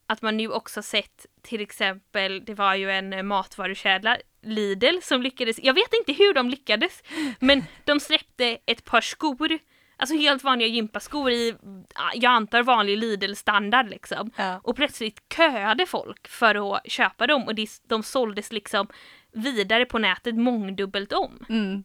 att 0.06 0.22
man 0.22 0.36
nu 0.36 0.48
också 0.48 0.82
sett 0.82 1.26
till 1.42 1.60
exempel, 1.60 2.44
det 2.44 2.54
var 2.54 2.74
ju 2.74 2.90
en 2.90 3.26
matvarukedja, 3.26 4.18
Lidl, 4.42 4.98
som 5.02 5.22
lyckades, 5.22 5.60
jag 5.62 5.74
vet 5.74 5.94
inte 5.94 6.12
hur 6.12 6.34
de 6.34 6.50
lyckades, 6.50 7.02
men 7.40 7.64
de 7.84 8.00
släppte 8.00 8.58
ett 8.66 8.84
par 8.84 9.00
skor, 9.00 9.58
alltså 9.96 10.16
helt 10.16 10.44
vanliga 10.44 10.68
gympaskor 10.68 11.30
i, 11.30 11.54
jag 12.14 12.32
antar 12.32 12.62
vanlig 12.62 12.98
Lidl-standard 12.98 13.90
liksom. 13.90 14.30
Ja. 14.36 14.60
Och 14.62 14.76
plötsligt 14.76 15.34
köade 15.36 15.86
folk 15.86 16.28
för 16.28 16.76
att 16.76 16.90
köpa 16.90 17.26
dem 17.26 17.42
och 17.42 17.54
de, 17.54 17.66
de 17.88 18.02
såldes 18.02 18.52
liksom 18.52 18.88
vidare 19.32 19.84
på 19.84 19.98
nätet 19.98 20.36
mångdubbelt 20.36 21.12
om. 21.12 21.46
Mm 21.48 21.84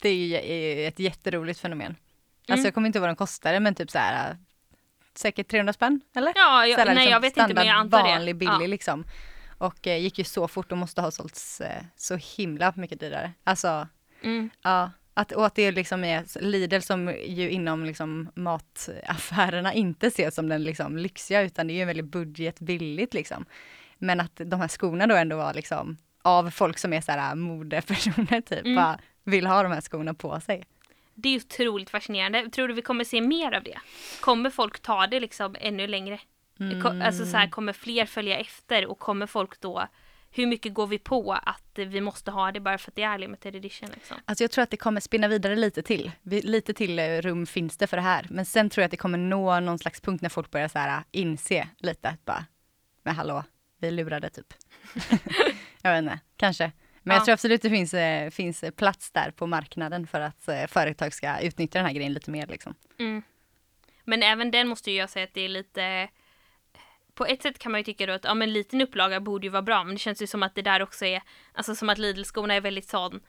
det 0.00 0.08
är 0.08 0.14
ju 0.14 0.86
ett 0.86 0.98
jätteroligt 0.98 1.60
fenomen. 1.60 1.86
Alltså, 1.86 2.02
mm. 2.02 2.52
Alltså 2.52 2.66
jag 2.66 2.74
kommer 2.74 2.86
inte 2.86 2.98
ihåg 2.98 3.02
vad 3.02 3.10
de 3.10 3.16
kostade 3.16 3.60
men 3.60 3.74
typ 3.74 3.90
så 3.90 3.98
här 3.98 4.36
säkert 5.18 5.50
300 5.50 5.72
spänn 5.72 6.00
eller? 6.14 6.32
Ja, 6.36 6.66
jag, 6.66 6.86
nej 6.86 6.94
liksom 6.94 7.12
jag 7.12 7.20
vet 7.20 7.36
inte 7.36 7.54
men 7.54 7.66
jag 7.66 7.76
antar 7.76 8.02
det. 8.02 8.08
vanlig 8.08 8.36
billig 8.36 8.62
ja. 8.62 8.66
liksom. 8.66 9.04
Och 9.58 9.86
eh, 9.86 9.98
gick 9.98 10.18
ju 10.18 10.24
så 10.24 10.48
fort 10.48 10.72
och 10.72 10.78
måste 10.78 11.00
ha 11.00 11.10
sålts 11.10 11.60
eh, 11.60 11.82
så 11.96 12.16
himla 12.16 12.72
mycket 12.76 13.00
dyrare. 13.00 13.32
Alltså, 13.44 13.88
mm. 14.22 14.50
ja. 14.62 14.90
Att, 15.14 15.32
och 15.32 15.46
att 15.46 15.54
det 15.54 15.70
liksom 15.70 16.04
är 16.04 16.40
Lidl 16.40 16.80
som 16.80 17.14
ju 17.26 17.50
inom 17.50 17.84
liksom 17.84 18.30
mataffärerna 18.34 19.74
inte 19.74 20.06
ses 20.06 20.34
som 20.34 20.48
den 20.48 20.62
liksom 20.62 20.98
lyxiga 20.98 21.42
utan 21.42 21.66
det 21.66 21.72
är 21.72 21.74
ju 21.74 21.84
väldigt 21.84 22.06
budgetbilligt 22.06 23.14
liksom. 23.14 23.44
Men 23.98 24.20
att 24.20 24.40
de 24.44 24.60
här 24.60 24.68
skorna 24.68 25.06
då 25.06 25.14
ändå 25.14 25.36
var 25.36 25.54
liksom 25.54 25.96
av 26.22 26.50
folk 26.50 26.78
som 26.78 26.92
är 26.92 27.00
så 27.00 27.12
här 27.12 27.34
modepersoner 27.34 28.40
typ. 28.40 28.64
Mm. 28.64 28.76
Bara, 28.76 28.98
vill 29.24 29.46
ha 29.46 29.62
de 29.62 29.72
här 29.72 29.80
skorna 29.80 30.14
på 30.14 30.40
sig. 30.40 30.64
Det 31.22 31.28
är 31.28 31.36
otroligt 31.36 31.90
fascinerande. 31.90 32.50
Tror 32.50 32.68
du 32.68 32.74
vi 32.74 32.82
kommer 32.82 33.04
se 33.04 33.20
mer 33.20 33.52
av 33.52 33.62
det? 33.62 33.78
Kommer 34.20 34.50
folk 34.50 34.80
ta 34.80 35.06
det 35.06 35.20
liksom 35.20 35.56
ännu 35.60 35.86
längre? 35.86 36.20
Mm. 36.60 37.02
Alltså 37.02 37.26
så 37.26 37.36
här, 37.36 37.48
kommer 37.48 37.72
fler 37.72 38.06
följa 38.06 38.38
efter 38.38 38.86
och 38.86 38.98
kommer 38.98 39.26
folk 39.26 39.60
då 39.60 39.88
hur 40.30 40.46
mycket 40.46 40.74
går 40.74 40.86
vi 40.86 40.98
på 40.98 41.32
att 41.32 41.70
vi 41.74 42.00
måste 42.00 42.30
ha 42.30 42.52
det 42.52 42.60
bara 42.60 42.78
för 42.78 42.90
att 42.90 42.94
det 42.94 43.02
är 43.02 43.18
limited 43.18 43.56
edition? 43.56 43.88
Liksom? 43.94 44.16
Alltså 44.24 44.44
jag 44.44 44.50
tror 44.50 44.62
att 44.62 44.70
det 44.70 44.76
kommer 44.76 45.00
spinna 45.00 45.28
vidare 45.28 45.56
lite 45.56 45.82
till. 45.82 46.10
Lite 46.22 46.74
till 46.74 46.98
eh, 46.98 47.04
rum 47.04 47.46
finns 47.46 47.76
det 47.76 47.86
för 47.86 47.96
det 47.96 48.02
här. 48.02 48.26
Men 48.30 48.46
sen 48.46 48.70
tror 48.70 48.82
jag 48.82 48.86
att 48.86 48.90
det 48.90 48.96
kommer 48.96 49.18
nå 49.18 49.60
någon 49.60 49.78
slags 49.78 50.00
punkt 50.00 50.22
när 50.22 50.28
folk 50.28 50.50
börjar 50.50 50.68
så 50.68 50.78
här 50.78 51.02
inse 51.10 51.68
lite 51.78 52.08
att 52.08 52.24
bara, 52.24 52.44
men 53.02 53.16
hallå, 53.16 53.44
vi 53.78 53.90
lurade 53.90 54.30
typ. 54.30 54.54
jag 55.82 55.92
vet 55.92 56.02
inte, 56.02 56.18
kanske. 56.36 56.72
Men 57.08 57.14
ja. 57.14 57.18
jag 57.18 57.24
tror 57.24 57.32
absolut 57.32 57.62
det 57.62 57.70
finns, 57.70 57.94
eh, 57.94 58.30
finns 58.30 58.64
plats 58.76 59.10
där 59.10 59.30
på 59.30 59.46
marknaden 59.46 60.06
för 60.06 60.20
att 60.20 60.48
eh, 60.48 60.66
företag 60.66 61.14
ska 61.14 61.40
utnyttja 61.40 61.78
den 61.78 61.86
här 61.86 61.94
grejen 61.94 62.12
lite 62.12 62.30
mer. 62.30 62.46
Liksom. 62.46 62.74
Mm. 62.98 63.22
Men 64.04 64.22
även 64.22 64.50
den 64.50 64.68
måste 64.68 64.90
ju 64.90 64.96
jag 64.96 65.10
säga 65.10 65.24
att 65.24 65.34
det 65.34 65.40
är 65.40 65.48
lite 65.48 66.08
på 67.14 67.26
ett 67.26 67.42
sätt 67.42 67.58
kan 67.58 67.72
man 67.72 67.80
ju 67.80 67.84
tycka 67.84 68.06
då 68.06 68.12
att 68.12 68.24
ja, 68.24 68.34
men 68.34 68.52
liten 68.52 68.80
upplaga 68.80 69.20
borde 69.20 69.46
ju 69.46 69.50
vara 69.50 69.62
bra, 69.62 69.84
men 69.84 69.94
det 69.94 69.98
känns 69.98 70.22
ju 70.22 70.26
som 70.26 70.42
att 70.42 70.54
det 70.54 70.62
där 70.62 70.82
också 70.82 71.04
är, 71.04 71.22
alltså 71.52 71.74
som 71.74 71.88
att 71.88 71.98
Lidl-skorna 71.98 72.54
är 72.54 72.60
väldigt 72.60 72.88
sån, 72.88 73.20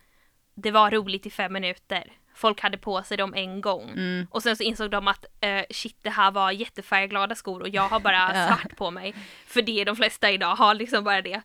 det 0.55 0.71
var 0.71 0.91
roligt 0.91 1.25
i 1.25 1.29
fem 1.29 1.53
minuter. 1.53 2.11
Folk 2.35 2.61
hade 2.61 2.77
på 2.77 3.03
sig 3.03 3.17
dem 3.17 3.33
en 3.33 3.61
gång. 3.61 3.89
Mm. 3.89 4.27
Och 4.31 4.43
sen 4.43 4.55
så 4.55 4.63
insåg 4.63 4.91
de 4.91 5.07
att 5.07 5.25
uh, 5.45 5.61
shit 5.69 5.97
det 6.01 6.09
här 6.09 6.31
var 6.31 6.51
jättefärgglada 6.51 7.35
skor 7.35 7.61
och 7.61 7.69
jag 7.69 7.89
har 7.89 7.99
bara 7.99 8.47
svart 8.47 8.75
på 8.75 8.91
mig. 8.91 9.13
För 9.45 9.61
det 9.61 9.81
är 9.81 9.85
de 9.85 9.95
flesta 9.95 10.31
idag 10.31 10.55
har 10.55 10.73
liksom 10.73 11.03
bara 11.03 11.21
det. 11.21 11.41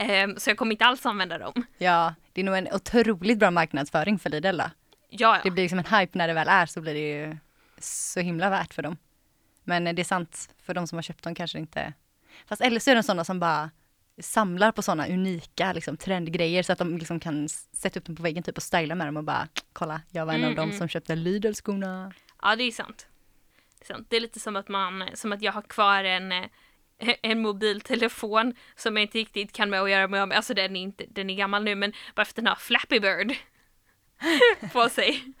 Um, 0.00 0.36
så 0.36 0.50
jag 0.50 0.56
kommer 0.56 0.72
inte 0.72 0.84
alls 0.84 1.06
använda 1.06 1.38
dem. 1.38 1.66
Ja, 1.78 2.14
det 2.32 2.40
är 2.40 2.44
nog 2.44 2.56
en 2.56 2.68
otroligt 2.72 3.38
bra 3.38 3.50
marknadsföring 3.50 4.18
för 4.18 4.30
Lidl 4.30 4.56
då. 4.56 4.70
Ja. 5.10 5.40
Det 5.42 5.50
blir 5.50 5.64
liksom 5.64 5.78
en 5.78 5.98
hype 5.98 6.18
när 6.18 6.28
det 6.28 6.34
väl 6.34 6.48
är 6.48 6.66
så 6.66 6.80
blir 6.80 6.94
det 6.94 7.00
ju 7.00 7.36
så 7.78 8.20
himla 8.20 8.50
värt 8.50 8.74
för 8.74 8.82
dem. 8.82 8.96
Men 9.64 9.84
det 9.84 10.02
är 10.02 10.04
sant, 10.04 10.50
för 10.62 10.74
de 10.74 10.86
som 10.86 10.98
har 10.98 11.02
köpt 11.02 11.24
dem 11.24 11.34
kanske 11.34 11.58
inte... 11.58 11.92
Fast 12.46 12.62
eller 12.62 12.80
så 12.80 12.90
är 12.90 12.94
de 12.94 13.02
sådana 13.02 13.24
som 13.24 13.40
bara 13.40 13.70
samlar 14.18 14.72
på 14.72 14.82
sådana 14.82 15.06
unika 15.06 15.72
liksom, 15.72 15.96
trendgrejer 15.96 16.62
så 16.62 16.72
att 16.72 16.78
de 16.78 16.98
liksom 16.98 17.20
kan 17.20 17.48
sätta 17.48 17.98
upp 18.00 18.06
dem 18.06 18.16
på 18.16 18.22
väggen 18.22 18.42
typ 18.42 18.56
och 18.56 18.62
styla 18.62 18.94
med 18.94 19.06
dem 19.06 19.16
och 19.16 19.24
bara 19.24 19.48
kolla, 19.72 20.00
jag 20.10 20.26
var 20.26 20.32
en 20.32 20.40
mm, 20.40 20.50
av 20.50 20.56
dem 20.56 20.68
mm. 20.68 20.78
som 20.78 20.88
köpte 20.88 21.14
Lidl-skorna. 21.14 22.12
Ja, 22.42 22.56
det 22.56 22.64
är 22.64 22.70
sant. 22.70 23.06
Det 23.78 23.84
är 23.84 23.94
sant. 23.94 24.06
Det 24.10 24.16
är 24.16 24.20
lite 24.20 24.40
som 24.40 24.56
att 24.56 24.68
man, 24.68 25.04
som 25.14 25.32
att 25.32 25.42
jag 25.42 25.52
har 25.52 25.62
kvar 25.62 26.04
en 26.04 26.32
eh, 26.32 26.44
en 27.22 27.42
mobiltelefon 27.42 28.54
som 28.76 28.96
jag 28.96 29.02
inte 29.04 29.18
riktigt 29.18 29.52
kan 29.52 29.70
med 29.70 29.82
att 29.82 29.90
göra 29.90 30.08
med, 30.08 30.32
alltså 30.32 30.54
den 30.54 30.76
är 30.76 30.80
inte, 30.80 31.04
den 31.08 31.30
är 31.30 31.34
gammal 31.34 31.64
nu 31.64 31.74
men 31.74 31.92
bara 32.14 32.24
för 32.24 32.32
att 32.32 32.36
den 32.36 32.46
har 32.46 32.54
Flappy 32.54 33.00
Bird 33.00 33.34
på 34.72 34.88
sig. 34.88 35.24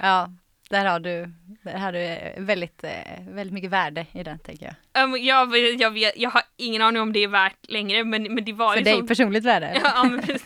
Ja, 0.00 0.30
där 0.70 0.84
har 0.84 1.00
du, 1.00 1.32
där 1.62 1.78
har 1.78 1.92
du 1.92 2.18
väldigt, 2.42 2.84
eh, 2.84 2.90
väldigt 3.28 3.54
mycket 3.54 3.70
värde 3.70 4.06
i 4.12 4.22
den 4.22 4.38
tänker 4.38 4.74
jag. 4.92 5.04
Um, 5.04 5.16
jag, 5.16 5.58
jag, 5.80 5.90
vet, 5.90 6.12
jag 6.16 6.30
har 6.30 6.42
ingen 6.56 6.82
aning 6.82 7.02
om 7.02 7.12
det 7.12 7.20
är 7.20 7.28
värt 7.28 7.58
längre 7.68 8.04
men, 8.04 8.22
men 8.22 8.44
det 8.44 8.52
var 8.52 8.72
För 8.72 8.78
ju 8.78 8.84
dig 8.84 9.00
så... 9.00 9.06
personligt 9.06 9.44
värde? 9.44 9.80
Ja, 9.84 10.04
men 10.04 10.38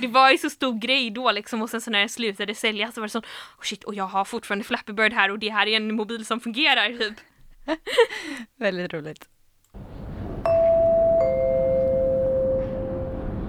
det 0.00 0.06
var 0.06 0.30
ju 0.30 0.38
så 0.38 0.50
stor 0.50 0.78
grej 0.78 1.10
då 1.10 1.32
liksom 1.32 1.62
och 1.62 1.70
sen 1.70 1.80
så 1.80 1.90
när 1.90 1.98
den 1.98 2.08
slutade 2.08 2.54
säljas 2.54 2.94
så 2.94 3.00
var 3.00 3.06
det 3.06 3.12
så 3.12 3.18
oh 3.18 3.62
shit 3.62 3.84
och 3.84 3.94
jag 3.94 4.06
har 4.06 4.24
fortfarande 4.24 4.64
Flappy 4.64 4.92
Bird 4.92 5.12
här 5.12 5.30
och 5.30 5.38
det 5.38 5.50
här 5.50 5.66
är 5.66 5.76
en 5.76 5.96
mobil 5.96 6.26
som 6.26 6.40
fungerar 6.40 6.98
typ. 6.98 7.18
Väldigt 8.56 8.94
roligt. 8.94 9.28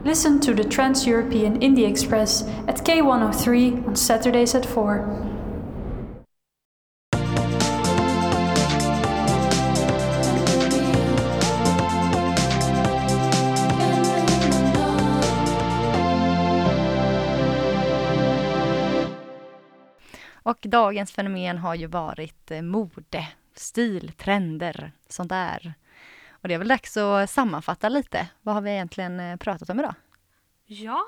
Listen 0.05 0.39
to 0.41 0.53
the 0.53 0.63
Trans-European 0.63 1.61
Indie 1.61 1.87
Express 1.87 2.43
at 2.67 2.85
K103 2.85 3.87
on 3.87 3.95
Saturdays 3.95 4.55
at 4.55 4.65
4. 4.65 5.35
Och 20.43 20.57
dagens 20.61 21.11
fenomen 21.11 21.57
har 21.57 21.75
ju 21.75 21.87
varit 21.87 22.51
eh, 22.51 22.61
mode 22.61 23.25
stil, 23.59 24.11
trender, 24.17 24.91
sånt 25.09 25.29
där. 25.29 25.73
Och 26.29 26.47
det 26.47 26.53
är 26.53 26.57
väl 26.57 26.67
dags 26.67 26.97
att 26.97 27.29
sammanfatta 27.29 27.89
lite. 27.89 28.27
Vad 28.41 28.55
har 28.55 28.61
vi 28.61 28.71
egentligen 28.71 29.19
eh, 29.19 29.37
pratat 29.37 29.69
om 29.69 29.79
idag? 29.79 29.95
Ja, 30.65 31.05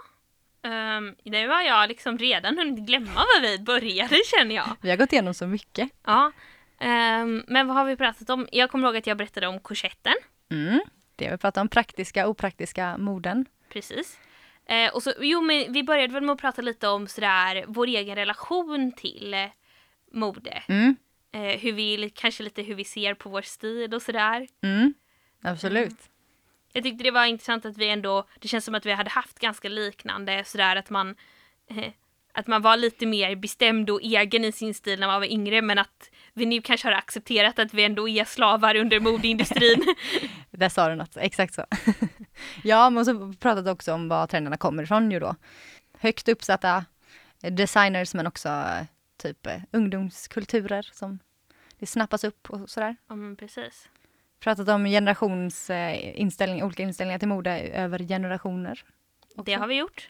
um, 0.63 1.15
nu 1.23 1.47
har 1.47 1.61
jag 1.61 1.89
liksom 1.89 2.17
redan 2.17 2.57
hunnit 2.57 2.85
glömma 2.87 3.13
var 3.13 3.41
vi 3.41 3.59
började 3.59 4.19
känner 4.25 4.55
jag. 4.55 4.75
Vi 4.81 4.89
har 4.89 4.97
gått 4.97 5.13
igenom 5.13 5.33
så 5.33 5.47
mycket. 5.47 5.89
Ja, 6.05 6.31
um, 6.81 7.43
men 7.47 7.67
vad 7.67 7.75
har 7.75 7.85
vi 7.85 7.95
pratat 7.95 8.29
om? 8.29 8.47
Jag 8.51 8.71
kommer 8.71 8.87
ihåg 8.87 8.97
att 8.97 9.07
jag 9.07 9.17
berättade 9.17 9.47
om 9.47 9.59
korsetten. 9.59 10.15
Mm. 10.51 10.79
Det 11.15 11.25
har 11.25 11.31
vi 11.31 11.37
pratat 11.37 11.61
om, 11.61 11.67
praktiska 11.67 12.25
och 12.25 12.31
opraktiska 12.31 12.97
moden. 12.97 13.45
Precis. 13.69 14.19
Eh, 14.65 14.93
och 14.93 15.03
så, 15.03 15.13
jo, 15.19 15.41
men 15.41 15.73
vi 15.73 15.83
började 15.83 16.13
väl 16.13 16.23
med 16.23 16.33
att 16.33 16.41
prata 16.41 16.61
lite 16.61 16.87
om 16.87 17.07
sådär 17.07 17.65
vår 17.67 17.87
egen 17.87 18.15
relation 18.15 18.91
till 18.91 19.33
eh, 19.33 19.47
mode. 20.11 20.63
Mm. 20.67 20.95
Eh, 21.31 21.59
hur 21.59 21.73
vi, 21.73 22.09
kanske 22.15 22.43
lite 22.43 22.61
hur 22.61 22.75
vi 22.75 22.83
ser 22.83 23.13
på 23.13 23.29
vår 23.29 23.41
stil 23.41 23.93
och 23.93 24.01
sådär. 24.01 24.47
Mm. 24.63 24.93
Absolut. 25.43 26.09
Jag 26.73 26.83
tyckte 26.83 27.03
det 27.03 27.11
var 27.11 27.25
intressant 27.25 27.65
att 27.65 27.77
vi 27.77 27.89
ändå, 27.89 28.27
det 28.39 28.47
känns 28.47 28.65
som 28.65 28.75
att 28.75 28.85
vi 28.85 28.91
hade 28.91 29.09
haft 29.09 29.39
ganska 29.39 29.69
liknande 29.69 30.43
sådär 30.45 30.75
att 30.75 30.89
man 30.89 31.15
eh, 31.69 31.91
att 32.37 32.47
man 32.47 32.61
var 32.61 32.77
lite 32.77 33.05
mer 33.05 33.35
bestämd 33.35 33.89
och 33.89 34.01
egen 34.01 34.45
i 34.45 34.51
sin 34.51 34.73
stil 34.73 34.99
när 34.99 35.07
man 35.07 35.19
var 35.19 35.27
yngre 35.27 35.61
men 35.61 35.77
att 35.77 36.09
vi 36.33 36.45
nu 36.45 36.61
kanske 36.61 36.87
har 36.87 36.93
accepterat 36.93 37.59
att 37.59 37.73
vi 37.73 37.83
ändå 37.83 38.09
är 38.09 38.25
slavar 38.25 38.75
under 38.75 38.99
modeindustrin. 38.99 39.95
Där 40.51 40.69
sa 40.69 40.89
du 40.89 40.95
något, 40.95 41.17
exakt 41.17 41.53
så. 41.53 41.65
ja, 42.63 42.89
men 42.89 43.05
så 43.05 43.33
pratat 43.39 43.67
också 43.67 43.93
om 43.93 44.09
var 44.09 44.27
trenderna 44.27 44.57
kommer 44.57 44.83
ifrån 44.83 45.11
ju 45.11 45.19
då. 45.19 45.35
Högt 45.99 46.29
uppsatta 46.29 46.85
designers 47.41 48.13
men 48.13 48.27
också 48.27 48.49
typ 49.17 49.47
eh, 49.47 49.61
ungdomskulturer 49.71 50.89
som 50.93 51.19
det 51.79 51.85
snappas 51.85 52.23
upp 52.23 52.49
och 52.49 52.69
sådär. 52.69 52.95
Ja 53.07 53.15
men 53.15 53.35
precis. 53.35 53.89
Pratat 54.39 54.69
om 54.69 54.85
generationsinställning, 54.85 56.63
olika 56.63 56.83
inställningar 56.83 57.19
till 57.19 57.27
mode 57.27 57.59
över 57.59 57.99
generationer. 57.99 58.83
Också. 59.25 59.43
Det 59.43 59.53
har 59.53 59.67
vi 59.67 59.75
gjort. 59.75 60.09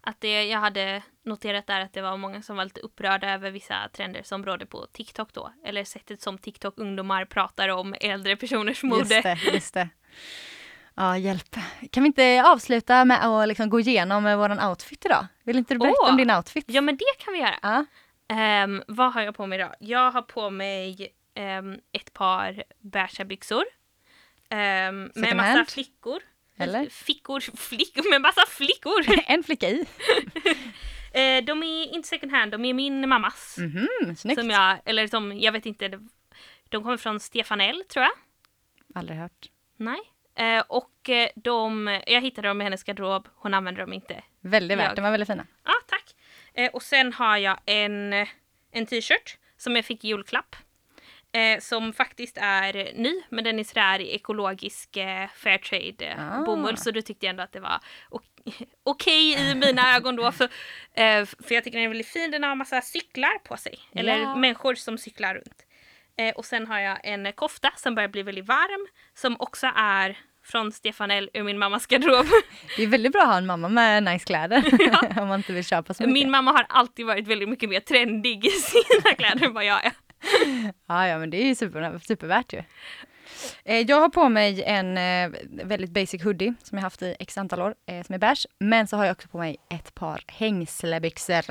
Att 0.00 0.20
det, 0.20 0.44
jag 0.44 0.60
hade 0.60 1.02
noterat 1.22 1.66
där 1.66 1.80
att 1.80 1.92
det 1.92 2.02
var 2.02 2.16
många 2.16 2.42
som 2.42 2.56
var 2.56 2.64
lite 2.64 2.80
upprörda 2.80 3.34
över 3.34 3.50
vissa 3.50 3.88
trender 3.92 4.22
som 4.22 4.44
råder 4.44 4.66
på 4.66 4.86
TikTok 4.92 5.32
då. 5.32 5.52
Eller 5.64 5.84
sättet 5.84 6.20
som 6.22 6.38
TikTok-ungdomar 6.38 7.24
pratar 7.24 7.68
om 7.68 7.94
äldre 8.00 8.36
personers 8.36 8.82
mode. 8.82 8.98
Just 8.98 9.22
det, 9.22 9.38
just 9.52 9.74
det. 9.74 9.88
Ja, 10.94 11.18
hjälp. 11.18 11.56
Kan 11.90 12.02
vi 12.02 12.06
inte 12.06 12.42
avsluta 12.46 13.04
med 13.04 13.24
att 13.24 13.48
liksom 13.48 13.70
gå 13.70 13.80
igenom 13.80 14.24
våran 14.24 14.70
outfit 14.70 15.04
idag? 15.04 15.26
Vill 15.42 15.58
inte 15.58 15.74
du 15.74 15.78
berätta 15.78 15.96
Åh! 16.02 16.10
om 16.10 16.16
din 16.16 16.30
outfit? 16.30 16.64
Ja 16.68 16.80
men 16.80 16.96
det 16.96 17.24
kan 17.24 17.32
vi 17.34 17.40
göra. 17.40 17.58
Ja. 17.62 17.84
Ehm, 18.28 18.82
vad 18.88 19.12
har 19.12 19.22
jag 19.22 19.34
på 19.36 19.46
mig 19.46 19.58
idag? 19.58 19.74
Jag 19.80 20.10
har 20.10 20.22
på 20.22 20.50
mig 20.50 21.14
ehm, 21.34 21.80
ett 21.92 22.12
par 22.12 22.62
beiga 22.78 23.24
byxor. 23.24 23.64
Um, 24.50 25.10
med 25.14 25.36
massa 25.36 25.42
hand? 25.42 25.68
flickor. 25.68 26.20
Eller? 26.56 26.86
Fickor, 26.88 27.40
flickor 27.56 28.10
med 28.10 28.20
massa 28.20 28.46
flickor. 28.48 29.04
En 29.26 29.42
flicka 29.42 29.68
i. 29.68 29.86
Eh, 31.12 31.44
de 31.44 31.62
är 31.62 31.94
inte 31.94 32.08
second 32.08 32.32
hand, 32.32 32.52
de 32.52 32.64
är 32.64 32.74
min 32.74 33.08
mammas. 33.08 33.56
Mhm, 33.58 34.16
snyggt. 34.16 34.40
Som 34.40 34.50
jag, 34.50 34.78
eller 34.84 35.06
som, 35.06 35.38
jag 35.38 35.52
vet 35.52 35.66
inte, 35.66 35.88
de 36.68 36.82
kommer 36.82 36.96
från 36.96 37.20
Stefanell 37.20 37.84
tror 37.88 38.02
jag. 38.02 38.12
Aldrig 38.94 39.18
hört. 39.18 39.50
Nej. 39.76 39.98
Eh, 40.34 40.64
och 40.68 41.08
eh, 41.08 41.28
de, 41.36 42.00
jag 42.06 42.20
hittade 42.20 42.48
dem 42.48 42.60
i 42.60 42.64
hennes 42.64 42.84
garderob, 42.84 43.28
hon 43.34 43.54
använder 43.54 43.80
dem 43.80 43.92
inte. 43.92 44.22
Väldigt 44.40 44.78
värt, 44.78 44.96
de 44.96 45.02
var 45.02 45.10
väldigt 45.10 45.28
fina. 45.28 45.46
Ja, 45.64 45.72
tack. 45.86 46.05
Eh, 46.56 46.70
och 46.72 46.82
sen 46.82 47.12
har 47.12 47.36
jag 47.36 47.58
en, 47.66 48.12
en 48.72 48.86
t-shirt 48.86 49.38
som 49.56 49.76
jag 49.76 49.84
fick 49.84 50.04
i 50.04 50.08
julklapp. 50.08 50.56
Eh, 51.32 51.60
som 51.60 51.92
faktiskt 51.92 52.38
är 52.40 52.72
ny, 52.94 53.22
men 53.28 53.44
den 53.44 53.58
är 53.58 53.64
sådär 53.64 54.00
ekologisk 54.00 54.96
eh, 54.96 55.28
fairtrade 55.36 56.04
eh, 56.06 56.38
Ah. 56.38 56.44
bomull. 56.44 56.76
Så 56.76 56.90
då 56.90 57.02
tyckte 57.02 57.26
jag 57.26 57.30
ändå 57.30 57.42
att 57.42 57.52
det 57.52 57.60
var 57.60 57.80
ok- 58.10 58.62
okej 58.82 59.50
i 59.50 59.54
mina 59.54 59.94
ögon 59.96 60.16
då. 60.16 60.32
För, 60.32 60.44
eh, 60.94 61.24
för 61.24 61.54
jag 61.54 61.64
tycker 61.64 61.78
den 61.78 61.84
är 61.84 61.88
väldigt 61.88 62.06
fin. 62.08 62.30
Den 62.30 62.42
har 62.42 62.54
massa 62.54 62.80
cyklar 62.80 63.38
på 63.38 63.56
sig. 63.56 63.78
Eller 63.94 64.34
människor 64.36 64.74
som 64.74 64.98
cyklar 64.98 65.34
runt. 65.34 65.62
Eh, 66.18 66.34
och 66.34 66.44
sen 66.44 66.66
har 66.66 66.78
jag 66.80 66.98
en 67.04 67.32
kofta 67.32 67.72
som 67.76 67.94
börjar 67.94 68.08
bli 68.08 68.22
väldigt 68.22 68.46
varm. 68.46 68.86
Som 69.14 69.36
också 69.38 69.70
är 69.76 70.18
från 70.46 70.72
Stefanell 70.72 71.30
ur 71.32 71.42
min 71.42 71.58
mammas 71.58 71.86
garderob. 71.86 72.26
Det 72.76 72.82
är 72.82 72.86
väldigt 72.86 73.12
bra 73.12 73.22
att 73.22 73.28
ha 73.28 73.38
en 73.38 73.46
mamma 73.46 73.68
med 73.68 74.02
nice 74.02 74.24
kläder. 74.24 74.64
om 75.20 75.28
man 75.28 75.40
inte 75.40 75.52
vill 75.52 75.64
köpa 75.64 75.94
så 75.94 76.02
mycket. 76.02 76.12
Min 76.12 76.30
mamma 76.30 76.52
har 76.52 76.66
alltid 76.68 77.06
varit 77.06 77.26
väldigt 77.26 77.48
mycket 77.48 77.68
mer 77.68 77.80
trendig 77.80 78.46
i 78.46 78.50
sina 78.50 79.14
kläder 79.18 79.46
än 79.46 79.52
vad 79.52 79.64
jag 79.64 79.86
är. 79.86 79.92
Ja, 80.86 81.08
ja, 81.08 81.18
men 81.18 81.30
det 81.30 81.36
är 81.36 81.46
ju 81.46 81.54
super, 81.54 81.98
supervärt 81.98 82.52
ju. 82.52 82.62
Eh, 83.64 83.80
Jag 83.80 84.00
har 84.00 84.08
på 84.08 84.28
mig 84.28 84.62
en 84.62 84.98
eh, 84.98 85.38
väldigt 85.64 85.90
basic 85.90 86.22
hoodie 86.24 86.54
som 86.62 86.78
jag 86.78 86.82
haft 86.82 87.02
i 87.02 87.16
x 87.18 87.38
antal 87.38 87.60
år, 87.62 87.74
eh, 87.86 88.02
som 88.06 88.14
är 88.14 88.18
beige. 88.18 88.46
Men 88.58 88.86
så 88.86 88.96
har 88.96 89.04
jag 89.04 89.12
också 89.12 89.28
på 89.28 89.38
mig 89.38 89.56
ett 89.70 89.94
par 89.94 90.20
hängslebyxor. 90.26 91.42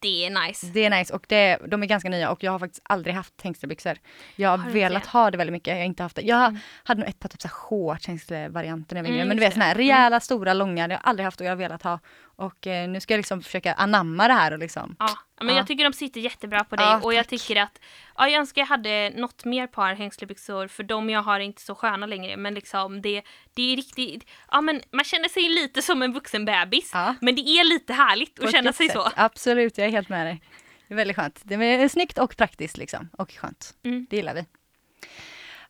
Det 0.00 0.26
är 0.26 0.46
nice. 0.46 0.66
Det 0.66 0.84
är 0.84 0.90
nice 0.90 1.14
och 1.14 1.24
det, 1.28 1.58
de 1.68 1.82
är 1.82 1.86
ganska 1.86 2.08
nya 2.08 2.30
och 2.30 2.42
jag 2.44 2.52
har 2.52 2.58
faktiskt 2.58 2.82
aldrig 2.84 3.14
haft 3.14 3.42
hängslebyxor. 3.42 3.96
Jag 4.36 4.48
har, 4.50 4.58
Har 4.58 4.70
velat 4.70 5.02
det? 5.02 5.08
ha 5.08 5.30
det 5.30 5.38
väldigt 5.38 5.52
mycket, 5.52 5.68
jag 5.72 5.76
har 5.76 5.84
inte 5.84 6.02
haft 6.02 6.16
det. 6.16 6.22
Jag 6.22 6.58
hade 6.84 7.00
nog 7.00 7.08
ett 7.08 7.18
par 7.18 7.28
typ 7.28 7.50
shorts 7.50 8.06
hängslevarianter 8.06 8.94
när 8.94 9.00
jag 9.00 9.04
var 9.04 9.08
yngre. 9.10 9.20
Mm, 9.22 9.28
men 9.28 9.36
du 9.36 9.40
vet 9.40 9.52
såna 9.52 9.64
här 9.64 9.74
det. 9.74 9.80
rejäla, 9.80 10.20
stora, 10.20 10.54
långa, 10.54 10.88
det 10.88 10.94
har 10.94 11.00
jag 11.04 11.08
aldrig 11.08 11.24
haft 11.24 11.40
och 11.40 11.46
jag 11.46 11.50
har 11.50 11.56
velat 11.56 11.82
ha. 11.82 11.98
Och 12.42 12.66
eh, 12.66 12.88
nu 12.88 13.00
ska 13.00 13.14
jag 13.14 13.18
liksom 13.18 13.42
försöka 13.42 13.72
anamma 13.72 14.28
det 14.28 14.34
här 14.34 14.52
och 14.52 14.58
liksom. 14.58 14.96
Ja, 14.98 15.18
men 15.40 15.48
Ja. 15.48 15.54
jag 15.56 15.66
tycker 15.66 15.84
de 15.84 15.92
sitter 15.92 16.20
jättebra 16.20 16.64
på 16.64 16.76
dig 16.76 16.86
Ja, 16.86 17.00
och 17.02 17.14
jag 17.14 17.28
tycker 17.28 17.56
att 17.56 17.80
ja, 18.16 18.28
jag 18.28 18.40
önskar 18.40 18.62
jag 18.62 18.66
hade 18.66 19.10
något 19.16 19.44
mer 19.44 19.66
par 19.66 19.94
hängslebyxor 19.94 20.68
för 20.68 20.82
de 20.82 21.10
jag 21.10 21.22
har 21.22 21.34
är 21.40 21.44
inte 21.44 21.62
så 21.62 21.74
sköna 21.74 22.06
längre 22.06 22.36
men 22.36 22.54
liksom 22.54 23.02
det, 23.02 23.22
det 23.54 23.72
är 23.72 23.76
riktigt, 23.76 24.28
ja 24.50 24.60
men 24.60 24.82
man 24.92 25.04
känner 25.04 25.28
sig 25.28 25.48
lite 25.48 25.82
som 25.82 26.02
en 26.02 26.12
vuxen 26.12 26.44
bebis 26.44 26.90
Ja. 26.94 27.14
men 27.20 27.34
det 27.34 27.40
är 27.42 27.64
lite 27.64 27.92
härligt 27.92 28.34
På 28.34 28.44
att 28.44 28.52
känna 28.52 28.72
sig 28.72 28.86
sätt. 28.86 28.96
så. 28.96 29.08
Absolut, 29.16 29.78
jag 29.78 29.86
är 29.86 29.90
helt 29.90 30.08
med 30.08 30.26
dig. 30.26 30.42
Det 30.88 30.94
är 30.94 30.96
väldigt 30.96 31.16
skönt. 31.16 31.40
Det 31.44 31.54
är 31.54 31.88
snyggt 31.88 32.18
och 32.18 32.36
praktiskt 32.36 32.76
liksom. 32.76 33.08
Och 33.18 33.32
skönt. 33.32 33.74
Mm. 33.84 34.06
Det 34.10 34.16
gillar 34.16 34.34
vi. 34.34 34.44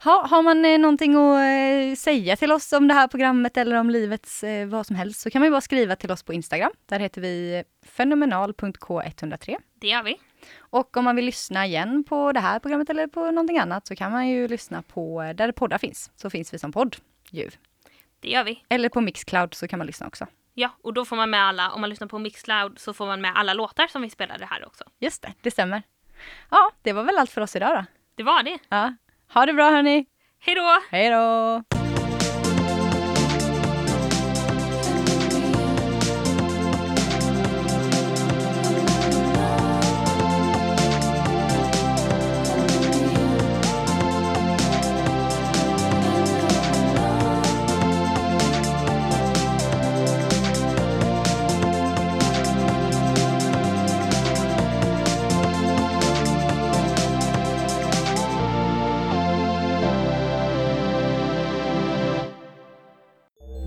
Ha, 0.05 0.27
har 0.27 0.43
man 0.43 0.65
eh, 0.65 0.79
någonting 0.79 1.15
att 1.15 1.39
eh, 1.39 1.97
säga 1.97 2.37
till 2.37 2.53
oss 2.53 2.73
om 2.73 2.89
det 2.89 2.95
här 2.95 3.09
programmet 3.09 3.57
eller 3.57 3.77
om 3.77 3.91
livets 3.91 4.45
eh, 4.45 4.67
vad 4.69 4.87
som 4.87 4.97
helst 4.97 5.21
så 5.21 5.31
kan 5.31 5.41
man 5.41 5.47
ju 5.47 5.51
bara 5.51 5.61
skriva 5.61 5.97
till 5.97 6.11
oss 6.11 6.23
på 6.23 6.33
Instagram. 6.33 6.71
Där 6.87 7.01
heter 7.01 7.21
vi 7.21 7.65
fenomenal.k103. 7.87 9.57
Det 9.75 9.89
gör 9.89 10.03
vi. 10.03 10.21
Och 10.59 10.97
om 10.97 11.05
man 11.05 11.17
vill 11.17 11.25
lyssna 11.25 11.67
igen 11.67 12.05
på 12.05 12.33
det 12.33 12.41
här 12.41 12.59
programmet 12.59 12.91
eller 12.91 13.07
på 13.07 13.31
någonting 13.31 13.59
annat 13.59 13.87
så 13.87 13.97
kan 13.97 14.13
man 14.13 14.29
ju 14.29 14.49
lyssna 14.49 14.83
på 14.83 15.23
eh, 15.23 15.35
där 15.35 15.53
poddar 15.53 15.79
finns. 15.79 16.11
Så 16.17 16.31
finns 16.31 16.55
vi 16.55 16.59
som 16.59 16.73
podd 16.73 16.97
ju. 17.31 17.51
Det 18.21 18.29
gör 18.29 18.45
vi. 18.45 18.65
Eller 18.69 18.89
på 18.89 19.01
Mixcloud 19.01 19.55
så 19.55 19.69
kan 19.69 19.79
man 19.79 19.87
lyssna 19.87 20.07
också. 20.07 20.27
Ja, 20.55 20.71
och 20.83 20.95
då 20.95 21.05
får 21.05 21.17
man 21.17 21.31
med 21.31 21.43
alla, 21.45 21.71
om 21.71 21.81
man 21.81 21.91
lyssnar 21.91 22.09
på 22.09 22.19
Mixcloud 22.19 22.79
så 22.79 22.95
får 22.95 23.07
man 23.07 23.21
med 23.21 23.33
alla 23.35 23.55
låtar 23.55 23.87
som 23.87 24.03
vi 24.03 24.11
spelade 24.11 24.47
här 24.47 24.67
också. 24.67 24.85
Just 24.99 25.23
det, 25.23 25.35
det 25.43 25.51
stämmer. 25.51 25.83
Ja, 26.51 26.71
det 26.83 26.93
var 26.93 27.05
väl 27.05 27.19
allt 27.19 27.31
för 27.31 27.41
oss 27.41 27.57
idag 27.57 27.77
då. 27.77 27.85
Det 28.15 28.23
var 28.23 28.43
det. 28.43 28.59
Ja. 28.69 28.95
Ha 29.35 29.47
det 29.47 29.53
bra 29.53 29.71
hörni! 29.71 30.05
Hej 30.41 30.55
då! 30.55 30.81
Hej 30.91 31.11
då! 31.11 31.82